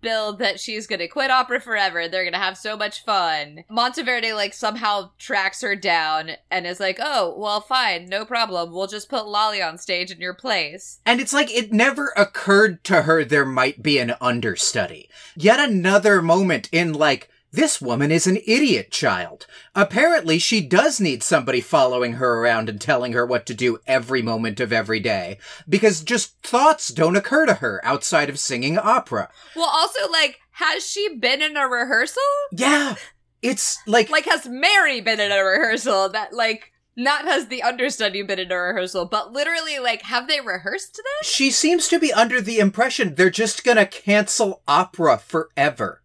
Bill 0.00 0.34
that 0.36 0.60
she's 0.60 0.86
gonna 0.86 1.08
quit 1.08 1.30
opera 1.30 1.60
forever, 1.60 2.08
they're 2.08 2.24
gonna 2.24 2.38
have 2.38 2.56
so 2.56 2.76
much 2.76 3.04
fun. 3.04 3.64
Monteverdi 3.70 4.34
like 4.34 4.54
somehow 4.54 5.10
tracks 5.18 5.60
her 5.62 5.74
down 5.74 6.32
and 6.50 6.66
is 6.66 6.80
like, 6.80 6.98
"Oh, 7.00 7.34
well, 7.36 7.60
fine, 7.60 8.06
no 8.06 8.24
problem. 8.24 8.72
We'll 8.72 8.86
just 8.86 9.08
put 9.08 9.26
Lolly 9.26 9.60
on 9.60 9.78
stage 9.78 10.10
in 10.10 10.20
your 10.20 10.34
place." 10.34 11.00
And 11.04 11.20
it's 11.20 11.32
like 11.32 11.50
it 11.52 11.72
never 11.72 12.12
occurred 12.16 12.84
to 12.84 13.02
her 13.02 13.24
there 13.24 13.44
might 13.44 13.82
be 13.82 13.98
an 13.98 14.14
understudy. 14.20 15.08
Yet 15.36 15.58
another 15.60 16.22
moment 16.22 16.68
in 16.72 16.92
like, 16.92 17.28
this 17.52 17.80
woman 17.80 18.10
is 18.10 18.26
an 18.26 18.38
idiot 18.46 18.90
child. 18.90 19.46
Apparently 19.74 20.38
she 20.38 20.60
does 20.60 21.00
need 21.00 21.22
somebody 21.22 21.60
following 21.60 22.14
her 22.14 22.40
around 22.40 22.68
and 22.68 22.80
telling 22.80 23.12
her 23.12 23.26
what 23.26 23.44
to 23.46 23.54
do 23.54 23.78
every 23.86 24.22
moment 24.22 24.58
of 24.58 24.72
every 24.72 25.00
day. 25.00 25.38
Because 25.68 26.02
just 26.02 26.40
thoughts 26.42 26.88
don't 26.88 27.16
occur 27.16 27.46
to 27.46 27.54
her 27.54 27.80
outside 27.84 28.30
of 28.30 28.38
singing 28.38 28.78
opera. 28.78 29.28
Well, 29.54 29.68
also 29.68 30.10
like, 30.10 30.38
has 30.52 30.86
she 30.88 31.16
been 31.16 31.42
in 31.42 31.56
a 31.56 31.68
rehearsal? 31.68 32.22
Yeah. 32.52 32.94
It's 33.42 33.78
like, 33.86 34.08
Like, 34.08 34.24
has 34.26 34.46
Mary 34.46 35.00
been 35.00 35.20
in 35.20 35.32
a 35.32 35.42
rehearsal? 35.44 36.08
That 36.10 36.32
like. 36.32 36.70
Not 36.94 37.24
has 37.24 37.46
the 37.48 37.62
understudy 37.62 38.22
been 38.22 38.38
in 38.38 38.52
a 38.52 38.54
rehearsal, 38.54 39.06
but 39.06 39.32
literally, 39.32 39.78
like, 39.78 40.02
have 40.02 40.28
they 40.28 40.40
rehearsed 40.42 40.96
this? 41.22 41.26
she 41.26 41.50
seems 41.50 41.88
to 41.88 41.98
be 41.98 42.12
under 42.12 42.38
the 42.38 42.58
impression 42.58 43.14
they're 43.14 43.30
just 43.30 43.64
gonna 43.64 43.86
cancel 43.86 44.60
opera 44.68 45.16
forever. 45.16 46.01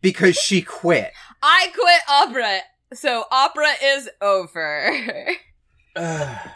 Because 0.00 0.36
she 0.36 0.62
quit. 0.62 1.12
I 1.42 1.68
quit 1.74 2.00
opera, 2.08 2.60
so 2.94 3.24
opera 3.30 3.72
is 3.82 4.08
over. 4.20 5.30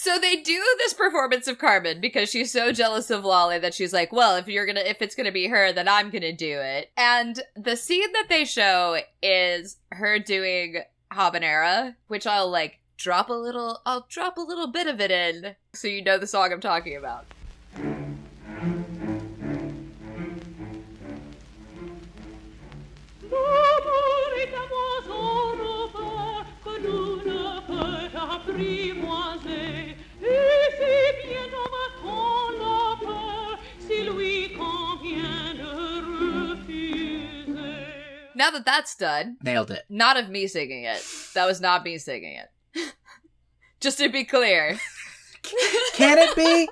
So 0.00 0.16
they 0.16 0.36
do 0.36 0.62
this 0.78 0.94
performance 0.94 1.48
of 1.48 1.58
Carmen 1.58 2.00
because 2.00 2.30
she's 2.30 2.52
so 2.52 2.70
jealous 2.70 3.10
of 3.10 3.24
Lolly 3.24 3.58
that 3.58 3.74
she's 3.74 3.92
like, 3.92 4.12
"Well, 4.12 4.36
if 4.36 4.46
you're 4.46 4.64
gonna, 4.64 4.82
if 4.86 5.02
it's 5.02 5.16
gonna 5.16 5.32
be 5.32 5.48
her, 5.48 5.72
then 5.72 5.88
I'm 5.88 6.10
gonna 6.10 6.32
do 6.32 6.60
it." 6.60 6.92
And 6.96 7.42
the 7.56 7.74
scene 7.74 8.12
that 8.12 8.26
they 8.28 8.44
show 8.44 9.00
is 9.20 9.78
her 9.90 10.20
doing 10.20 10.82
habanera, 11.12 11.96
which 12.06 12.28
I'll 12.28 12.48
like 12.48 12.78
drop 12.96 13.28
a 13.28 13.32
little, 13.32 13.80
I'll 13.84 14.06
drop 14.08 14.36
a 14.36 14.42
little 14.42 14.68
bit 14.68 14.86
of 14.86 15.00
it 15.00 15.10
in 15.10 15.56
so 15.74 15.88
you 15.88 16.04
know 16.04 16.16
the 16.16 16.28
song 16.28 16.52
I'm 16.52 16.60
talking 16.60 16.96
about. 16.96 17.26
Now 38.34 38.52
that 38.52 38.64
that's 38.64 38.94
done, 38.94 39.36
Nailed 39.42 39.72
it. 39.72 39.84
not 39.88 40.16
of 40.16 40.30
me 40.30 40.46
singing 40.46 40.84
it. 40.84 41.04
That 41.34 41.46
was 41.46 41.60
not 41.60 41.82
me 41.84 41.98
singing 41.98 42.36
it. 42.38 42.94
Just 43.80 43.98
to 43.98 44.08
be 44.08 44.24
clear. 44.24 44.78
Can 45.94 46.18
it 46.18 46.36
be? 46.36 46.68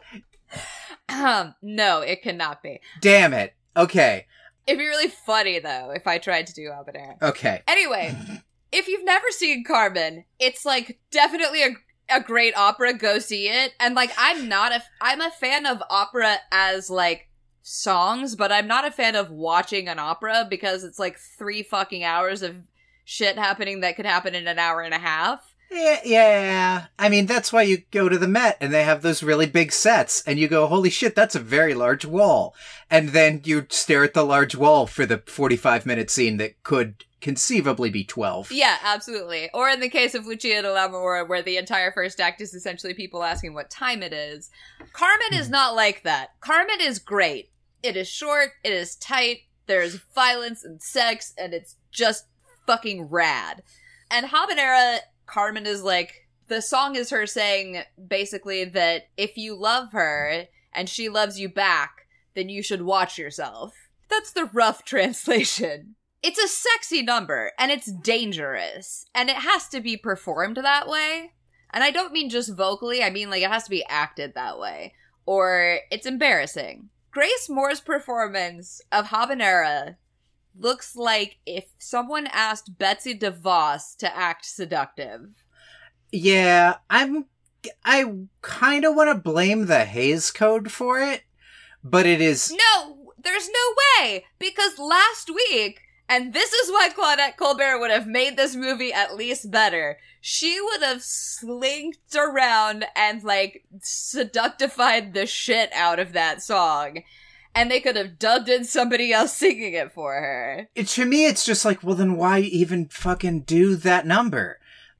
Um, 1.08 1.54
no, 1.62 2.00
it 2.02 2.22
cannot 2.22 2.62
be. 2.62 2.80
Damn 3.00 3.34
it. 3.34 3.54
Okay. 3.76 4.26
It'd 4.66 4.78
be 4.78 4.86
really 4.86 5.08
funny 5.08 5.58
though 5.58 5.92
if 5.94 6.06
I 6.06 6.18
tried 6.18 6.46
to 6.48 6.54
do 6.54 6.70
habanera. 6.70 7.20
Okay. 7.22 7.62
Anyway, 7.68 8.16
if 8.72 8.88
you've 8.88 9.04
never 9.04 9.26
seen 9.30 9.64
Carmen, 9.64 10.24
it's 10.38 10.64
like 10.64 10.98
definitely 11.10 11.62
a 11.62 11.70
a 12.08 12.20
great 12.20 12.56
opera. 12.56 12.94
Go 12.94 13.18
see 13.18 13.48
it. 13.48 13.72
And 13.80 13.94
like, 13.94 14.12
I'm 14.16 14.48
not 14.48 14.72
a 14.72 14.82
I'm 15.00 15.20
a 15.20 15.30
fan 15.30 15.66
of 15.66 15.82
opera 15.90 16.38
as 16.52 16.90
like 16.90 17.28
songs, 17.62 18.36
but 18.36 18.52
I'm 18.52 18.66
not 18.66 18.86
a 18.86 18.92
fan 18.92 19.16
of 19.16 19.30
watching 19.30 19.88
an 19.88 19.98
opera 19.98 20.46
because 20.48 20.84
it's 20.84 20.98
like 20.98 21.18
three 21.18 21.62
fucking 21.62 22.04
hours 22.04 22.42
of 22.42 22.56
shit 23.04 23.36
happening 23.36 23.80
that 23.80 23.96
could 23.96 24.06
happen 24.06 24.34
in 24.34 24.46
an 24.46 24.58
hour 24.58 24.82
and 24.82 24.94
a 24.94 24.98
half. 24.98 25.54
Yeah, 25.70 26.00
yeah. 26.04 26.86
I 26.98 27.08
mean, 27.08 27.26
that's 27.26 27.52
why 27.52 27.62
you 27.62 27.82
go 27.90 28.08
to 28.08 28.18
the 28.18 28.28
Met 28.28 28.56
and 28.60 28.72
they 28.72 28.84
have 28.84 29.02
those 29.02 29.22
really 29.22 29.46
big 29.46 29.72
sets 29.72 30.22
and 30.26 30.38
you 30.38 30.48
go, 30.48 30.66
holy 30.66 30.90
shit, 30.90 31.14
that's 31.14 31.34
a 31.34 31.40
very 31.40 31.74
large 31.74 32.04
wall. 32.04 32.54
And 32.90 33.10
then 33.10 33.42
you 33.44 33.66
stare 33.68 34.04
at 34.04 34.14
the 34.14 34.24
large 34.24 34.54
wall 34.54 34.86
for 34.86 35.06
the 35.06 35.18
45 35.26 35.84
minute 35.86 36.10
scene 36.10 36.36
that 36.36 36.62
could 36.62 37.04
conceivably 37.20 37.90
be 37.90 38.04
12. 38.04 38.52
Yeah, 38.52 38.76
absolutely. 38.84 39.50
Or 39.52 39.68
in 39.68 39.80
the 39.80 39.88
case 39.88 40.14
of 40.14 40.26
Lucia 40.26 40.62
de 40.62 41.24
where 41.24 41.42
the 41.42 41.56
entire 41.56 41.90
first 41.90 42.20
act 42.20 42.40
is 42.40 42.54
essentially 42.54 42.94
people 42.94 43.24
asking 43.24 43.54
what 43.54 43.70
time 43.70 44.02
it 44.02 44.12
is. 44.12 44.50
Carmen 44.92 45.32
is 45.32 45.46
hmm. 45.46 45.52
not 45.52 45.74
like 45.74 46.02
that. 46.04 46.30
Carmen 46.40 46.80
is 46.80 46.98
great. 46.98 47.50
It 47.82 47.96
is 47.96 48.08
short, 48.08 48.50
it 48.64 48.72
is 48.72 48.96
tight, 48.96 49.40
there's 49.66 50.00
violence 50.14 50.64
and 50.64 50.82
sex, 50.82 51.34
and 51.36 51.52
it's 51.52 51.76
just 51.92 52.26
fucking 52.66 53.04
rad. 53.04 53.62
And 54.10 54.26
Habanera, 54.26 55.00
Carmen 55.26 55.66
is 55.66 55.82
like, 55.82 56.26
the 56.48 56.62
song 56.62 56.94
is 56.94 57.10
her 57.10 57.26
saying 57.26 57.82
basically 58.08 58.64
that 58.64 59.08
if 59.16 59.36
you 59.36 59.54
love 59.54 59.92
her 59.92 60.44
and 60.72 60.88
she 60.88 61.08
loves 61.08 61.38
you 61.40 61.48
back, 61.48 62.06
then 62.34 62.48
you 62.48 62.62
should 62.62 62.82
watch 62.82 63.18
yourself. 63.18 63.74
That's 64.08 64.32
the 64.32 64.46
rough 64.46 64.84
translation. 64.84 65.96
It's 66.22 66.38
a 66.38 66.48
sexy 66.48 67.02
number 67.02 67.52
and 67.58 67.70
it's 67.70 67.90
dangerous 67.90 69.06
and 69.14 69.28
it 69.28 69.36
has 69.36 69.68
to 69.68 69.80
be 69.80 69.96
performed 69.96 70.56
that 70.56 70.88
way. 70.88 71.32
And 71.72 71.84
I 71.84 71.90
don't 71.90 72.12
mean 72.12 72.30
just 72.30 72.56
vocally, 72.56 73.02
I 73.02 73.10
mean 73.10 73.30
like 73.30 73.42
it 73.42 73.50
has 73.50 73.64
to 73.64 73.70
be 73.70 73.84
acted 73.88 74.34
that 74.34 74.58
way 74.58 74.94
or 75.26 75.80
it's 75.90 76.06
embarrassing. 76.06 76.88
Grace 77.10 77.48
Moore's 77.48 77.80
performance 77.80 78.80
of 78.92 79.06
Habanera 79.06 79.96
looks 80.58 80.96
like 80.96 81.38
if 81.46 81.64
someone 81.78 82.26
asked 82.32 82.78
Betsy 82.78 83.16
DeVos 83.18 83.96
to 83.98 84.16
act 84.16 84.44
seductive. 84.44 85.44
Yeah, 86.12 86.76
I'm. 86.88 87.26
I 87.84 88.04
kind 88.42 88.84
of 88.84 88.94
want 88.94 89.10
to 89.10 89.20
blame 89.20 89.66
the 89.66 89.84
Hays 89.84 90.30
Code 90.30 90.70
for 90.70 91.00
it, 91.00 91.22
but 91.82 92.06
it 92.06 92.20
is. 92.20 92.52
No, 92.52 93.12
there's 93.18 93.48
no 93.48 94.04
way 94.04 94.24
because 94.38 94.78
last 94.78 95.28
week, 95.28 95.80
and 96.08 96.32
this 96.32 96.52
is 96.52 96.70
why 96.70 96.90
Claudette 96.90 97.36
Colbert 97.36 97.80
would 97.80 97.90
have 97.90 98.06
made 98.06 98.36
this 98.36 98.54
movie 98.54 98.92
at 98.92 99.16
least 99.16 99.50
better. 99.50 99.98
She 100.20 100.60
would 100.60 100.82
have 100.82 101.02
slinked 101.02 102.14
around 102.14 102.86
and 102.94 103.24
like 103.24 103.64
seductified 103.80 105.12
the 105.12 105.26
shit 105.26 105.72
out 105.72 105.98
of 105.98 106.12
that 106.12 106.42
song. 106.42 107.02
And 107.56 107.70
they 107.70 107.80
could 107.80 107.96
have 107.96 108.18
dubbed 108.18 108.48
in 108.50 108.64
somebody 108.64 109.12
else 109.12 109.32
singing 109.36 109.72
it 109.72 109.90
for 109.92 110.12
her. 110.12 110.68
it- 110.74 110.88
to 110.88 111.06
me, 111.06 111.26
it's 111.26 111.44
just 111.44 111.64
like, 111.64 111.82
well, 111.82 111.96
then 111.96 112.16
why 112.16 112.40
even 112.40 112.86
fucking 112.88 113.40
do 113.40 113.74
that 113.76 114.06
number? 114.06 114.58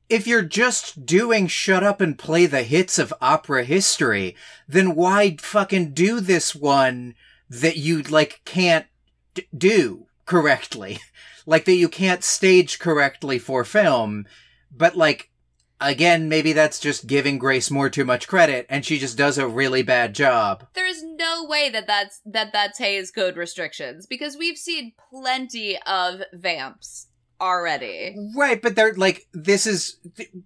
If 0.09 0.27
you're 0.27 0.42
just 0.42 1.05
doing 1.05 1.49
shut 1.49 1.83
up 1.85 2.01
and 2.01 2.19
play 2.19 2.47
the 2.47 2.62
hits 2.62 2.99
of 2.99 3.12
opera 3.21 3.64
history, 3.64 4.37
then 4.66 4.95
why 4.95 5.37
fucking 5.38 5.92
do 5.92 6.21
this 6.21 6.55
one 6.55 7.14
that 7.51 7.77
you, 7.77 8.03
like, 8.03 8.40
can't 8.45 8.87
d- 9.35 9.49
do 9.57 10.07
correctly? 10.25 10.99
like, 11.47 11.64
that 11.66 11.75
you 11.75 11.88
can't 11.88 12.23
stage 12.25 12.79
correctly 12.79 13.38
for 13.38 13.64
film, 13.64 14.27
but 14.75 14.97
like, 14.97 15.31
again, 15.81 16.29
maybe 16.29 16.53
that's 16.53 16.79
just 16.79 17.07
giving 17.07 17.39
Grace 17.39 17.71
Moore 17.71 17.91
too 17.91 18.05
much 18.05 18.29
credit, 18.29 18.67
and 18.69 18.85
she 18.85 18.99
just 18.99 19.17
does 19.17 19.39
a 19.39 19.47
really 19.47 19.83
bad 19.83 20.15
job. 20.15 20.67
There 20.75 20.87
is 20.87 21.03
no 21.03 21.45
way 21.45 21.69
that 21.71 21.87
that's 21.87 22.21
that 22.27 22.53
that's 22.53 22.79
Hays 22.79 23.11
Code 23.11 23.37
restrictions 23.37 24.07
because 24.07 24.37
we've 24.37 24.59
seen 24.59 24.93
plenty 25.11 25.79
of 25.87 26.23
vamps 26.33 27.09
already. 27.41 28.17
Right, 28.35 28.61
but 28.61 28.77
they're 28.77 28.95
like, 28.95 29.27
this 29.33 29.67
is, 29.67 29.99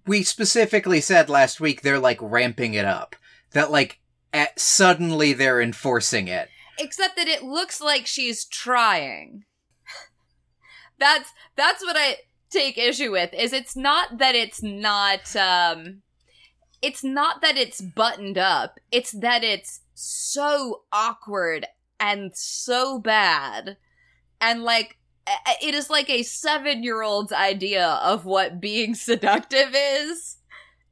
we 0.05 0.23
specifically 0.23 1.01
said 1.01 1.29
last 1.29 1.59
week 1.59 1.81
they're 1.81 1.99
like 1.99 2.19
ramping 2.21 2.73
it 2.73 2.85
up. 2.85 3.15
That 3.51 3.71
like, 3.71 3.99
at, 4.33 4.59
suddenly 4.59 5.33
they're 5.33 5.61
enforcing 5.61 6.27
it. 6.27 6.49
Except 6.79 7.15
that 7.17 7.27
it 7.27 7.43
looks 7.43 7.81
like 7.81 8.07
she's 8.07 8.45
trying. 8.45 9.43
that's 10.99 11.31
that's 11.55 11.83
what 11.83 11.95
I 11.97 12.17
take 12.51 12.77
issue 12.77 13.11
with 13.11 13.33
is 13.33 13.53
it's 13.53 13.75
not 13.75 14.17
that 14.17 14.35
it's 14.35 14.61
not 14.61 15.35
um 15.35 16.01
it's 16.81 17.03
not 17.03 17.41
that 17.41 17.57
it's 17.57 17.79
buttoned 17.79 18.37
up. 18.37 18.79
It's 18.91 19.11
that 19.11 19.43
it's 19.43 19.81
so 19.93 20.81
awkward 20.91 21.67
and 21.99 22.35
so 22.35 22.99
bad. 22.99 23.77
And 24.39 24.63
like 24.63 24.97
it 25.61 25.75
is 25.75 25.89
like 25.89 26.09
a 26.09 26.21
7-year-old's 26.21 27.31
idea 27.31 27.85
of 27.85 28.25
what 28.25 28.59
being 28.59 28.95
seductive 28.95 29.75
is. 29.75 30.37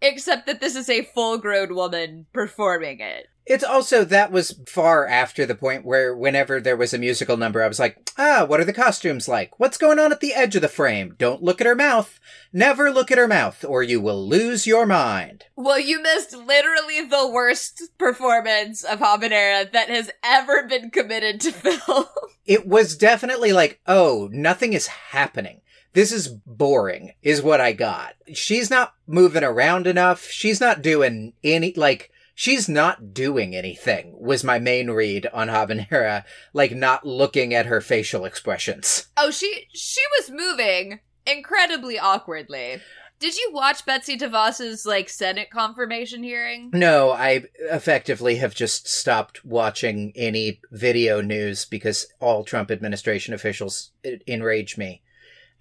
Except 0.02 0.46
that 0.48 0.60
this 0.60 0.76
is 0.76 0.90
a 0.90 1.04
full 1.04 1.38
grown 1.38 1.76
woman 1.76 2.26
performing 2.34 3.00
it. 3.00 3.28
It's 3.50 3.64
also 3.64 4.06
that 4.06 4.32
was 4.32 4.62
far 4.68 5.08
after 5.08 5.44
the 5.44 5.56
point 5.56 5.84
where 5.84 6.16
whenever 6.16 6.62
there 6.62 6.78
was 6.78 6.94
a 6.94 7.00
musical 7.00 7.36
number, 7.36 7.64
I 7.64 7.68
was 7.68 7.80
like, 7.80 8.12
ah, 8.16 8.46
what 8.46 8.60
are 8.60 8.66
the 8.66 8.74
costumes 8.74 9.28
like? 9.28 9.60
What's 9.60 9.80
going 9.80 9.98
on 9.98 10.12
at 10.12 10.20
the 10.20 10.36
edge 10.36 10.56
of 10.56 10.62
the 10.62 10.68
frame? 10.68 11.16
Don't 11.18 11.42
look 11.42 11.60
at 11.60 11.66
her 11.66 11.74
mouth. 11.74 12.20
Never 12.54 12.92
look 12.92 13.12
at 13.12 13.18
her 13.18 13.28
mouth, 13.28 13.66
or 13.66 13.82
you 13.82 14.00
will 14.02 14.24
lose 14.28 14.68
your 14.68 14.86
mind. 14.86 15.46
Well, 15.56 15.80
you 15.80 16.00
missed 16.00 16.36
literally 16.36 17.02
the 17.02 17.28
worst 17.28 17.82
performance 17.98 18.84
of 18.84 19.00
Habanera 19.00 19.72
that 19.72 19.90
has 19.90 20.12
ever 20.24 20.68
been 20.68 20.92
committed 20.92 21.42
to 21.42 21.52
film. 21.52 22.06
It 22.46 22.68
was 22.68 22.96
definitely 22.96 23.52
like, 23.52 23.80
oh, 23.88 24.30
nothing 24.32 24.74
is 24.74 24.86
happening. 24.86 25.62
This 25.94 26.12
is 26.12 26.28
boring, 26.28 27.14
is 27.22 27.42
what 27.42 27.60
I 27.62 27.74
got. 27.74 28.16
She's 28.34 28.70
not 28.70 28.94
moving 29.08 29.44
around 29.44 29.88
enough. 29.88 30.28
She's 30.30 30.62
not 30.62 30.82
doing 30.82 31.34
any, 31.44 31.74
like, 31.74 32.12
she's 32.36 32.70
not 32.70 33.14
doing 33.14 33.56
anything 33.56 34.16
was 34.18 34.44
my 34.44 34.60
main 34.60 34.90
read 34.92 35.28
on 35.34 35.50
Habanera, 35.50 36.24
like 36.54 36.74
not 36.74 37.06
looking 37.06 37.54
at 37.54 37.66
her 37.66 37.82
facial 37.82 38.24
expressions. 38.24 39.08
oh, 39.18 39.30
she 39.32 39.68
she 39.74 40.02
was 40.18 40.32
moving 40.32 41.00
incredibly 41.26 42.00
awkwardly. 42.00 42.80
Did 43.20 43.36
you 43.36 43.50
watch 43.52 43.86
Betsy 43.86 44.18
DeVos's 44.18 44.86
like 44.86 45.10
Senate 45.10 45.50
confirmation 45.50 46.24
hearing? 46.24 46.70
No, 46.74 47.12
I 47.12 47.44
effectively 47.60 48.38
have 48.38 48.56
just 48.56 48.88
stopped 48.88 49.44
watching 49.44 50.14
any 50.16 50.62
video 50.72 51.20
news 51.20 51.66
because 51.66 52.08
all 52.22 52.46
Trump 52.46 52.72
administration 52.72 53.34
officials 53.34 53.92
uh, 54.08 54.12
enrage 54.26 54.78
me. 54.78 55.02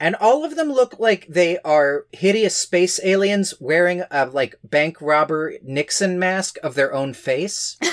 And 0.00 0.14
all 0.16 0.44
of 0.44 0.56
them 0.56 0.68
look 0.68 0.98
like 0.98 1.26
they 1.28 1.58
are 1.58 2.06
hideous 2.12 2.56
space 2.56 3.00
aliens 3.02 3.54
wearing 3.58 4.04
a 4.10 4.26
like 4.26 4.56
bank 4.62 5.00
robber 5.00 5.54
Nixon 5.62 6.18
mask 6.18 6.56
of 6.62 6.74
their 6.74 6.94
own 6.94 7.14
face. 7.14 7.76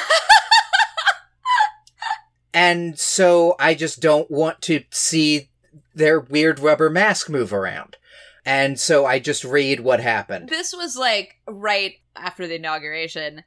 and 2.54 3.00
so 3.00 3.56
I 3.60 3.74
just 3.74 4.02
don't 4.02 4.30
want 4.30 4.62
to 4.64 4.84
see 4.92 5.50
their 5.96 6.20
weird 6.20 6.60
rubber 6.60 6.90
mask 6.90 7.30
move 7.30 7.52
around. 7.52 7.98
And 8.46 8.80
so 8.80 9.08
I 9.08 9.18
just 9.18 9.44
read 9.44 9.80
what 9.80 10.00
happened. 10.00 10.50
This 10.50 10.76
was 10.76 10.96
like 10.96 11.38
right 11.48 11.96
after 12.16 12.46
the 12.46 12.56
inauguration. 12.56 13.44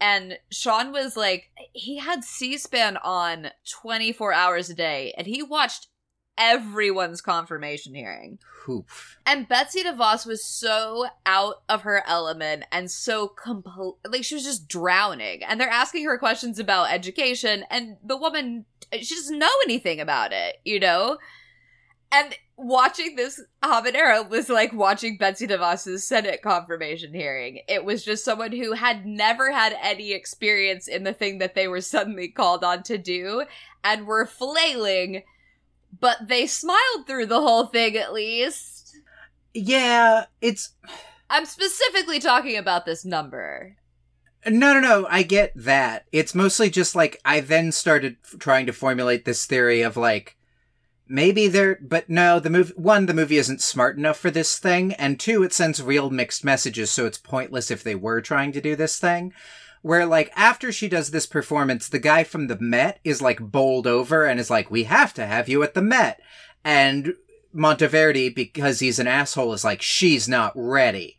And 0.00 0.38
Sean 0.50 0.92
was 0.92 1.16
like, 1.16 1.50
he 1.72 1.98
had 1.98 2.24
C 2.24 2.56
SPAN 2.56 2.96
on 2.98 3.50
24 3.82 4.32
hours 4.32 4.70
a 4.70 4.74
day, 4.74 5.12
and 5.18 5.26
he 5.26 5.42
watched 5.42 5.88
everyone's 6.38 7.20
confirmation 7.20 7.94
hearing. 7.94 8.38
Hoof. 8.62 9.18
And 9.26 9.48
Betsy 9.48 9.82
DeVos 9.82 10.24
was 10.24 10.44
so 10.44 11.06
out 11.26 11.62
of 11.68 11.82
her 11.82 12.02
element 12.06 12.64
and 12.72 12.90
so 12.90 13.28
complete, 13.28 13.94
like 14.08 14.24
she 14.24 14.36
was 14.36 14.44
just 14.44 14.68
drowning. 14.68 15.42
And 15.42 15.60
they're 15.60 15.68
asking 15.68 16.04
her 16.04 16.18
questions 16.18 16.58
about 16.58 16.92
education, 16.92 17.64
and 17.70 17.96
the 18.02 18.16
woman 18.16 18.64
she 18.92 19.14
doesn't 19.14 19.38
know 19.38 19.50
anything 19.64 20.00
about 20.00 20.32
it, 20.32 20.56
you 20.64 20.80
know. 20.80 21.18
And 22.10 22.34
watching 22.56 23.16
this 23.16 23.40
habanera 23.62 24.28
was 24.28 24.48
like 24.48 24.72
watching 24.72 25.18
Betsy 25.18 25.46
DeVos's 25.46 26.06
Senate 26.06 26.40
confirmation 26.42 27.12
hearing. 27.12 27.60
It 27.68 27.84
was 27.84 28.02
just 28.02 28.24
someone 28.24 28.52
who 28.52 28.72
had 28.72 29.04
never 29.04 29.52
had 29.52 29.76
any 29.82 30.12
experience 30.12 30.88
in 30.88 31.04
the 31.04 31.12
thing 31.12 31.38
that 31.38 31.54
they 31.54 31.68
were 31.68 31.82
suddenly 31.82 32.28
called 32.28 32.64
on 32.64 32.82
to 32.84 32.96
do 32.96 33.44
and 33.84 34.06
were 34.06 34.24
flailing, 34.24 35.22
but 36.00 36.28
they 36.28 36.46
smiled 36.46 37.06
through 37.06 37.26
the 37.26 37.40
whole 37.40 37.66
thing 37.66 37.96
at 37.96 38.12
least. 38.12 38.96
Yeah, 39.54 40.26
it's 40.40 40.74
I'm 41.30 41.44
specifically 41.44 42.20
talking 42.20 42.56
about 42.56 42.86
this 42.86 43.04
number. 43.04 43.76
No, 44.46 44.72
no, 44.72 44.80
no. 44.80 45.06
I 45.10 45.22
get 45.22 45.52
that. 45.56 46.06
It's 46.12 46.34
mostly 46.34 46.70
just 46.70 46.94
like 46.94 47.20
I 47.24 47.40
then 47.40 47.72
started 47.72 48.16
f- 48.24 48.38
trying 48.38 48.66
to 48.66 48.72
formulate 48.72 49.24
this 49.24 49.44
theory 49.46 49.82
of 49.82 49.96
like 49.96 50.36
maybe 51.08 51.48
there, 51.48 51.78
but 51.82 52.08
no. 52.08 52.38
The 52.38 52.50
movie 52.50 52.74
one, 52.76 53.06
the 53.06 53.14
movie 53.14 53.36
isn't 53.36 53.60
smart 53.60 53.98
enough 53.98 54.18
for 54.18 54.30
this 54.30 54.58
thing, 54.58 54.92
and 54.94 55.18
two, 55.18 55.42
it 55.42 55.52
sends 55.52 55.82
real 55.82 56.10
mixed 56.10 56.44
messages, 56.44 56.90
so 56.90 57.04
it's 57.06 57.18
pointless 57.18 57.70
if 57.70 57.82
they 57.82 57.94
were 57.94 58.20
trying 58.20 58.52
to 58.52 58.60
do 58.60 58.76
this 58.76 58.98
thing. 58.98 59.32
Where 59.82 60.06
like 60.06 60.32
after 60.36 60.72
she 60.72 60.88
does 60.88 61.10
this 61.10 61.26
performance, 61.26 61.88
the 61.88 61.98
guy 61.98 62.24
from 62.24 62.46
the 62.46 62.58
Met 62.58 63.00
is 63.04 63.22
like 63.22 63.40
bowled 63.40 63.86
over 63.86 64.24
and 64.24 64.40
is 64.40 64.50
like, 64.50 64.70
"We 64.70 64.84
have 64.84 65.14
to 65.14 65.26
have 65.26 65.48
you 65.48 65.62
at 65.62 65.74
the 65.74 65.82
Met," 65.82 66.20
and 66.64 67.14
Monteverdi, 67.54 68.34
because 68.34 68.80
he's 68.80 68.98
an 68.98 69.06
asshole, 69.06 69.52
is 69.52 69.64
like, 69.64 69.82
"She's 69.82 70.28
not 70.28 70.52
ready." 70.54 71.16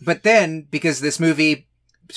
But 0.00 0.22
then, 0.22 0.66
because 0.70 1.00
this 1.00 1.20
movie 1.20 1.68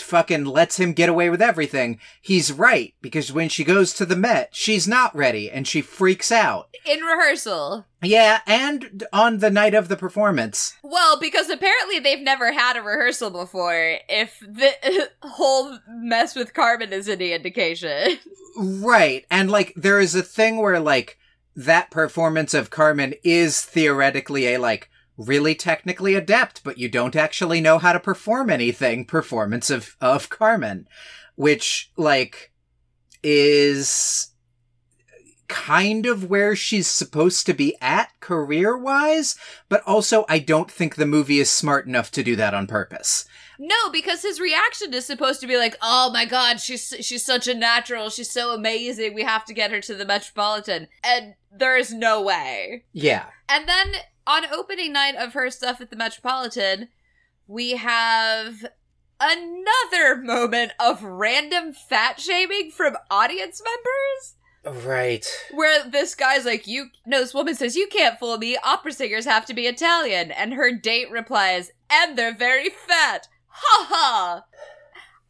fucking 0.01 0.45
lets 0.45 0.79
him 0.79 0.93
get 0.93 1.09
away 1.09 1.29
with 1.29 1.41
everything, 1.41 1.99
he's 2.21 2.51
right. 2.51 2.93
Because 3.01 3.31
when 3.31 3.49
she 3.49 3.63
goes 3.63 3.93
to 3.93 4.05
the 4.05 4.15
Met, 4.15 4.49
she's 4.51 4.87
not 4.87 5.15
ready 5.15 5.49
and 5.49 5.67
she 5.67 5.81
freaks 5.81 6.31
out. 6.31 6.69
In 6.85 7.01
rehearsal. 7.01 7.85
Yeah, 8.01 8.41
and 8.45 9.03
on 9.13 9.39
the 9.39 9.49
night 9.49 9.73
of 9.73 9.87
the 9.87 9.95
performance. 9.95 10.75
Well, 10.83 11.19
because 11.19 11.49
apparently 11.49 11.99
they've 11.99 12.19
never 12.19 12.51
had 12.51 12.75
a 12.75 12.81
rehearsal 12.81 13.29
before, 13.29 13.97
if 14.09 14.37
the 14.39 15.09
whole 15.21 15.79
mess 15.87 16.35
with 16.35 16.53
Carmen 16.53 16.91
is 16.91 17.07
any 17.07 17.33
indication. 17.33 18.17
Right. 18.57 19.25
And 19.31 19.49
like, 19.49 19.73
there 19.75 19.99
is 19.99 20.15
a 20.15 20.21
thing 20.21 20.57
where 20.57 20.79
like, 20.79 21.17
that 21.55 21.91
performance 21.91 22.53
of 22.53 22.69
Carmen 22.69 23.13
is 23.23 23.61
theoretically 23.61 24.53
a 24.53 24.59
like, 24.59 24.89
really 25.17 25.55
technically 25.55 26.15
adept, 26.15 26.63
but 26.63 26.77
you 26.77 26.89
don't 26.89 27.15
actually 27.15 27.61
know 27.61 27.77
how 27.77 27.93
to 27.93 27.99
perform 27.99 28.49
anything 28.49 29.05
performance 29.05 29.69
of, 29.69 29.95
of 30.01 30.29
Carmen, 30.29 30.87
which 31.35 31.91
like 31.97 32.51
is 33.21 34.31
kind 35.47 36.07
of 36.07 36.29
where 36.29 36.55
she's 36.55 36.87
supposed 36.87 37.45
to 37.45 37.53
be 37.53 37.75
at 37.79 38.09
career 38.19 38.75
wise, 38.75 39.35
but 39.69 39.83
also 39.85 40.25
I 40.27 40.39
don't 40.39 40.71
think 40.71 40.95
the 40.95 41.05
movie 41.05 41.39
is 41.39 41.51
smart 41.51 41.85
enough 41.85 42.09
to 42.11 42.23
do 42.23 42.35
that 42.37 42.53
on 42.53 42.65
purpose. 42.65 43.25
No, 43.59 43.89
because 43.91 44.23
his 44.23 44.39
reaction 44.39 44.93
is 44.93 45.05
supposed 45.05 45.39
to 45.41 45.47
be 45.47 45.57
like, 45.57 45.77
"Oh 45.81 46.09
my 46.11 46.25
god, 46.25 46.59
she's 46.59 46.93
she's 47.01 47.23
such 47.23 47.47
a 47.47 47.53
natural. 47.53 48.09
She's 48.09 48.31
so 48.31 48.53
amazing. 48.53 49.13
We 49.13 49.23
have 49.23 49.45
to 49.45 49.53
get 49.53 49.71
her 49.71 49.79
to 49.81 49.93
the 49.93 50.05
Metropolitan." 50.05 50.87
And 51.03 51.35
there 51.51 51.77
is 51.77 51.93
no 51.93 52.21
way. 52.21 52.83
Yeah. 52.93 53.25
And 53.47 53.69
then 53.69 53.93
on 54.25 54.45
opening 54.51 54.93
night 54.93 55.15
of 55.15 55.33
her 55.33 55.49
stuff 55.49 55.81
at 55.81 55.89
the 55.89 55.95
Metropolitan, 55.95 56.89
we 57.47 57.71
have 57.71 58.65
another 59.19 60.15
moment 60.21 60.71
of 60.79 61.03
random 61.03 61.73
fat 61.73 62.19
shaming 62.19 62.71
from 62.71 62.97
audience 63.09 63.61
members. 63.63 64.35
Right. 64.85 65.25
where 65.51 65.83
this 65.89 66.15
guy's 66.15 66.45
like 66.45 66.67
you 66.67 66.85
no 67.05 67.19
this 67.19 67.33
woman 67.33 67.53
says 67.53 67.75
you 67.75 67.87
can't 67.87 68.17
fool 68.17 68.37
me. 68.37 68.57
Opera 68.63 68.93
singers 68.93 69.25
have 69.25 69.45
to 69.47 69.53
be 69.53 69.67
italian. 69.67 70.31
And 70.31 70.53
her 70.53 70.71
date 70.71 71.11
replies 71.11 71.71
and 71.89 72.17
they're 72.17 72.33
very 72.33 72.69
fat. 72.69 73.27
Ha 73.47 73.87
ha. 73.89 74.45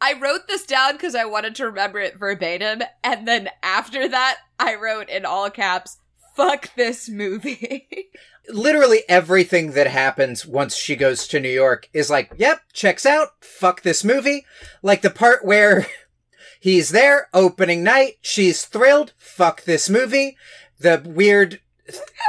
I 0.00 0.12
wrote 0.20 0.46
this 0.46 0.64
down 0.64 0.92
because 0.92 1.16
i 1.16 1.24
wanted 1.24 1.56
to 1.56 1.66
remember 1.66 1.98
it 1.98 2.16
verbatim. 2.16 2.82
And 3.02 3.26
then 3.26 3.50
after 3.60 4.06
that 4.06 4.38
i 4.60 4.76
wrote 4.76 5.08
in 5.08 5.24
all 5.24 5.50
caps 5.50 5.98
fuck 6.34 6.74
this 6.74 7.08
movie 7.08 8.10
literally 8.48 9.02
everything 9.08 9.72
that 9.72 9.86
happens 9.86 10.46
once 10.46 10.76
she 10.76 10.96
goes 10.96 11.26
to 11.28 11.40
New 11.40 11.48
York 11.48 11.88
is 11.92 12.10
like, 12.10 12.32
yep, 12.36 12.60
checks 12.72 13.06
out, 13.06 13.42
fuck 13.42 13.82
this 13.82 14.04
movie. 14.04 14.44
Like 14.82 15.02
the 15.02 15.10
part 15.10 15.44
where 15.44 15.86
he's 16.60 16.90
there, 16.90 17.28
opening 17.32 17.82
night, 17.82 18.18
she's 18.20 18.64
thrilled, 18.64 19.12
fuck 19.18 19.64
this 19.64 19.88
movie. 19.88 20.36
The 20.78 21.02
weird, 21.04 21.60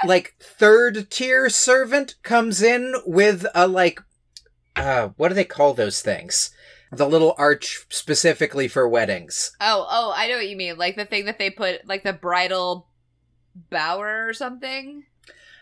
like, 0.05 0.35
third 0.39 1.09
tier 1.09 1.49
servant 1.49 2.15
comes 2.23 2.61
in 2.61 2.93
with 3.05 3.45
a, 3.55 3.67
like, 3.67 4.01
uh, 4.75 5.09
what 5.17 5.29
do 5.29 5.33
they 5.33 5.43
call 5.45 5.73
those 5.73 6.01
things? 6.01 6.51
The 6.91 7.09
little 7.09 7.35
arch 7.37 7.85
specifically 7.89 8.67
for 8.67 8.87
weddings. 8.87 9.51
oh 9.59 9.85
oh 9.89 10.13
i 10.15 10.27
know 10.29 10.37
what 10.37 10.47
you 10.47 10.55
mean 10.55 10.77
like 10.77 10.95
the 10.95 11.03
thing 11.03 11.25
that 11.25 11.37
they 11.39 11.49
put 11.49 11.85
like 11.87 12.03
the 12.03 12.13
bridal 12.13 12.87
bower 13.69 14.27
or 14.27 14.33
something 14.33 15.05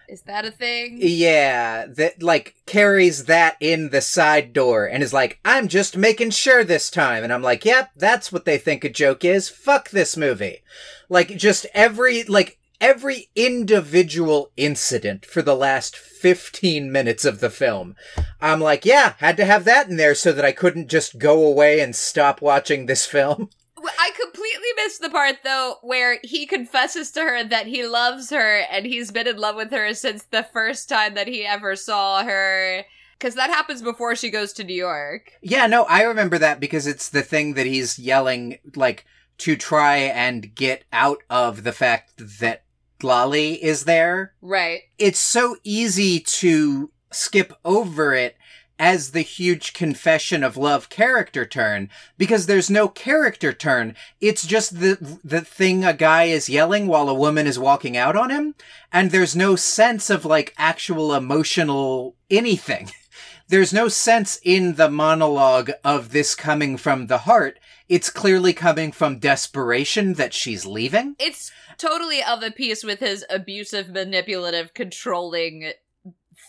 is 0.10 0.21
that 0.23 0.45
a 0.45 0.51
thing 0.51 0.97
Yeah, 1.01 1.86
that 1.88 2.21
like 2.21 2.56
carries 2.65 3.25
that 3.25 3.56
in 3.60 3.89
the 3.89 4.01
side 4.01 4.53
door 4.53 4.86
and 4.86 5.01
is 5.01 5.13
like, 5.13 5.39
I'm 5.45 5.67
just 5.67 5.97
making 5.97 6.32
sure 6.32 6.63
this 6.63 6.89
time. 6.89 7.23
And 7.23 7.32
I'm 7.32 7.41
like, 7.41 7.65
yep, 7.65 7.91
that's 7.95 8.32
what 8.32 8.45
they 8.45 8.58
think 8.58 8.84
a 8.84 8.89
joke 8.89 9.23
is. 9.23 9.49
Fuck 9.49 9.89
this 9.89 10.17
movie. 10.17 10.62
Like 11.10 11.29
just 11.38 11.65
every, 11.73 12.23
like 12.23 12.60
every 12.82 13.29
individual 13.36 14.51
incident 14.58 15.25
for 15.25 15.41
the 15.41 15.56
last 15.56 15.95
15 15.95 16.91
minutes 16.91 17.23
of 17.23 17.39
the 17.39 17.49
film. 17.49 17.95
I'm 18.41 18.60
like, 18.60 18.86
yeah, 18.86 19.13
had 19.19 19.38
to 19.38 19.45
have 19.45 19.63
that 19.65 19.89
in 19.89 19.95
there 19.97 20.15
so 20.15 20.32
that 20.34 20.45
I 20.45 20.51
couldn't 20.51 20.89
just 20.89 21.17
go 21.17 21.45
away 21.45 21.79
and 21.79 21.95
stop 21.95 22.41
watching 22.41 22.86
this 22.86 23.06
film. 23.06 23.49
I 24.00 24.12
completely 24.19 24.69
missed 24.78 25.02
the 25.02 25.10
part 25.10 25.38
though 25.43 25.78
where 25.82 26.19
he 26.24 26.46
confesses 26.46 27.12
to 27.12 27.22
her 27.22 27.43
that 27.43 27.67
he 27.67 27.86
loves 27.86 28.30
her 28.30 28.60
and 28.72 28.86
he's 28.86 29.12
been 29.12 29.28
in 29.28 29.38
love 29.38 29.56
with 29.56 29.72
her 29.72 29.93
since 29.93 30.24
the 30.24 30.43
first 30.43 30.89
time 30.89 31.13
that 31.15 31.28
he 31.28 31.46
ever 31.46 31.76
saw 31.76 32.24
her. 32.24 32.86
Because 33.17 33.36
that 33.36 33.50
happens 33.50 33.82
before 33.82 34.15
she 34.15 34.30
goes 34.30 34.52
to 34.54 34.63
New 34.63 34.76
York. 34.76 35.32
Yeah, 35.41 35.67
no, 35.67 35.84
I 35.84 36.04
remember 36.04 36.38
that 36.39 36.60
because 36.60 36.86
it's 36.86 37.08
the 37.08 37.22
thing 37.22 37.54
that 37.54 37.65
he's 37.65 37.98
yelling, 37.98 38.58
like, 38.76 39.06
to 39.38 39.56
try 39.56 39.98
and 39.98 40.54
get 40.54 40.84
out 40.91 41.19
of 41.30 41.63
the 41.63 41.72
fact 41.72 42.13
that 42.17 42.65
Lolly 43.02 43.63
is 43.63 43.86
there. 43.86 44.34
Right. 44.41 44.82
It's 44.98 45.19
so 45.19 45.56
easy 45.63 46.19
to 46.19 46.91
skip 47.12 47.54
over 47.63 48.13
it 48.13 48.36
as 48.79 49.12
the 49.12 49.21
huge 49.21 49.73
confession 49.73 50.43
of 50.43 50.57
love 50.57 50.89
character 50.89 51.45
turn 51.45 51.89
because 52.17 52.45
there's 52.45 52.69
no 52.69 52.88
character 52.88 53.53
turn. 53.53 53.95
It's 54.19 54.45
just 54.45 54.79
the 54.79 55.19
the 55.23 55.41
thing 55.41 55.83
a 55.83 55.93
guy 55.93 56.23
is 56.25 56.49
yelling 56.49 56.88
while 56.88 57.09
a 57.09 57.13
woman 57.13 57.47
is 57.47 57.59
walking 57.59 57.95
out 57.95 58.15
on 58.15 58.29
him 58.29 58.55
and 58.91 59.12
there's 59.12 59.36
no 59.36 59.55
sense 59.55 60.09
of 60.09 60.25
like 60.25 60.53
actual 60.57 61.13
emotional 61.13 62.15
anything. 62.29 62.91
There's 63.49 63.73
no 63.73 63.89
sense 63.89 64.39
in 64.41 64.75
the 64.75 64.89
monologue 64.89 65.71
of 65.83 66.09
this 66.12 66.33
coming 66.33 66.77
from 66.77 67.07
the 67.07 67.19
heart. 67.19 67.59
It's 67.89 68.09
clearly 68.09 68.53
coming 68.53 68.91
from 68.91 69.19
desperation 69.19 70.13
that 70.13 70.33
she's 70.33 70.65
leaving. 70.65 71.15
It's 71.19 71.51
totally 71.77 72.23
of 72.23 72.41
a 72.41 72.51
piece 72.51 72.83
with 72.83 72.99
his 72.99 73.25
abusive, 73.29 73.89
manipulative, 73.89 74.73
controlling 74.73 75.73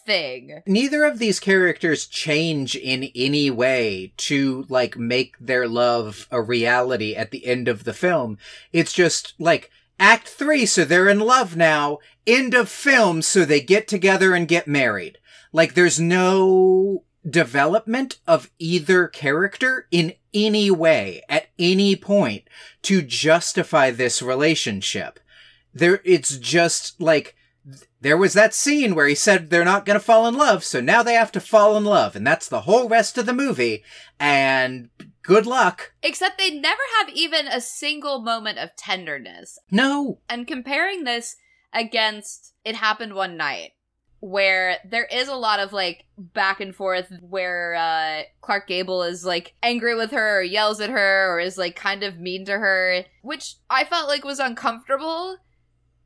thing. 0.04 0.62
neither 0.66 1.04
of 1.04 1.18
these 1.18 1.40
characters 1.40 2.06
change 2.06 2.76
in 2.76 3.10
any 3.14 3.50
way 3.50 4.12
to 4.16 4.64
like 4.68 4.96
make 4.96 5.36
their 5.38 5.66
love 5.66 6.28
a 6.30 6.40
reality 6.40 7.14
at 7.14 7.30
the 7.30 7.46
end 7.46 7.68
of 7.68 7.84
the 7.84 7.94
film. 7.94 8.38
It's 8.72 8.92
just 8.92 9.34
like 9.38 9.70
act 9.98 10.28
three, 10.28 10.66
so 10.66 10.84
they're 10.84 11.08
in 11.08 11.20
love 11.20 11.56
now. 11.56 11.98
End 12.26 12.54
of 12.54 12.68
film, 12.68 13.22
so 13.22 13.44
they 13.44 13.60
get 13.60 13.88
together 13.88 14.34
and 14.34 14.48
get 14.48 14.66
married. 14.66 15.18
Like 15.52 15.74
there's 15.74 16.00
no 16.00 17.04
development 17.28 18.18
of 18.26 18.50
either 18.58 19.08
character 19.08 19.86
in 19.90 20.14
any 20.32 20.70
way 20.70 21.22
at 21.28 21.46
any 21.58 21.96
point 21.96 22.44
to 22.82 23.00
justify 23.00 23.90
this 23.90 24.20
relationship. 24.20 25.18
There, 25.72 26.00
it's 26.04 26.36
just 26.36 27.00
like, 27.00 27.34
there 28.04 28.18
was 28.18 28.34
that 28.34 28.52
scene 28.52 28.94
where 28.94 29.06
he 29.08 29.14
said 29.14 29.48
they're 29.48 29.64
not 29.64 29.86
going 29.86 29.98
to 29.98 30.04
fall 30.04 30.28
in 30.28 30.34
love, 30.34 30.62
so 30.62 30.78
now 30.78 31.02
they 31.02 31.14
have 31.14 31.32
to 31.32 31.40
fall 31.40 31.74
in 31.74 31.84
love, 31.84 32.14
and 32.14 32.26
that's 32.26 32.46
the 32.46 32.60
whole 32.60 32.86
rest 32.86 33.16
of 33.16 33.24
the 33.24 33.32
movie. 33.32 33.82
And 34.20 34.90
good 35.22 35.46
luck. 35.46 35.94
Except 36.02 36.36
they 36.36 36.50
never 36.50 36.82
have 36.98 37.08
even 37.08 37.46
a 37.46 37.62
single 37.62 38.20
moment 38.20 38.58
of 38.58 38.76
tenderness. 38.76 39.58
No. 39.70 40.18
And 40.28 40.46
comparing 40.46 41.04
this 41.04 41.36
against 41.72 42.52
It 42.62 42.74
Happened 42.74 43.14
One 43.14 43.38
Night, 43.38 43.70
where 44.20 44.76
there 44.84 45.06
is 45.06 45.28
a 45.28 45.34
lot 45.34 45.58
of 45.58 45.72
like 45.72 46.04
back 46.18 46.60
and 46.60 46.74
forth 46.74 47.10
where 47.22 47.74
uh 47.74 48.24
Clark 48.42 48.68
Gable 48.68 49.02
is 49.02 49.24
like 49.24 49.54
angry 49.62 49.94
with 49.94 50.10
her 50.10 50.40
or 50.40 50.42
yells 50.42 50.78
at 50.82 50.90
her 50.90 51.32
or 51.32 51.40
is 51.40 51.56
like 51.56 51.74
kind 51.74 52.02
of 52.02 52.20
mean 52.20 52.44
to 52.44 52.58
her, 52.58 53.06
which 53.22 53.54
I 53.70 53.84
felt 53.84 54.08
like 54.08 54.24
was 54.24 54.40
uncomfortable. 54.40 55.38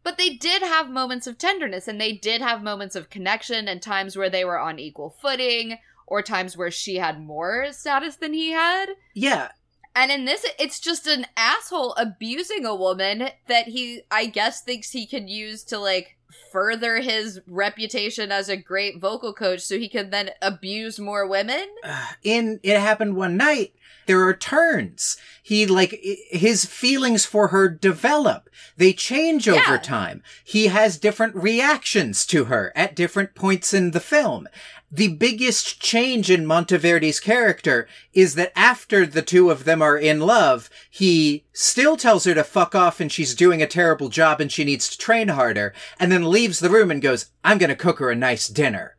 But 0.02 0.18
they 0.18 0.30
did 0.30 0.62
have 0.62 0.90
moments 0.90 1.26
of 1.26 1.38
tenderness 1.38 1.88
and 1.88 2.00
they 2.00 2.12
did 2.12 2.40
have 2.40 2.62
moments 2.62 2.96
of 2.96 3.10
connection 3.10 3.68
and 3.68 3.82
times 3.82 4.16
where 4.16 4.30
they 4.30 4.44
were 4.44 4.58
on 4.58 4.78
equal 4.78 5.10
footing 5.10 5.78
or 6.06 6.22
times 6.22 6.56
where 6.56 6.70
she 6.70 6.96
had 6.96 7.20
more 7.20 7.72
status 7.72 8.16
than 8.16 8.32
he 8.32 8.50
had. 8.52 8.86
Yeah. 9.14 9.50
And 9.98 10.12
in 10.12 10.26
this, 10.26 10.46
it's 10.60 10.78
just 10.78 11.08
an 11.08 11.26
asshole 11.36 11.92
abusing 11.94 12.64
a 12.64 12.72
woman 12.74 13.30
that 13.48 13.66
he, 13.66 14.02
I 14.12 14.26
guess, 14.26 14.62
thinks 14.62 14.92
he 14.92 15.06
can 15.06 15.26
use 15.26 15.64
to 15.64 15.78
like 15.78 16.16
further 16.52 17.00
his 17.00 17.40
reputation 17.48 18.30
as 18.30 18.48
a 18.48 18.56
great 18.56 19.00
vocal 19.00 19.34
coach 19.34 19.60
so 19.60 19.76
he 19.76 19.88
can 19.88 20.10
then 20.10 20.30
abuse 20.40 21.00
more 21.00 21.26
women. 21.26 21.66
Uh, 21.82 22.06
in 22.22 22.60
It 22.62 22.78
Happened 22.78 23.16
One 23.16 23.36
Night, 23.36 23.74
there 24.06 24.22
are 24.24 24.34
turns. 24.34 25.16
He, 25.42 25.66
like, 25.66 25.98
his 26.30 26.64
feelings 26.64 27.26
for 27.26 27.48
her 27.48 27.68
develop. 27.68 28.48
They 28.76 28.92
change 28.92 29.48
over 29.48 29.72
Yeah. 29.72 29.78
time. 29.78 30.22
He 30.44 30.68
has 30.68 30.96
different 30.96 31.34
reactions 31.34 32.24
to 32.26 32.44
her 32.44 32.72
at 32.76 32.94
different 32.94 33.34
points 33.34 33.74
in 33.74 33.90
the 33.90 34.00
film. 34.00 34.46
The 34.90 35.08
biggest 35.08 35.80
change 35.82 36.30
in 36.30 36.46
Monteverdi's 36.46 37.20
character 37.20 37.86
is 38.14 38.36
that 38.36 38.52
after 38.56 39.04
the 39.04 39.20
two 39.20 39.50
of 39.50 39.64
them 39.64 39.82
are 39.82 39.98
in 39.98 40.20
love, 40.20 40.70
he 40.90 41.44
still 41.52 41.96
tells 41.96 42.24
her 42.24 42.34
to 42.34 42.42
fuck 42.42 42.74
off 42.74 42.98
and 42.98 43.12
she's 43.12 43.34
doing 43.34 43.60
a 43.60 43.66
terrible 43.66 44.08
job 44.08 44.40
and 44.40 44.50
she 44.50 44.64
needs 44.64 44.88
to 44.88 44.96
train 44.96 45.28
harder, 45.28 45.74
and 46.00 46.10
then 46.10 46.30
leaves 46.30 46.60
the 46.60 46.70
room 46.70 46.90
and 46.90 47.02
goes, 47.02 47.30
I'm 47.44 47.58
gonna 47.58 47.76
cook 47.76 47.98
her 47.98 48.10
a 48.10 48.16
nice 48.16 48.48
dinner. 48.48 48.96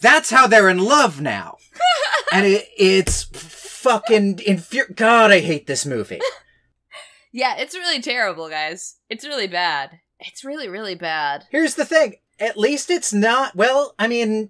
That's 0.00 0.28
how 0.28 0.46
they're 0.46 0.68
in 0.68 0.78
love 0.84 1.20
now. 1.20 1.56
and 2.32 2.44
it, 2.44 2.68
it's 2.76 3.22
fucking 3.22 4.40
infur- 4.46 4.92
God, 4.94 5.30
I 5.30 5.40
hate 5.40 5.66
this 5.66 5.86
movie. 5.86 6.20
Yeah, 7.36 7.56
it's 7.58 7.74
really 7.74 8.00
terrible, 8.00 8.48
guys. 8.48 8.96
It's 9.10 9.26
really 9.26 9.46
bad. 9.46 10.00
It's 10.20 10.42
really, 10.42 10.68
really 10.68 10.94
bad. 10.94 11.44
Here's 11.50 11.74
the 11.74 11.84
thing. 11.84 12.14
At 12.40 12.56
least 12.56 12.88
it's 12.88 13.12
not, 13.12 13.54
well, 13.54 13.94
I 13.98 14.08
mean, 14.08 14.48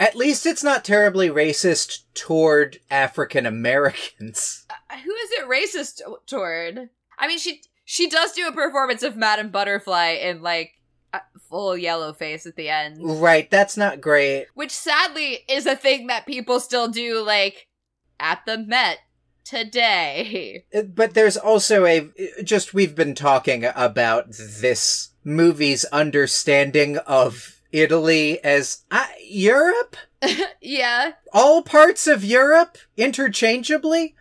at 0.00 0.14
least 0.16 0.46
it's 0.46 0.62
not 0.64 0.84
terribly 0.84 1.28
racist 1.28 2.02
toward 2.14 2.78
African 2.90 3.46
Americans. 3.46 4.64
Uh, 4.90 4.96
Who 4.96 5.12
is 5.14 5.30
it 5.32 5.46
racist 5.46 6.00
toward? 6.26 6.88
I 7.18 7.28
mean, 7.28 7.38
she 7.38 7.60
she 7.84 8.08
does 8.08 8.32
do 8.32 8.46
a 8.46 8.52
performance 8.52 9.02
of 9.02 9.16
Madame 9.18 9.50
Butterfly 9.50 10.12
in 10.22 10.40
like 10.40 10.72
full 11.48 11.76
yellow 11.76 12.14
face 12.14 12.46
at 12.46 12.56
the 12.56 12.70
end. 12.70 12.96
Right, 13.00 13.50
that's 13.50 13.76
not 13.76 14.00
great. 14.00 14.46
which 14.54 14.70
sadly 14.70 15.40
is 15.48 15.66
a 15.66 15.76
thing 15.76 16.06
that 16.06 16.24
people 16.26 16.58
still 16.58 16.88
do 16.88 17.22
like 17.22 17.66
at 18.18 18.40
the 18.46 18.56
Met 18.56 18.98
today. 19.44 20.64
Uh, 20.74 20.82
But 20.82 21.14
there's 21.14 21.36
also 21.36 21.84
a, 21.84 22.08
just 22.42 22.72
we've 22.74 22.94
been 22.94 23.14
talking 23.14 23.64
about 23.74 24.26
this 24.32 25.10
movie's 25.24 25.84
understanding 25.86 26.96
of 26.98 27.57
Italy 27.72 28.42
as 28.44 28.84
uh, 28.90 29.06
Europe? 29.24 29.96
yeah. 30.60 31.12
all 31.32 31.62
parts 31.62 32.06
of 32.06 32.24
Europe 32.24 32.78
interchangeably. 32.96 34.14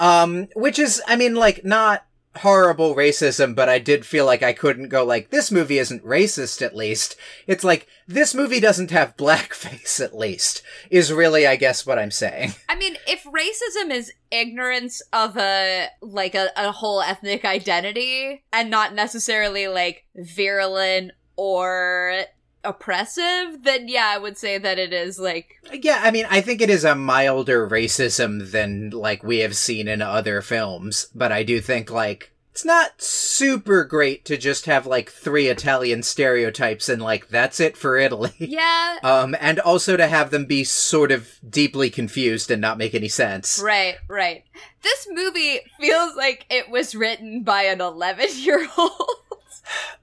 Um, 0.00 0.48
which 0.56 0.78
is, 0.78 1.00
I 1.06 1.14
mean, 1.14 1.36
like, 1.36 1.64
not 1.64 2.04
horrible 2.36 2.94
racism, 2.94 3.54
but 3.54 3.68
I 3.68 3.78
did 3.78 4.04
feel 4.04 4.26
like 4.26 4.42
I 4.42 4.52
couldn't 4.52 4.88
go 4.88 5.04
like, 5.04 5.30
this 5.30 5.50
movie 5.50 5.78
isn't 5.78 6.04
racist 6.04 6.62
at 6.62 6.74
least. 6.74 7.16
It's 7.46 7.64
like, 7.64 7.86
this 8.06 8.34
movie 8.34 8.60
doesn't 8.60 8.90
have 8.90 9.16
blackface 9.16 10.02
at 10.02 10.16
least, 10.16 10.62
is 10.90 11.12
really, 11.12 11.46
I 11.46 11.56
guess, 11.56 11.86
what 11.86 11.98
I'm 11.98 12.10
saying. 12.10 12.54
I 12.68 12.74
mean, 12.74 12.96
if 13.06 13.24
racism 13.24 13.90
is 13.90 14.12
ignorance 14.30 15.00
of 15.12 15.36
a 15.36 15.88
like 16.00 16.34
a, 16.34 16.50
a 16.56 16.72
whole 16.72 17.00
ethnic 17.00 17.44
identity 17.44 18.42
and 18.52 18.68
not 18.68 18.94
necessarily 18.94 19.68
like 19.68 20.04
virulent 20.16 21.12
or 21.36 22.24
oppressive, 22.64 23.62
then 23.62 23.88
yeah, 23.88 24.10
I 24.14 24.18
would 24.18 24.36
say 24.38 24.58
that 24.58 24.78
it 24.78 24.92
is 24.92 25.18
like 25.18 25.56
Yeah, 25.72 26.00
I 26.02 26.10
mean, 26.10 26.26
I 26.30 26.40
think 26.40 26.60
it 26.60 26.70
is 26.70 26.84
a 26.84 26.94
milder 26.94 27.68
racism 27.68 28.50
than, 28.50 28.90
like, 28.90 29.22
we 29.22 29.38
have 29.38 29.56
seen 29.56 29.88
in 29.88 30.02
other 30.02 30.40
films, 30.42 31.08
but 31.14 31.32
I 31.32 31.42
do 31.42 31.60
think, 31.60 31.90
like, 31.90 32.30
it's 32.52 32.64
not 32.64 32.92
super 33.02 33.82
great 33.82 34.24
to 34.26 34.36
just 34.36 34.66
have, 34.66 34.86
like, 34.86 35.10
three 35.10 35.48
Italian 35.48 36.04
stereotypes 36.04 36.88
and, 36.88 37.02
like, 37.02 37.28
that's 37.28 37.58
it 37.58 37.76
for 37.76 37.96
Italy. 37.96 38.32
yeah, 38.38 38.98
Um, 39.02 39.34
and 39.40 39.58
also 39.58 39.96
to 39.96 40.06
have 40.06 40.30
them 40.30 40.44
be 40.46 40.62
sort 40.62 41.10
of 41.10 41.28
deeply 41.48 41.90
confused 41.90 42.52
and 42.52 42.60
not 42.60 42.78
make 42.78 42.94
any 42.94 43.08
sense. 43.08 43.60
right, 43.62 43.96
right. 44.08 44.44
This 44.82 45.08
movie 45.10 45.60
feels 45.80 46.14
like 46.14 46.46
it 46.48 46.70
was 46.70 46.94
written 46.94 47.42
by 47.42 47.62
an 47.64 47.78
11-year-old. 47.80 49.10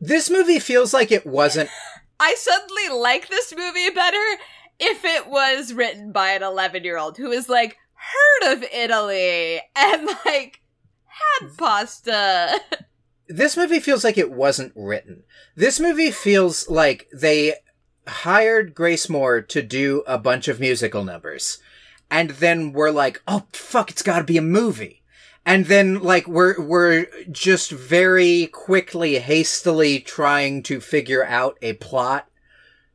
This 0.01 0.29
movie 0.29 0.59
feels 0.59 0.93
like 0.93 1.11
it 1.11 1.25
wasn't. 1.25 1.69
I 2.21 2.35
suddenly 2.35 2.87
like 2.89 3.29
this 3.29 3.51
movie 3.57 3.89
better 3.89 4.37
if 4.79 5.03
it 5.03 5.27
was 5.27 5.73
written 5.73 6.11
by 6.11 6.33
an 6.33 6.43
11 6.43 6.83
year 6.83 6.99
old 6.99 7.17
who 7.17 7.31
is 7.31 7.49
like 7.49 7.77
heard 7.93 8.53
of 8.53 8.63
Italy 8.71 9.59
and 9.75 10.07
like 10.23 10.61
had 11.07 11.57
pasta. 11.57 12.61
This 13.27 13.57
movie 13.57 13.79
feels 13.79 14.03
like 14.03 14.19
it 14.19 14.31
wasn't 14.31 14.73
written. 14.75 15.23
This 15.55 15.79
movie 15.79 16.11
feels 16.11 16.69
like 16.69 17.07
they 17.11 17.55
hired 18.05 18.75
Grace 18.75 19.09
Moore 19.09 19.41
to 19.41 19.61
do 19.63 20.03
a 20.05 20.19
bunch 20.19 20.47
of 20.47 20.59
musical 20.59 21.03
numbers. 21.03 21.57
And 22.11 22.31
then 22.31 22.71
we're 22.71 22.91
like, 22.91 23.23
oh 23.27 23.47
fuck, 23.51 23.89
it's 23.89 24.03
gotta 24.03 24.25
be 24.25 24.37
a 24.37 24.43
movie. 24.43 25.00
And 25.45 25.65
then 25.65 26.01
like 26.01 26.27
we're 26.27 26.61
we're 26.61 27.07
just 27.31 27.71
very 27.71 28.47
quickly, 28.47 29.19
hastily 29.19 29.99
trying 29.99 30.63
to 30.63 30.79
figure 30.79 31.25
out 31.25 31.57
a 31.61 31.73
plot 31.73 32.27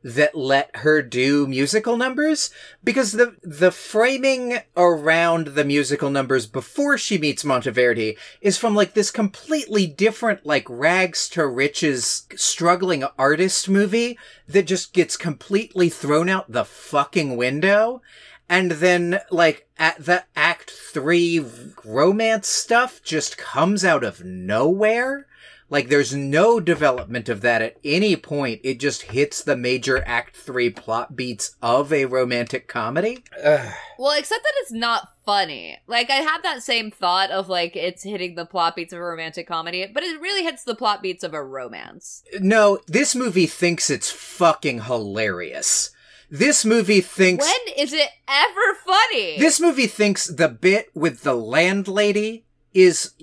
that 0.03 0.35
let 0.35 0.73
her 0.77 1.01
do 1.01 1.45
musical 1.47 1.97
numbers. 1.97 2.49
Because 2.83 3.11
the 3.11 3.35
the 3.43 3.71
framing 3.71 4.59
around 4.77 5.47
the 5.47 5.65
musical 5.65 6.09
numbers 6.09 6.45
before 6.45 6.97
she 6.97 7.17
meets 7.17 7.43
Monteverdi 7.43 8.17
is 8.39 8.57
from 8.57 8.75
like 8.75 8.93
this 8.93 9.11
completely 9.11 9.85
different 9.85 10.45
like 10.45 10.65
rags 10.69 11.27
to 11.29 11.45
riches 11.45 12.25
struggling 12.35 13.03
artist 13.19 13.67
movie 13.67 14.17
that 14.47 14.67
just 14.67 14.93
gets 14.93 15.17
completely 15.17 15.89
thrown 15.89 16.29
out 16.29 16.49
the 16.49 16.63
fucking 16.63 17.35
window 17.35 18.01
and 18.49 18.71
then 18.71 19.19
like 19.31 19.67
at 19.77 20.03
the 20.03 20.23
act 20.35 20.71
3 20.71 21.45
romance 21.83 22.47
stuff 22.47 23.01
just 23.03 23.37
comes 23.37 23.83
out 23.85 24.03
of 24.03 24.23
nowhere 24.23 25.27
like 25.69 25.89
there's 25.89 26.15
no 26.15 26.59
development 26.59 27.27
of 27.27 27.41
that 27.41 27.61
at 27.61 27.77
any 27.83 28.15
point. 28.15 28.61
It 28.63 28.79
just 28.79 29.03
hits 29.03 29.43
the 29.43 29.57
major 29.57 30.01
act 30.05 30.35
3 30.35 30.69
plot 30.69 31.15
beats 31.15 31.55
of 31.61 31.91
a 31.91 32.05
romantic 32.05 32.67
comedy. 32.67 33.23
Ugh. 33.43 33.73
Well, 33.99 34.17
except 34.17 34.43
that 34.43 34.53
it's 34.59 34.71
not 34.71 35.09
funny. 35.25 35.77
Like 35.85 36.09
I 36.09 36.15
had 36.15 36.41
that 36.43 36.63
same 36.63 36.89
thought 36.89 37.31
of 37.31 37.49
like 37.49 37.75
it's 37.75 38.03
hitting 38.03 38.35
the 38.35 38.45
plot 38.45 38.75
beats 38.77 38.93
of 38.93 38.99
a 38.99 39.03
romantic 39.03 39.47
comedy, 39.47 39.85
but 39.93 40.03
it 40.03 40.21
really 40.21 40.43
hits 40.43 40.63
the 40.63 40.75
plot 40.75 41.01
beats 41.01 41.23
of 41.23 41.33
a 41.33 41.43
romance. 41.43 42.23
No, 42.39 42.79
this 42.87 43.13
movie 43.13 43.47
thinks 43.47 43.89
it's 43.89 44.11
fucking 44.11 44.83
hilarious. 44.83 45.91
This 46.29 46.65
movie 46.65 47.01
thinks 47.01 47.45
When 47.45 47.75
is 47.77 47.93
it 47.93 48.09
ever 48.27 48.73
funny? 48.85 49.37
This 49.39 49.59
movie 49.59 49.87
thinks 49.87 50.27
the 50.27 50.49
bit 50.49 50.89
with 50.93 51.23
the 51.23 51.33
landlady 51.33 52.43
is 52.73 53.13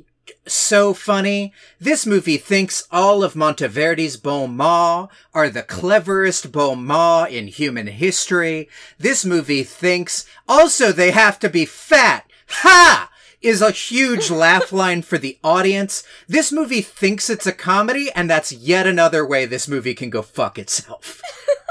so 0.46 0.94
funny. 0.94 1.52
This 1.78 2.06
movie 2.06 2.38
thinks 2.38 2.86
all 2.90 3.22
of 3.22 3.34
Monteverdi's 3.34 4.16
bon 4.16 4.56
mots 4.56 5.14
are 5.34 5.50
the 5.50 5.62
cleverest 5.62 6.50
bon 6.50 6.84
mots 6.86 7.32
in 7.32 7.48
human 7.48 7.88
history. 7.88 8.70
This 8.98 9.24
movie 9.24 9.64
thinks 9.64 10.26
also 10.48 10.90
they 10.90 11.10
have 11.10 11.38
to 11.40 11.50
be 11.50 11.66
fat. 11.66 12.24
Ha! 12.48 13.10
Is 13.42 13.60
a 13.60 13.70
huge 13.70 14.30
laugh 14.44 14.72
line 14.72 15.02
for 15.02 15.18
the 15.18 15.38
audience. 15.44 16.04
This 16.26 16.50
movie 16.50 16.80
thinks 16.80 17.28
it's 17.28 17.46
a 17.46 17.52
comedy, 17.52 18.10
and 18.14 18.30
that's 18.30 18.52
yet 18.52 18.86
another 18.86 19.26
way 19.26 19.44
this 19.44 19.68
movie 19.68 19.94
can 19.94 20.08
go 20.08 20.22
fuck 20.22 20.58
itself. 20.58 21.20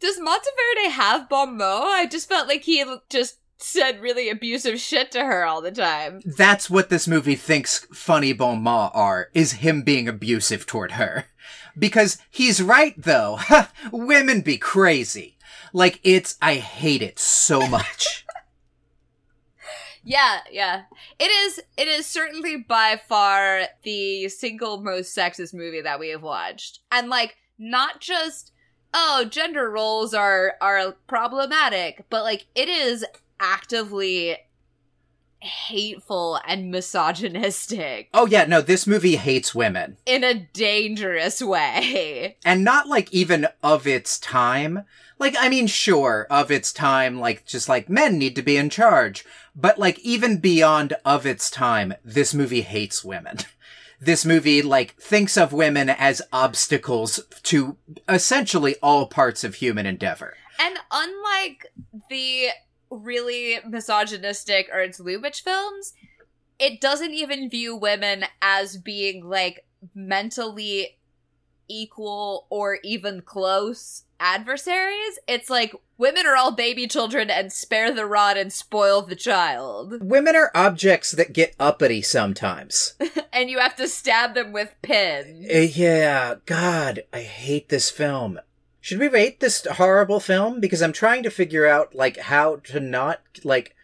Does 0.00 0.18
Monteverdi 0.18 0.90
have 0.90 1.28
bon 1.28 1.56
mot? 1.56 1.84
I 1.84 2.06
just 2.06 2.28
felt 2.28 2.48
like 2.48 2.62
he 2.62 2.84
just 3.08 3.38
said 3.58 4.00
really 4.00 4.30
abusive 4.30 4.78
shit 4.80 5.10
to 5.12 5.24
her 5.24 5.44
all 5.44 5.60
the 5.60 5.72
time. 5.72 6.20
That's 6.24 6.70
what 6.70 6.88
this 6.88 7.08
movie 7.08 7.34
thinks 7.34 7.86
funny 7.92 8.32
bon 8.32 8.62
mots 8.62 8.94
are, 8.94 9.30
is 9.34 9.52
him 9.54 9.82
being 9.82 10.08
abusive 10.08 10.66
toward 10.66 10.92
her. 10.92 11.26
Because 11.76 12.18
he's 12.30 12.62
right 12.62 12.94
though. 12.96 13.38
Women 13.92 14.40
be 14.42 14.58
crazy. 14.58 15.36
Like 15.72 16.00
it's, 16.02 16.36
I 16.40 16.56
hate 16.56 17.02
it 17.02 17.18
so 17.18 17.66
much. 17.66 18.24
Yeah, 20.04 20.38
yeah. 20.50 20.84
It 21.18 21.24
is 21.30 21.60
it 21.76 21.86
is 21.86 22.06
certainly 22.06 22.56
by 22.56 22.98
far 23.08 23.64
the 23.82 24.30
single 24.30 24.80
most 24.80 25.14
sexist 25.14 25.52
movie 25.52 25.82
that 25.82 26.00
we 26.00 26.08
have 26.08 26.22
watched. 26.22 26.78
And 26.90 27.10
like 27.10 27.36
not 27.58 28.00
just 28.00 28.52
oh, 28.94 29.26
gender 29.28 29.70
roles 29.70 30.14
are 30.14 30.54
are 30.60 30.92
problematic, 31.06 32.04
but 32.10 32.22
like 32.22 32.46
it 32.54 32.68
is 32.68 33.04
actively 33.40 34.36
hateful 35.40 36.40
and 36.48 36.68
misogynistic 36.70 38.08
oh 38.12 38.26
yeah, 38.26 38.44
no, 38.44 38.60
this 38.60 38.88
movie 38.88 39.14
hates 39.16 39.54
women. 39.54 39.96
in 40.04 40.24
a 40.24 40.34
dangerous 40.34 41.40
way. 41.40 42.36
And 42.44 42.64
not 42.64 42.88
like 42.88 43.12
even 43.12 43.46
of 43.62 43.86
its 43.86 44.18
time. 44.18 44.84
Like, 45.20 45.34
I 45.38 45.48
mean, 45.48 45.66
sure, 45.66 46.26
of 46.30 46.50
its 46.50 46.72
time, 46.72 47.18
like, 47.18 47.44
just 47.44 47.68
like 47.68 47.88
men 47.88 48.18
need 48.18 48.36
to 48.36 48.42
be 48.42 48.56
in 48.56 48.70
charge. 48.70 49.24
But 49.54 49.78
like, 49.78 49.98
even 50.00 50.38
beyond 50.38 50.94
of 51.04 51.26
its 51.26 51.50
time, 51.50 51.94
this 52.04 52.32
movie 52.34 52.60
hates 52.62 53.04
women. 53.04 53.38
This 54.00 54.24
movie, 54.24 54.62
like, 54.62 54.94
thinks 54.96 55.36
of 55.36 55.52
women 55.52 55.90
as 55.90 56.22
obstacles 56.32 57.20
to 57.44 57.76
essentially 58.08 58.76
all 58.82 59.06
parts 59.06 59.42
of 59.44 59.56
human 59.56 59.86
endeavor. 59.86 60.34
And 60.60 60.78
unlike 60.90 61.66
the 62.08 62.48
really 62.90 63.58
misogynistic 63.66 64.68
Ernst 64.72 65.00
Lubitsch 65.00 65.42
films, 65.42 65.94
it 66.58 66.80
doesn't 66.80 67.12
even 67.12 67.50
view 67.50 67.76
women 67.76 68.24
as 68.42 68.76
being 68.76 69.28
like 69.28 69.64
mentally 69.94 70.97
equal 71.68 72.46
or 72.50 72.78
even 72.82 73.22
close 73.22 74.04
adversaries. 74.20 75.18
It's 75.26 75.50
like 75.50 75.74
women 75.96 76.26
are 76.26 76.36
all 76.36 76.52
baby 76.52 76.86
children 76.86 77.30
and 77.30 77.52
spare 77.52 77.92
the 77.92 78.06
rod 78.06 78.36
and 78.36 78.52
spoil 78.52 79.02
the 79.02 79.16
child. 79.16 80.00
Women 80.02 80.36
are 80.36 80.50
objects 80.54 81.12
that 81.12 81.32
get 81.32 81.54
uppity 81.58 82.02
sometimes. 82.02 82.94
and 83.32 83.50
you 83.50 83.58
have 83.58 83.76
to 83.76 83.88
stab 83.88 84.34
them 84.34 84.52
with 84.52 84.74
pins. 84.82 85.48
Uh, 85.50 85.58
yeah, 85.58 86.36
God, 86.46 87.04
I 87.12 87.20
hate 87.20 87.68
this 87.68 87.90
film. 87.90 88.40
Should 88.80 88.98
we 88.98 89.08
rate 89.08 89.40
this 89.40 89.66
horrible 89.72 90.20
film? 90.20 90.60
Because 90.60 90.82
I'm 90.82 90.92
trying 90.92 91.22
to 91.24 91.30
figure 91.30 91.66
out 91.66 91.94
like 91.94 92.16
how 92.16 92.56
to 92.56 92.80
not 92.80 93.20
like. 93.44 93.74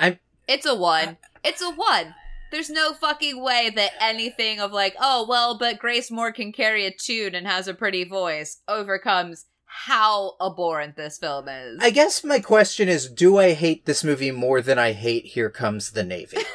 I'm 0.00 0.18
It's 0.46 0.66
a 0.66 0.74
one. 0.74 1.16
It's 1.44 1.62
a 1.62 1.70
one. 1.70 2.14
There's 2.50 2.70
no 2.70 2.94
fucking 2.94 3.42
way 3.42 3.70
that 3.74 3.92
anything 4.00 4.60
of 4.60 4.72
like, 4.72 4.96
oh, 5.00 5.26
well, 5.28 5.58
but 5.58 5.78
Grace 5.78 6.10
Moore 6.10 6.32
can 6.32 6.52
carry 6.52 6.86
a 6.86 6.90
tune 6.90 7.34
and 7.34 7.46
has 7.46 7.68
a 7.68 7.74
pretty 7.74 8.04
voice 8.04 8.62
overcomes 8.66 9.46
how 9.64 10.34
abhorrent 10.40 10.96
this 10.96 11.18
film 11.18 11.48
is. 11.48 11.78
I 11.80 11.90
guess 11.90 12.24
my 12.24 12.40
question 12.40 12.88
is: 12.88 13.08
Do 13.08 13.36
I 13.36 13.52
hate 13.52 13.84
this 13.84 14.02
movie 14.02 14.30
more 14.30 14.62
than 14.62 14.78
I 14.78 14.92
hate 14.92 15.26
Here 15.26 15.50
Comes 15.50 15.92
the 15.92 16.04
Navy? 16.04 16.38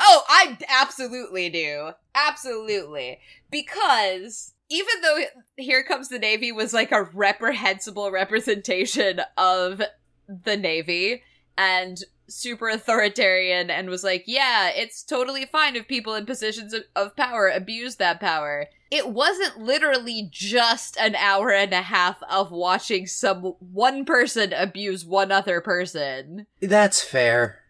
Oh, 0.00 0.22
I 0.28 0.58
absolutely 0.68 1.48
do. 1.48 1.90
Absolutely. 2.14 3.20
Because 3.50 4.54
even 4.68 5.00
though 5.02 5.20
Here 5.56 5.84
Comes 5.84 6.08
the 6.08 6.18
Navy 6.18 6.52
was 6.52 6.72
like 6.72 6.92
a 6.92 7.04
reprehensible 7.04 8.10
representation 8.10 9.20
of 9.36 9.82
the 10.28 10.56
Navy 10.56 11.22
and 11.56 12.02
super 12.28 12.68
authoritarian 12.68 13.70
and 13.70 13.88
was 13.88 14.04
like, 14.04 14.24
yeah, 14.26 14.70
it's 14.70 15.02
totally 15.02 15.44
fine 15.44 15.76
if 15.76 15.86
people 15.86 16.14
in 16.14 16.26
positions 16.26 16.74
of, 16.96 17.16
power 17.16 17.48
abuse 17.48 17.96
that 17.96 18.20
power. 18.20 18.66
It 18.90 19.10
wasn't 19.10 19.60
literally 19.60 20.28
just 20.30 20.96
an 20.96 21.14
hour 21.16 21.50
and 21.50 21.72
a 21.72 21.82
half 21.82 22.22
of 22.30 22.50
watching 22.50 23.06
some 23.06 23.42
one 23.58 24.04
person 24.04 24.52
abuse 24.52 25.04
one 25.04 25.32
other 25.32 25.60
person. 25.60 26.46
That's 26.60 27.02
fair. 27.02 27.60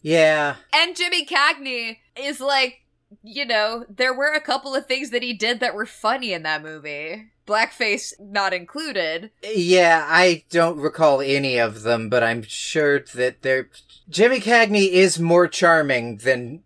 Yeah. 0.00 0.56
And 0.74 0.96
Jimmy 0.96 1.26
Cagney 1.26 1.98
is 2.16 2.40
like, 2.40 2.82
you 3.22 3.44
know, 3.44 3.84
there 3.88 4.14
were 4.14 4.32
a 4.32 4.40
couple 4.40 4.74
of 4.74 4.86
things 4.86 5.10
that 5.10 5.22
he 5.22 5.32
did 5.32 5.60
that 5.60 5.74
were 5.74 5.86
funny 5.86 6.32
in 6.32 6.42
that 6.42 6.62
movie. 6.62 7.30
Blackface 7.48 8.12
not 8.20 8.52
included. 8.52 9.30
Yeah, 9.42 10.06
I 10.06 10.44
don't 10.50 10.78
recall 10.78 11.20
any 11.22 11.58
of 11.58 11.82
them, 11.82 12.08
but 12.10 12.22
I'm 12.22 12.42
sure 12.42 13.00
that 13.14 13.42
they're. 13.42 13.70
Jimmy 14.10 14.38
Cagney 14.40 14.90
is 14.90 15.18
more 15.18 15.48
charming 15.48 16.18
than 16.18 16.62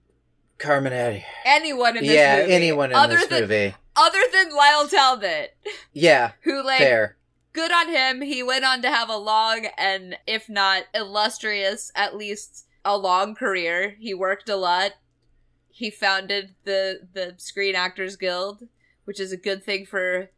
Carminati. 0.58 1.22
Anyone 1.44 1.96
in 1.96 2.04
this 2.04 2.12
Yeah, 2.14 2.40
movie. 2.40 2.52
anyone 2.52 2.90
in 2.90 2.96
other 2.96 3.16
this 3.16 3.26
than, 3.28 3.40
movie. 3.42 3.74
Other 3.96 4.20
than 4.32 4.54
Lyle 4.54 4.88
Talbot, 4.88 5.56
Yeah, 5.92 6.32
who 6.42 6.64
like 6.64 6.78
fair. 6.78 7.16
good 7.52 7.70
on 7.72 7.88
him. 7.88 8.20
He 8.22 8.42
went 8.42 8.64
on 8.64 8.82
to 8.82 8.88
have 8.88 9.08
a 9.08 9.16
long 9.16 9.66
and 9.78 10.16
if 10.26 10.48
not 10.48 10.84
illustrious, 10.94 11.92
at 11.94 12.16
least 12.16 12.66
a 12.84 12.96
long 12.98 13.34
career. 13.34 13.96
He 14.00 14.14
worked 14.14 14.48
a 14.48 14.56
lot. 14.56 14.92
He 15.70 15.90
founded 15.90 16.54
the 16.64 17.08
the 17.12 17.34
Screen 17.38 17.74
Actors 17.74 18.16
Guild, 18.16 18.68
which 19.04 19.18
is 19.20 19.32
a 19.32 19.36
good 19.36 19.62
thing 19.64 19.84
for 19.86 20.30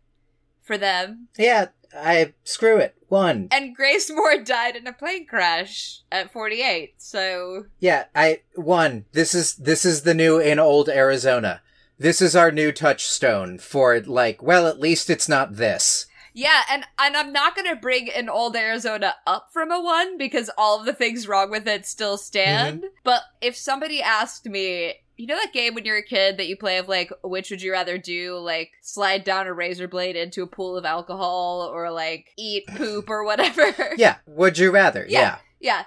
for 0.65 0.77
them. 0.77 1.29
Yeah, 1.39 1.69
I 1.97 2.33
screw 2.43 2.79
it. 2.79 2.97
One. 3.09 3.47
And 3.53 3.77
Grace 3.77 4.11
Moore 4.11 4.39
died 4.43 4.75
in 4.75 4.89
a 4.89 4.93
plane 4.93 5.27
crash 5.27 6.01
at 6.11 6.33
48. 6.33 6.95
So, 6.99 7.67
Yeah, 7.79 8.07
I 8.15 8.41
one. 8.57 9.05
This 9.13 9.35
is 9.35 9.55
this 9.55 9.85
is 9.85 10.03
the 10.03 10.15
new 10.15 10.39
in 10.41 10.59
old 10.59 10.89
Arizona. 10.89 11.61
This 11.97 12.21
is 12.21 12.35
our 12.35 12.51
new 12.51 12.73
touchstone 12.73 13.59
for 13.59 14.01
like, 14.01 14.43
well, 14.43 14.67
at 14.67 14.81
least 14.81 15.09
it's 15.09 15.29
not 15.29 15.55
this. 15.57 16.07
yeah, 16.33 16.63
and 16.69 16.85
and 16.99 17.17
I'm 17.17 17.33
not 17.33 17.55
going 17.55 17.69
to 17.69 17.81
bring 17.81 18.09
In 18.09 18.29
Old 18.29 18.57
Arizona 18.57 19.15
up 19.25 19.51
from 19.53 19.71
a 19.71 19.81
1 19.81 20.19
because 20.19 20.51
all 20.59 20.81
of 20.81 20.87
the 20.87 20.93
things 20.93 21.29
wrong 21.29 21.53
with 21.53 21.69
it 21.69 21.87
still 21.87 22.17
stand. 22.19 22.79
Mm-hmm. 22.81 22.89
But 23.05 23.23
if 23.41 23.55
somebody 23.57 24.03
asked 24.03 24.47
me, 24.47 24.95
you 25.17 25.27
know 25.27 25.37
that 25.37 25.53
game 25.53 25.75
when 25.75 25.85
you're 25.85 25.97
a 25.97 26.03
kid 26.03 26.37
that 26.39 26.49
you 26.49 26.57
play 26.57 26.79
of 26.79 26.89
like 26.89 27.13
which 27.23 27.51
would 27.51 27.63
you 27.63 27.71
rather 27.73 27.99
do 27.99 28.37
like 28.39 28.73
slide 28.81 29.23
down 29.25 29.47
a 29.47 29.53
razor 29.53 29.87
blade 29.87 30.17
into 30.17 30.43
a 30.43 30.47
pool 30.47 30.77
of 30.77 30.85
alcohol 30.85 31.71
or 31.73 31.91
like 31.91 32.33
eat 32.37 32.67
poop 32.77 33.09
or 33.09 33.25
whatever 33.25 33.73
Yeah, 33.97 34.17
would 34.27 34.59
you 34.59 34.71
rather? 34.71 35.07
Yeah. 35.09 35.21
Yeah. 35.21 35.39
Yeah. 35.61 35.85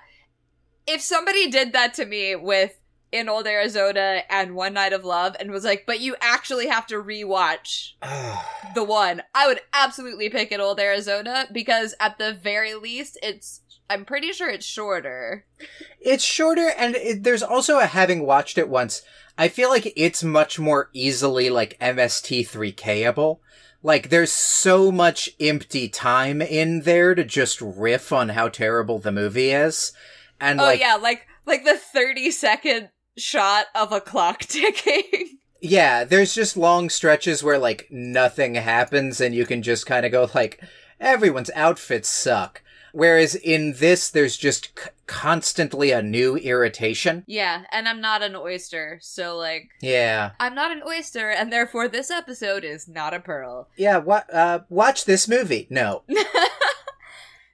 If 0.88 1.02
somebody 1.02 1.50
did 1.50 1.74
that 1.74 1.94
to 1.96 2.06
me 2.06 2.36
with 2.36 2.80
In 3.12 3.28
Old 3.30 3.46
Arizona 3.46 4.24
and 4.30 4.56
One 4.56 4.74
Night 4.74 4.94
of 4.94 5.04
Love 5.04 5.36
and 5.40 5.52
was 5.52 5.66
like, 5.66 5.86
but 5.86 6.00
you 6.00 6.16
actually 6.22 6.68
have 6.68 6.88
to 6.88 6.96
rewatch 6.96 7.92
the 8.76 8.84
one. 8.84 9.22
I 9.36 9.48
would 9.48 9.60
absolutely 9.74 10.30
pick 10.30 10.52
In 10.52 10.62
Old 10.62 10.80
Arizona 10.80 11.48
because 11.52 11.94
at 12.00 12.18
the 12.18 12.34
very 12.34 12.74
least, 12.74 13.18
it's. 13.22 13.62
I'm 13.90 14.06
pretty 14.06 14.32
sure 14.34 14.50
it's 14.50 14.66
shorter. 14.66 15.46
It's 16.00 16.24
shorter, 16.24 16.72
and 16.78 16.96
it, 16.96 17.24
there's 17.24 17.44
also 17.44 17.80
a 17.80 17.86
having 17.86 18.26
watched 18.26 18.58
it 18.58 18.70
once. 18.70 19.02
I 19.38 19.48
feel 19.48 19.70
like 19.70 19.94
it's 19.96 20.24
much 20.24 20.60
more 20.60 20.90
easily 20.94 21.50
like 21.50 21.78
MST3Kable. 21.80 23.40
Like 23.84 24.10
there's 24.10 24.32
so 24.32 24.92
much 24.92 25.30
empty 25.40 25.88
time 25.88 26.42
in 26.42 26.82
there 26.82 27.14
to 27.16 27.24
just 27.24 27.62
riff 27.62 28.12
on 28.12 28.30
how 28.30 28.50
terrible 28.50 29.00
the 29.00 29.12
movie 29.12 29.52
is. 29.52 29.94
And 30.42 30.60
Oh 30.60 30.64
like 30.66 30.80
yeah, 30.80 30.96
like 30.96 31.28
like 31.46 31.64
the 31.64 31.78
30 31.78 32.32
second 32.32 32.90
shot 33.18 33.68
of 33.76 33.92
a 33.92 34.02
clock 34.02 34.40
ticking. 34.42 35.38
yeah, 35.62 36.04
there's 36.04 36.34
just 36.34 36.58
long 36.58 36.90
stretches 36.90 37.44
where 37.44 37.60
like 37.60 37.88
nothing 37.92 38.56
happens 38.56 39.22
and 39.22 39.34
you 39.34 39.46
can 39.46 39.62
just 39.62 39.86
kind 39.86 40.06
of 40.06 40.12
go 40.12 40.28
like 40.34 40.60
everyone's 41.00 41.52
outfits 41.56 42.10
suck. 42.10 42.62
Whereas 42.98 43.36
in 43.36 43.74
this 43.74 44.10
there's 44.10 44.36
just 44.38 44.72
c- 44.80 44.90
constantly 45.06 45.92
a 45.92 46.02
new 46.02 46.36
irritation. 46.36 47.24
yeah, 47.28 47.66
and 47.72 47.88
I'm 47.88 48.02
not 48.02 48.24
an 48.24 48.36
oyster, 48.36 48.98
so 49.04 49.38
like 49.38 49.70
Yeah. 49.82 50.32
I'm 50.40 50.56
not 50.56 50.72
an 50.72 50.82
oyster, 50.86 51.30
and 51.30 51.54
therefore 51.54 51.88
this 51.88 52.10
episode 52.10 52.64
is 52.64 52.88
not 52.88 53.14
a 53.14 53.20
pearl. 53.20 53.68
Yeah, 53.78 53.98
wa- 53.98 54.24
uh, 54.34 54.60
watch 54.70 55.06
this 55.06 55.28
movie. 55.28 55.68
No. 55.70 56.02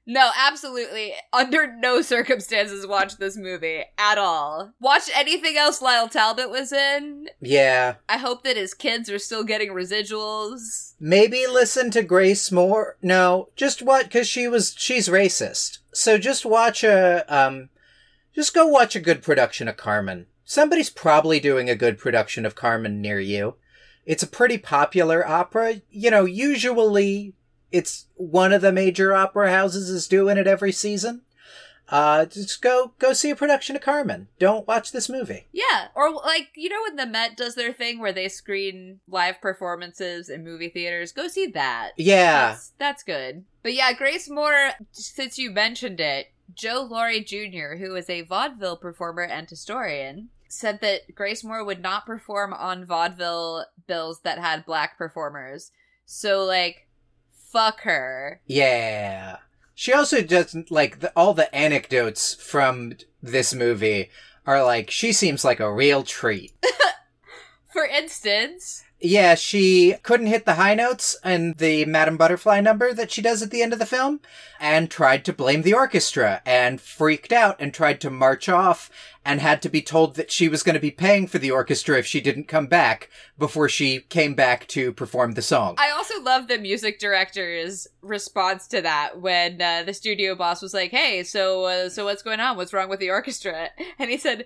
No, 0.05 0.31
absolutely. 0.37 1.13
Under 1.31 1.73
no 1.73 2.01
circumstances 2.01 2.85
watch 2.85 3.17
this 3.17 3.37
movie 3.37 3.83
at 3.97 4.17
all. 4.17 4.73
Watch 4.79 5.09
anything 5.15 5.57
else 5.57 5.81
Lyle 5.81 6.09
Talbot 6.09 6.49
was 6.49 6.73
in. 6.73 7.29
Yeah. 7.39 7.95
I 8.09 8.17
hope 8.17 8.43
that 8.43 8.57
his 8.57 8.73
kids 8.73 9.09
are 9.09 9.19
still 9.19 9.43
getting 9.43 9.69
residuals. 9.69 10.93
Maybe 10.99 11.45
listen 11.47 11.89
to 11.91 12.03
Grace 12.03 12.51
Moore. 12.51 12.97
No, 13.01 13.49
just 13.55 13.81
what? 13.81 14.05
Because 14.05 14.27
she 14.27 14.47
was 14.47 14.75
she's 14.77 15.07
racist. 15.07 15.79
So 15.93 16.17
just 16.17 16.45
watch 16.45 16.83
a 16.83 17.23
um, 17.33 17.69
just 18.35 18.53
go 18.53 18.67
watch 18.67 18.95
a 18.95 19.01
good 19.01 19.21
production 19.21 19.67
of 19.67 19.77
Carmen. 19.77 20.25
Somebody's 20.43 20.89
probably 20.89 21.39
doing 21.39 21.69
a 21.69 21.75
good 21.75 21.97
production 21.97 22.45
of 22.45 22.55
Carmen 22.55 23.01
near 23.01 23.19
you. 23.19 23.55
It's 24.05 24.23
a 24.23 24.27
pretty 24.27 24.57
popular 24.57 25.25
opera. 25.25 25.81
You 25.89 26.11
know, 26.11 26.25
usually 26.25 27.33
it's 27.73 28.05
one 28.15 28.53
of 28.53 28.61
the 28.61 28.71
major 28.71 29.13
opera 29.13 29.51
houses 29.51 29.89
is 29.89 30.07
doing 30.07 30.37
it 30.37 30.47
every 30.47 30.71
season. 30.71 31.23
Uh, 31.89 32.25
just 32.25 32.61
go 32.61 32.93
go 32.97 33.11
see 33.11 33.29
a 33.29 33.35
production 33.35 33.75
of 33.75 33.81
Carmen. 33.81 34.29
Don't 34.39 34.65
watch 34.67 34.93
this 34.93 35.09
movie. 35.09 35.47
Yeah, 35.51 35.87
or 35.95 36.13
like 36.13 36.49
you 36.55 36.69
know 36.69 36.81
when 36.83 36.95
the 36.95 37.05
Met 37.05 37.35
does 37.35 37.55
their 37.55 37.73
thing 37.73 37.99
where 37.99 38.13
they 38.13 38.29
screen 38.29 39.01
live 39.07 39.41
performances 39.41 40.29
in 40.29 40.45
movie 40.45 40.69
theaters, 40.69 41.11
go 41.11 41.27
see 41.27 41.47
that. 41.47 41.91
Yeah. 41.97 42.49
That's, 42.49 42.71
that's 42.77 43.03
good. 43.03 43.43
But 43.63 43.73
yeah, 43.73 43.91
Grace 43.91 44.29
Moore, 44.29 44.71
since 44.91 45.37
you 45.37 45.51
mentioned 45.51 45.99
it, 45.99 46.27
Joe 46.53 46.87
Laurie 46.89 47.23
Jr., 47.23 47.75
who 47.77 47.95
is 47.95 48.09
a 48.09 48.21
vaudeville 48.21 48.77
performer 48.77 49.23
and 49.23 49.49
historian, 49.49 50.29
said 50.47 50.79
that 50.81 51.13
Grace 51.15 51.43
Moore 51.43 51.65
would 51.65 51.81
not 51.81 52.05
perform 52.05 52.53
on 52.53 52.85
vaudeville 52.85 53.65
bills 53.87 54.21
that 54.21 54.39
had 54.39 54.65
black 54.65 54.97
performers. 54.97 55.71
So, 56.05 56.43
like, 56.43 56.87
fuck 57.53 57.81
her. 57.81 58.41
Yeah. 58.47 59.37
She 59.75 59.93
also 59.93 60.21
doesn't 60.21 60.71
like 60.71 60.99
the, 60.99 61.13
all 61.15 61.33
the 61.33 61.53
anecdotes 61.55 62.33
from 62.33 62.93
this 63.21 63.53
movie 63.53 64.09
are 64.45 64.63
like 64.63 64.89
she 64.91 65.13
seems 65.13 65.45
like 65.45 65.59
a 65.59 65.73
real 65.73 66.03
treat. 66.03 66.51
For 67.71 67.85
instance, 67.85 68.83
Yeah, 69.05 69.35
she 69.35 69.95
couldn't 70.01 70.27
hit 70.27 70.45
the 70.45 70.53
high 70.53 70.75
notes 70.75 71.17
in 71.25 71.55
the 71.57 71.83
Madame 71.83 72.15
Butterfly 72.15 72.61
number 72.61 72.93
that 72.93 73.11
she 73.11 73.21
does 73.21 73.41
at 73.41 73.51
the 73.51 73.61
end 73.61 73.73
of 73.73 73.79
the 73.79 73.85
film 73.85 74.21
and 74.61 74.89
tried 74.89 75.25
to 75.25 75.33
blame 75.33 75.63
the 75.63 75.73
orchestra 75.73 76.41
and 76.45 76.79
freaked 76.79 77.33
out 77.33 77.57
and 77.59 77.73
tried 77.73 77.99
to 77.99 78.09
march 78.09 78.47
off 78.47 78.89
and 79.25 79.41
had 79.41 79.61
to 79.61 79.67
be 79.67 79.81
told 79.81 80.15
that 80.15 80.31
she 80.31 80.47
was 80.47 80.63
going 80.63 80.75
to 80.75 80.79
be 80.79 80.89
paying 80.89 81.27
for 81.27 81.37
the 81.37 81.51
orchestra 81.51 81.99
if 81.99 82.05
she 82.05 82.21
didn't 82.21 82.47
come 82.47 82.67
back 82.67 83.09
before 83.37 83.67
she 83.67 83.99
came 84.07 84.35
back 84.35 84.67
to 84.67 84.93
perform 84.93 85.33
the 85.33 85.41
song. 85.41 85.75
I 85.77 85.91
also 85.91 86.21
love 86.21 86.47
the 86.47 86.57
music 86.57 86.97
director's 86.97 87.89
response 88.01 88.67
to 88.67 88.81
that 88.83 89.19
when 89.19 89.61
uh, 89.61 89.83
the 89.83 89.93
studio 89.93 90.33
boss 90.33 90.61
was 90.61 90.73
like, 90.73 90.91
"Hey, 90.91 91.23
so 91.23 91.65
uh, 91.65 91.89
so 91.89 92.05
what's 92.05 92.23
going 92.23 92.39
on? 92.39 92.55
What's 92.55 92.71
wrong 92.71 92.87
with 92.87 93.01
the 93.01 93.09
orchestra?" 93.09 93.69
And 93.99 94.09
he 94.09 94.17
said, 94.17 94.45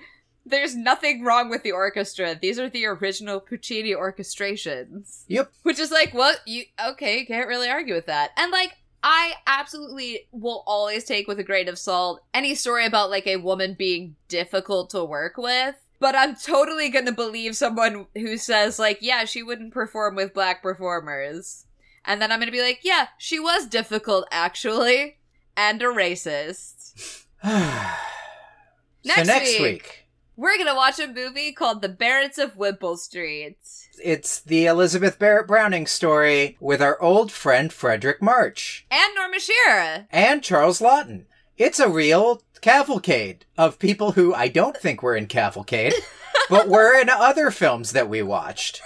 "There's 0.49 0.75
nothing 0.75 1.23
wrong 1.23 1.49
with 1.49 1.63
the 1.63 1.71
orchestra. 1.71 2.37
These 2.41 2.59
are 2.59 2.69
the 2.69 2.85
original 2.85 3.39
Puccini 3.39 3.93
orchestrations." 3.93 5.23
Yep. 5.27 5.51
Which 5.63 5.79
is 5.79 5.91
like, 5.91 6.13
well, 6.13 6.35
you 6.45 6.63
okay? 6.89 7.19
you 7.19 7.25
Can't 7.25 7.47
really 7.47 7.69
argue 7.69 7.93
with 7.93 8.05
that. 8.07 8.31
And 8.37 8.51
like, 8.51 8.73
I 9.03 9.33
absolutely 9.45 10.27
will 10.31 10.63
always 10.65 11.03
take 11.03 11.27
with 11.27 11.39
a 11.39 11.43
grain 11.43 11.67
of 11.67 11.77
salt 11.77 12.21
any 12.33 12.55
story 12.55 12.85
about 12.85 13.09
like 13.09 13.27
a 13.27 13.37
woman 13.37 13.75
being 13.77 14.15
difficult 14.27 14.89
to 14.91 15.03
work 15.03 15.37
with. 15.37 15.75
But 15.99 16.15
I'm 16.15 16.35
totally 16.35 16.89
gonna 16.89 17.11
believe 17.11 17.55
someone 17.55 18.07
who 18.13 18.37
says, 18.37 18.77
like, 18.77 18.99
yeah, 19.01 19.25
she 19.25 19.41
wouldn't 19.41 19.73
perform 19.73 20.15
with 20.15 20.33
black 20.33 20.61
performers. 20.61 21.65
And 22.05 22.21
then 22.21 22.31
I'm 22.31 22.39
gonna 22.39 22.51
be 22.51 22.61
like, 22.61 22.79
yeah, 22.83 23.07
she 23.17 23.39
was 23.39 23.65
difficult, 23.65 24.27
actually. 24.31 25.17
And 25.55 25.81
a 25.81 25.85
racist. 25.85 27.25
so 27.43 29.23
next 29.23 29.59
week. 29.59 30.07
We're 30.39 30.57
gonna 30.59 30.75
watch 30.75 30.99
a 30.99 31.07
movie 31.07 31.51
called 31.51 31.81
The 31.81 31.89
Barretts 31.89 32.38
of 32.38 32.55
Wimpole 32.57 32.97
Street. 32.97 33.57
It's 34.03 34.39
the 34.39 34.67
Elizabeth 34.67 35.17
Barrett 35.17 35.47
Browning 35.47 35.88
story 35.88 36.57
with 36.59 36.79
our 36.79 37.01
old 37.01 37.31
friend 37.31 37.71
Fredric 37.71 38.21
March 38.21 38.85
And 38.91 39.15
Norma 39.15 39.39
Shearer. 39.39 40.05
and 40.11 40.43
Charles 40.43 40.79
Laughton. 40.79 41.25
It's 41.57 41.79
a 41.79 41.89
real 41.89 42.43
cavalcade 42.61 43.45
of 43.57 43.79
people 43.79 44.11
who 44.11 44.31
I 44.31 44.47
don't 44.47 44.77
think 44.77 45.01
were 45.01 45.15
in 45.17 45.25
Cavalcade, 45.25 45.95
but 46.51 46.67
were 46.67 46.95
in 46.99 47.09
other 47.09 47.49
films 47.49 47.93
that 47.93 48.07
we 48.07 48.21
watched. 48.21 48.79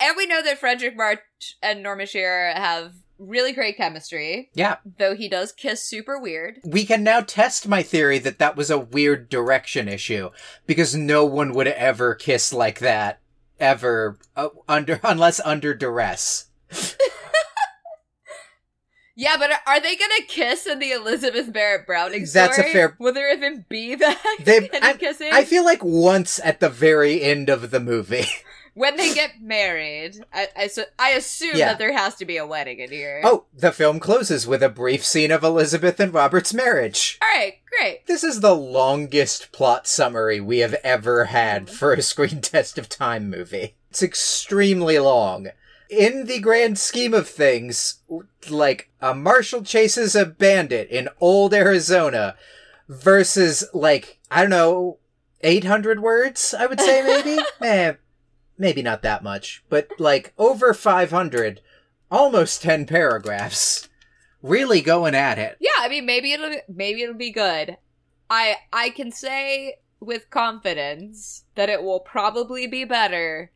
And 0.00 0.16
we 0.16 0.26
know 0.26 0.42
that 0.42 0.60
Fredric 0.60 0.96
March 0.96 1.20
and 1.62 1.80
Norma 1.80 2.06
Shearer 2.06 2.50
have 2.54 2.94
really 3.18 3.52
great 3.52 3.76
chemistry, 3.76 4.50
Yeah, 4.54 4.76
though 4.98 5.14
he 5.14 5.28
does 5.28 5.52
kiss 5.52 5.82
super 5.84 6.18
weird. 6.20 6.60
we 6.64 6.84
can 6.84 7.02
now 7.02 7.20
test 7.20 7.66
my 7.68 7.82
theory 7.82 8.18
that 8.20 8.38
that 8.38 8.56
was 8.56 8.70
a 8.70 8.78
weird 8.78 9.28
direction 9.28 9.88
issue 9.88 10.30
because 10.66 10.94
no 10.94 11.24
one 11.24 11.52
would 11.54 11.68
ever 11.68 12.14
kiss 12.14 12.52
like 12.52 12.78
that 12.80 13.20
ever 13.60 14.18
uh, 14.36 14.48
under 14.68 15.00
unless 15.04 15.40
under 15.40 15.74
duress. 15.74 16.46
Yeah, 19.20 19.36
but 19.36 19.50
are- 19.50 19.58
are 19.66 19.80
they 19.80 19.96
gonna 19.96 20.22
kiss 20.28 20.64
in 20.64 20.78
the 20.78 20.92
Elizabeth 20.92 21.52
Barrett 21.52 21.86
Browning 21.88 22.24
That's 22.32 22.56
a 22.56 22.62
fair- 22.62 22.94
Will 23.00 23.12
there 23.12 23.32
even 23.34 23.64
be 23.68 23.96
that 23.96 24.36
They- 24.44 24.70
I- 24.80 24.92
kissing? 24.92 25.30
I 25.32 25.44
feel 25.44 25.64
like 25.64 25.82
once 25.82 26.38
at 26.44 26.60
the 26.60 26.68
very 26.68 27.20
end 27.22 27.48
of 27.48 27.72
the 27.72 27.80
movie. 27.80 28.26
When 28.78 28.96
they 28.96 29.12
get 29.12 29.40
married, 29.42 30.24
I, 30.32 30.48
I, 30.56 30.66
su- 30.68 30.84
I 30.98 31.10
assume 31.10 31.56
Yeah. 31.56 31.66
that 31.70 31.78
there 31.78 31.92
has 31.96 32.14
to 32.16 32.24
be 32.24 32.36
a 32.36 32.46
wedding 32.46 32.78
in 32.78 32.90
here. 32.90 33.20
Oh, 33.24 33.44
the 33.52 33.72
film 33.72 33.98
closes 34.00 34.46
with 34.46 34.62
a 34.62 34.68
brief 34.68 35.04
scene 35.04 35.30
of 35.32 35.42
Elizabeth 35.42 35.98
and 36.00 36.14
Robert's 36.14 36.54
marriage. 36.54 37.18
all 37.20 37.28
right, 37.36 37.54
great. 37.76 38.06
This 38.06 38.22
is 38.22 38.40
the 38.40 38.54
longest 38.54 39.50
plot 39.52 39.86
summary 39.86 40.40
we 40.40 40.58
have 40.58 40.74
ever 40.84 41.26
had 41.26 41.68
for 41.68 41.92
a 41.92 42.02
screen 42.02 42.40
test 42.42 42.78
of 42.78 42.88
time 42.88 43.28
movie. 43.28 43.74
It's 43.90 44.02
extremely 44.02 44.98
long. 44.98 45.48
In 45.90 46.26
the 46.26 46.38
grand 46.38 46.78
scheme 46.78 47.14
of 47.14 47.28
things, 47.28 48.00
like 48.50 48.90
a 49.00 49.14
marshal 49.14 49.62
chases 49.62 50.14
a 50.14 50.26
bandit 50.26 50.88
in 50.90 51.08
old 51.20 51.54
Arizona 51.54 52.36
versus 52.88 53.64
like, 53.72 54.18
I 54.30 54.42
don't 54.42 54.50
know, 54.50 54.98
800 55.40 56.00
words, 56.00 56.54
I 56.58 56.66
would 56.66 56.80
say 56.80 57.02
maybe? 57.02 57.42
eh, 57.62 57.94
maybe 58.58 58.82
not 58.82 59.02
that 59.02 59.22
much, 59.22 59.64
but 59.68 59.88
like 59.98 60.32
over 60.36 60.74
500, 60.74 61.60
almost 62.10 62.62
10 62.62 62.86
paragraphs. 62.86 63.88
Really 64.42 64.80
going 64.80 65.14
at 65.14 65.38
it. 65.38 65.56
Yeah, 65.58 65.70
I 65.78 65.88
mean, 65.88 66.06
maybe 66.06 66.32
it'll 66.32 66.54
maybe 66.68 67.02
it'll 67.02 67.16
be 67.16 67.32
good. 67.32 67.76
I 68.30 68.56
I 68.72 68.90
can 68.90 69.10
say 69.10 69.78
with 69.98 70.30
confidence 70.30 71.44
that 71.56 71.68
it 71.68 71.82
will 71.82 71.98
probably 71.98 72.68
be 72.68 72.84
better 72.84 73.50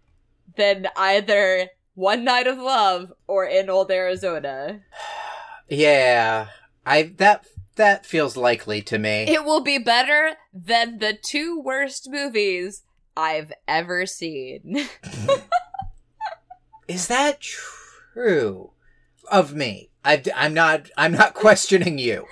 than 0.57 0.88
either 0.96 1.68
One 1.94 2.24
Night 2.24 2.48
of 2.48 2.59
Love 2.59 3.12
or 3.28 3.44
In 3.44 3.70
Old 3.70 3.90
Arizona. 3.90 4.80
Yeah, 5.68 6.48
I 6.84 7.14
that 7.16 7.46
that 7.76 8.05
feels 8.05 8.36
likely 8.36 8.82
to 8.82 8.98
me. 8.98 9.24
It 9.26 9.44
will 9.44 9.62
be 9.62 9.78
better 9.78 10.36
than 10.53 10.98
the 10.98 11.14
two 11.14 11.59
worst 11.59 12.11
movies 12.11 12.82
I've 13.17 13.53
ever 13.69 14.07
seen. 14.07 14.89
Is 16.89 17.07
that 17.09 17.41
true 17.41 18.71
of 19.31 19.55
me? 19.55 19.91
I, 20.05 20.23
I'm 20.35 20.53
not. 20.55 20.91
I'm 20.97 21.13
not 21.13 21.35
questioning 21.35 21.99
you. 21.99 22.27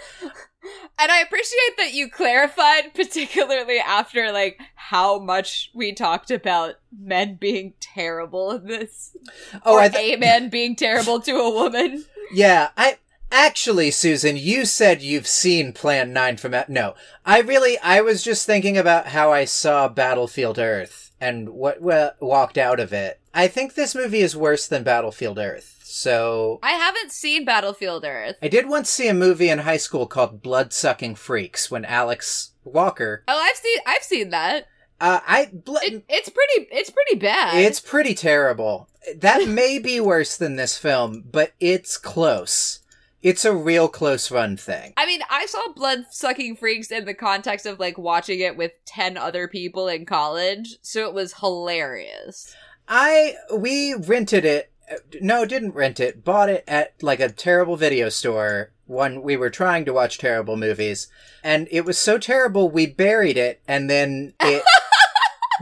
And 0.98 1.10
I 1.10 1.20
appreciate 1.20 1.76
that 1.78 1.94
you 1.94 2.10
clarified, 2.10 2.92
particularly 2.94 3.78
after 3.78 4.32
like 4.32 4.60
how 4.74 5.18
much 5.18 5.70
we 5.74 5.92
talked 5.94 6.30
about 6.30 6.74
men 6.98 7.36
being 7.36 7.72
terrible 7.80 8.50
in 8.50 8.66
this, 8.66 9.16
Oh, 9.64 9.76
or 9.78 9.88
th- 9.88 10.16
a 10.16 10.18
man 10.18 10.50
being 10.50 10.76
terrible 10.76 11.20
to 11.20 11.32
a 11.36 11.50
woman. 11.50 12.04
Yeah, 12.32 12.68
I 12.76 12.96
actually, 13.30 13.90
Susan, 13.90 14.36
you 14.36 14.64
said 14.64 15.02
you've 15.02 15.26
seen 15.26 15.72
Plan 15.72 16.12
Nine 16.12 16.36
from. 16.36 16.54
A- 16.54 16.64
no, 16.68 16.94
I 17.24 17.40
really, 17.40 17.78
I 17.78 18.00
was 18.00 18.22
just 18.22 18.46
thinking 18.46 18.76
about 18.78 19.06
how 19.08 19.32
I 19.32 19.44
saw 19.44 19.88
Battlefield 19.88 20.58
Earth 20.58 21.10
and 21.20 21.50
what 21.50 21.80
wa- 21.80 22.10
walked 22.20 22.58
out 22.58 22.80
of 22.80 22.92
it. 22.92 23.20
I 23.32 23.46
think 23.48 23.74
this 23.74 23.94
movie 23.94 24.20
is 24.20 24.36
worse 24.36 24.66
than 24.66 24.82
Battlefield 24.82 25.38
Earth. 25.38 25.76
So 25.84 26.60
I 26.62 26.70
haven't 26.72 27.12
seen 27.12 27.44
Battlefield 27.44 28.04
Earth. 28.04 28.36
I 28.40 28.48
did 28.48 28.68
once 28.68 28.88
see 28.88 29.08
a 29.08 29.14
movie 29.14 29.48
in 29.50 29.58
high 29.60 29.76
school 29.76 30.06
called 30.06 30.40
Blood 30.42 30.72
Sucking 30.72 31.16
Freaks 31.16 31.70
when 31.70 31.84
Alex 31.84 32.52
Walker. 32.64 33.24
Oh, 33.26 33.38
I've 33.38 33.56
seen 33.56 33.78
I've 33.86 34.02
seen 34.02 34.30
that. 34.30 34.66
Uh, 35.00 35.20
I 35.26 35.50
bl- 35.52 35.76
It, 35.82 36.04
it's 36.08 36.28
pretty 36.28 36.68
it's 36.70 36.90
pretty 36.90 37.16
bad. 37.16 37.56
It's 37.56 37.80
pretty 37.80 38.14
terrible. 38.14 38.88
That 39.16 39.48
may 39.48 39.78
be 39.78 39.98
worse 39.98 40.36
than 40.36 40.56
this 40.56 40.76
film, 40.78 41.24
but 41.30 41.52
it's 41.58 41.96
close. 41.96 42.79
It's 43.22 43.44
a 43.44 43.54
real 43.54 43.88
close 43.88 44.30
run 44.30 44.56
thing. 44.56 44.94
I 44.96 45.04
mean, 45.04 45.20
I 45.28 45.46
saw 45.46 45.72
Blood 45.74 46.06
Sucking 46.10 46.56
Freaks 46.56 46.90
in 46.90 47.04
the 47.04 47.14
context 47.14 47.66
of 47.66 47.78
like 47.78 47.98
watching 47.98 48.40
it 48.40 48.56
with 48.56 48.72
10 48.86 49.18
other 49.18 49.46
people 49.46 49.88
in 49.88 50.06
college, 50.06 50.78
so 50.80 51.06
it 51.06 51.12
was 51.12 51.34
hilarious. 51.34 52.54
I 52.88 53.36
we 53.54 53.94
rented 53.94 54.44
it. 54.44 54.72
No, 55.20 55.44
didn't 55.44 55.74
rent 55.74 56.00
it. 56.00 56.24
Bought 56.24 56.48
it 56.48 56.64
at 56.66 56.94
like 57.02 57.20
a 57.20 57.28
terrible 57.28 57.76
video 57.76 58.08
store 58.08 58.72
when 58.86 59.22
we 59.22 59.36
were 59.36 59.50
trying 59.50 59.84
to 59.84 59.92
watch 59.92 60.18
terrible 60.18 60.56
movies, 60.56 61.06
and 61.44 61.68
it 61.70 61.84
was 61.84 61.98
so 61.98 62.18
terrible 62.18 62.70
we 62.70 62.86
buried 62.86 63.36
it, 63.36 63.60
and 63.68 63.88
then 63.88 64.32
it 64.40 64.64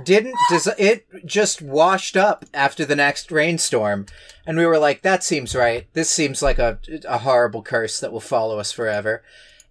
didn't. 0.04 0.34
Des- 0.50 0.74
it 0.78 1.06
just 1.26 1.62
washed 1.62 2.16
up 2.16 2.44
after 2.54 2.84
the 2.84 2.96
next 2.96 3.30
rainstorm, 3.30 4.06
and 4.46 4.56
we 4.56 4.66
were 4.66 4.78
like, 4.78 5.02
"That 5.02 5.24
seems 5.24 5.54
right. 5.54 5.86
This 5.92 6.10
seems 6.10 6.42
like 6.42 6.58
a 6.58 6.78
a 7.06 7.18
horrible 7.18 7.62
curse 7.62 8.00
that 8.00 8.12
will 8.12 8.20
follow 8.20 8.58
us 8.58 8.72
forever." 8.72 9.22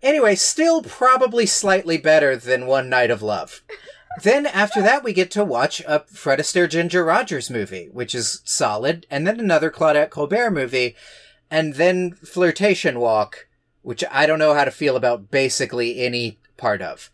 Anyway, 0.03 0.36
still 0.36 0.82
probably 0.84 1.45
slightly 1.45 1.97
better 1.97 2.36
than 2.36 2.67
One 2.67 2.89
Night 2.89 3.11
of 3.11 3.21
Love. 3.21 3.61
then 4.23 4.45
after 4.47 4.82
that, 4.82 5.03
we 5.03 5.13
get 5.13 5.30
to 5.32 5.43
watch 5.43 5.80
a 5.82 6.03
Fred 6.07 6.39
Astaire 6.39 6.69
Ginger 6.69 7.03
Rogers 7.03 7.49
movie, 7.49 7.89
which 7.91 8.15
is 8.15 8.41
solid, 8.45 9.05
and 9.11 9.28
then 9.28 9.39
another 9.39 9.69
Claudette 9.69 10.09
Colbert 10.09 10.51
movie, 10.51 10.95
and 11.51 11.75
then 11.75 12.13
Flirtation 12.13 12.99
Walk, 12.99 13.47
which 13.84 14.03
I 14.11 14.25
don't 14.25 14.39
know 14.39 14.53
how 14.53 14.65
to 14.65 14.71
feel 14.71 14.95
about 14.95 15.30
basically 15.30 15.99
any 16.03 16.39
part 16.57 16.82
of. 16.82 17.11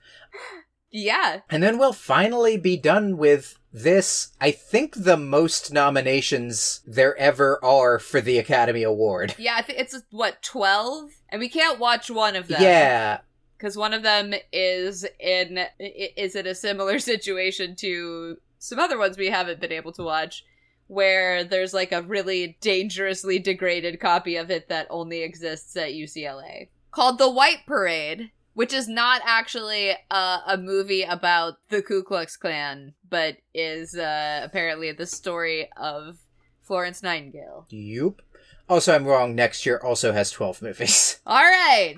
Yeah. 0.94 1.41
And 1.50 1.62
then 1.62 1.78
we'll 1.78 1.91
finally 1.91 2.56
be 2.56 2.78
done 2.78 3.18
with 3.18 3.60
this, 3.74 4.32
I 4.39 4.52
think 4.52 4.94
the 4.96 5.18
most 5.18 5.74
nominations 5.74 6.82
there 6.86 7.18
ever 7.18 7.60
are 7.66 7.98
for 7.98 8.22
the 8.22 8.38
Academy 8.38 8.84
Award. 8.84 9.36
Yeah, 9.39 9.56
I 9.58 9.64
think 9.64 9.80
it's 9.80 10.00
what, 10.12 10.44
12? 10.44 11.10
And 11.30 11.39
we 11.39 11.50
can't 11.50 11.80
watch 11.80 12.12
one 12.12 12.36
of 12.36 12.48
them. 12.48 12.62
Yeah. 12.62 13.22
Cuz 13.58 13.76
one 13.76 13.94
of 13.94 14.04
them 14.04 14.34
is 14.52 15.06
in 15.20 15.66
is 15.80 16.36
in 16.36 16.46
a 16.46 16.54
similar 16.54 17.00
situation 17.14 17.76
to 17.78 18.38
some 18.60 18.80
other 18.80 18.98
ones 18.98 19.18
we 19.18 19.30
haven't 19.30 19.60
been 19.60 19.72
able 19.72 19.94
to 19.94 20.04
watch 20.04 20.46
where 20.88 21.44
there's 21.44 21.74
like 21.74 21.91
a 21.91 22.02
really 22.02 22.58
dangerously 22.62 23.39
degraded 23.39 24.00
copy 24.00 24.36
of 24.36 24.52
it 24.52 24.68
that 24.70 24.86
only 24.89 25.24
exists 25.24 25.76
at 25.76 25.94
UCLA 25.94 26.68
called 26.91 27.18
The 27.18 27.30
White 27.30 27.66
Parade, 27.66 28.32
which 28.54 28.74
is 28.74 28.88
not 28.88 29.22
actually 29.26 29.91
a, 30.12 30.39
a 30.47 30.58
movie 30.58 31.04
about 31.04 31.56
the 31.70 31.82
Ku 31.82 32.04
Klux 32.04 32.38
Klan, 32.38 32.93
but 33.10 33.38
is 33.54 33.95
uh, 33.95 34.41
apparently 34.43 34.91
the 34.91 35.06
story 35.06 35.70
of 35.78 36.18
Florence 36.62 37.04
Nightingale. 37.04 37.68
Yup. 37.70 38.22
Also, 38.70 38.95
I'm 38.95 39.06
wrong. 39.06 39.36
Next 39.36 39.66
year 39.66 39.78
also 39.78 40.14
has 40.14 40.32
12 40.32 40.62
movies. 40.62 41.20
All 41.26 41.43
right. 41.43 41.97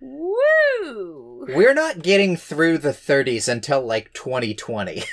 Woo! 0.00 1.46
We're 1.48 1.74
not 1.74 2.02
getting 2.02 2.36
through 2.36 2.78
the 2.78 2.90
30s 2.90 3.48
until 3.48 3.80
like 3.80 4.12
2020. 4.12 5.04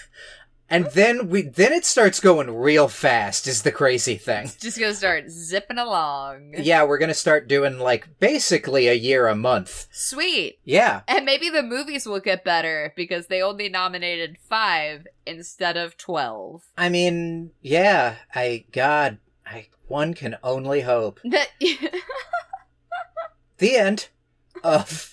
And 0.74 0.86
then 0.88 1.30
we 1.30 1.44
then 1.44 1.72
it 1.72 1.86
starts 1.86 2.20
going 2.20 2.50
real 2.50 2.88
fast 2.88 3.48
is 3.48 3.62
the 3.62 3.72
crazy 3.72 4.16
thing. 4.16 4.52
Just 4.60 4.80
gonna 4.80 4.94
start 4.94 5.30
zipping 5.30 5.78
along. 5.78 6.56
Yeah, 6.58 6.84
we're 6.84 6.98
going 6.98 7.10
to 7.10 7.14
start 7.14 7.48
doing 7.48 7.78
like 7.80 8.20
basically 8.20 8.88
a 8.88 8.94
year 8.94 9.28
a 9.28 9.36
month. 9.36 9.88
Sweet. 9.92 10.60
Yeah. 10.64 11.02
And 11.08 11.26
maybe 11.26 11.50
the 11.50 11.64
movies 11.64 12.06
will 12.06 12.20
get 12.20 12.44
better 12.44 12.94
because 12.96 13.28
they 13.28 13.42
only 13.42 13.70
nominated 13.70 14.38
five 14.40 15.06
instead 15.26 15.78
of 15.78 15.98
12. 15.98 16.64
I 16.78 16.90
mean, 16.90 17.52
yeah, 17.62 18.16
I 18.34 18.66
god, 18.72 19.20
I 19.46 19.68
one 19.88 20.14
can 20.14 20.38
only 20.44 20.82
hope. 20.82 21.20
The 23.58 23.78
end 23.78 24.10
of 24.64 25.13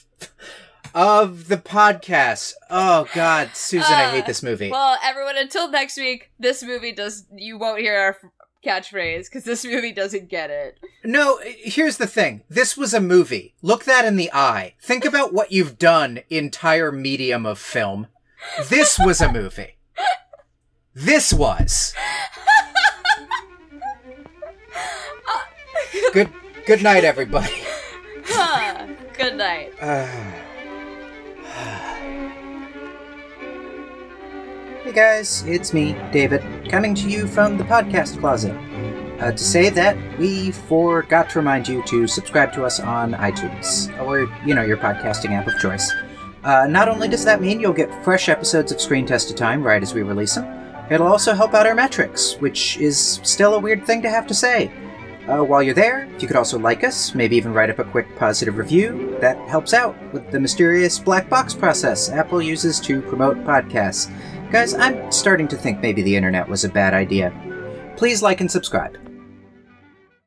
of 0.94 1.48
the 1.48 1.56
podcast. 1.56 2.54
Oh 2.68 3.06
god, 3.14 3.50
Susan, 3.54 3.92
I 3.92 4.10
hate 4.10 4.24
Uh, 4.24 4.26
this 4.28 4.42
movie. 4.42 4.70
well, 4.70 4.98
everyone, 5.02 5.36
until 5.36 5.68
next 5.70 5.96
week, 5.96 6.30
this 6.38 6.62
movie 6.62 6.92
does. 6.92 7.26
You 7.34 7.58
won't 7.58 7.80
hear 7.80 7.96
our 7.98 8.16
catchphrase 8.64 9.24
because 9.24 9.44
this 9.44 9.64
movie 9.64 9.92
doesn't 9.92 10.28
get 10.28 10.50
it. 10.50 10.78
No, 11.04 11.38
here's 11.44 11.96
the 11.96 12.06
thing. 12.06 12.42
This 12.50 12.76
was 12.76 12.92
a 12.92 13.00
movie. 13.00 13.54
Look 13.62 13.84
that 13.84 14.04
in 14.04 14.16
the 14.16 14.30
eye. 14.32 14.74
Think 14.82 15.04
about 15.04 15.32
what 15.32 15.50
you've 15.52 15.78
done, 15.78 16.20
entire 16.28 16.92
medium 16.92 17.46
of 17.46 17.58
film. 17.58 18.08
This 18.68 18.98
was 18.98 19.20
a 19.20 19.32
movie. 19.32 19.76
This 20.94 21.32
was. 21.32 21.94
Good 26.12 26.28
good 26.66 26.82
night 26.82 27.04
everybody. 27.04 27.52
Huh. 28.24 28.86
Good 29.16 29.36
night. 29.36 29.72
Hey 34.82 34.92
guys, 34.92 35.44
it's 35.46 35.72
me, 35.72 35.94
David, 36.10 36.42
coming 36.70 36.94
to 36.94 37.08
you 37.08 37.26
from 37.26 37.58
the 37.58 37.64
podcast 37.64 38.18
closet. 38.18 38.56
Uh, 39.20 39.30
to 39.30 39.38
say 39.38 39.68
that 39.68 39.96
we 40.18 40.50
forgot 40.50 41.28
to 41.30 41.38
remind 41.38 41.68
you 41.68 41.82
to 41.84 42.06
subscribe 42.06 42.52
to 42.54 42.64
us 42.64 42.80
on 42.80 43.12
iTunes, 43.12 43.88
or, 44.06 44.20
you 44.46 44.54
know, 44.54 44.62
your 44.62 44.78
podcasting 44.78 45.32
app 45.32 45.46
of 45.46 45.58
choice. 45.58 45.92
Uh, 46.42 46.66
not 46.66 46.88
only 46.88 47.06
does 47.06 47.24
that 47.26 47.42
mean 47.42 47.60
you'll 47.60 47.74
get 47.74 48.02
fresh 48.02 48.30
episodes 48.30 48.72
of 48.72 48.80
Screen 48.80 49.04
Tested 49.04 49.36
Time 49.36 49.62
right 49.62 49.82
as 49.82 49.92
we 49.92 50.02
release 50.02 50.36
them, 50.36 50.46
it'll 50.90 51.06
also 51.06 51.34
help 51.34 51.52
out 51.52 51.66
our 51.66 51.74
metrics, 51.74 52.36
which 52.36 52.78
is 52.78 53.20
still 53.22 53.54
a 53.54 53.58
weird 53.58 53.84
thing 53.84 54.00
to 54.00 54.08
have 54.08 54.26
to 54.26 54.34
say. 54.34 54.72
Uh, 55.28 55.44
while 55.44 55.62
you're 55.62 55.74
there, 55.74 56.08
if 56.14 56.22
you 56.22 56.28
could 56.28 56.36
also 56.36 56.58
like 56.58 56.82
us, 56.82 57.14
maybe 57.14 57.36
even 57.36 57.52
write 57.52 57.70
up 57.70 57.78
a 57.78 57.84
quick 57.84 58.06
positive 58.16 58.56
review, 58.56 59.16
that 59.20 59.36
helps 59.48 59.74
out 59.74 59.96
with 60.12 60.28
the 60.30 60.40
mysterious 60.40 60.98
black 60.98 61.28
box 61.28 61.54
process 61.54 62.08
Apple 62.08 62.40
uses 62.40 62.80
to 62.80 63.02
promote 63.02 63.36
podcasts. 63.44 64.10
Guys, 64.50 64.74
I'm 64.74 65.12
starting 65.12 65.46
to 65.48 65.56
think 65.56 65.80
maybe 65.80 66.02
the 66.02 66.16
internet 66.16 66.48
was 66.48 66.64
a 66.64 66.68
bad 66.68 66.94
idea. 66.94 67.32
Please 67.96 68.22
like 68.22 68.40
and 68.40 68.50
subscribe. 68.50 68.96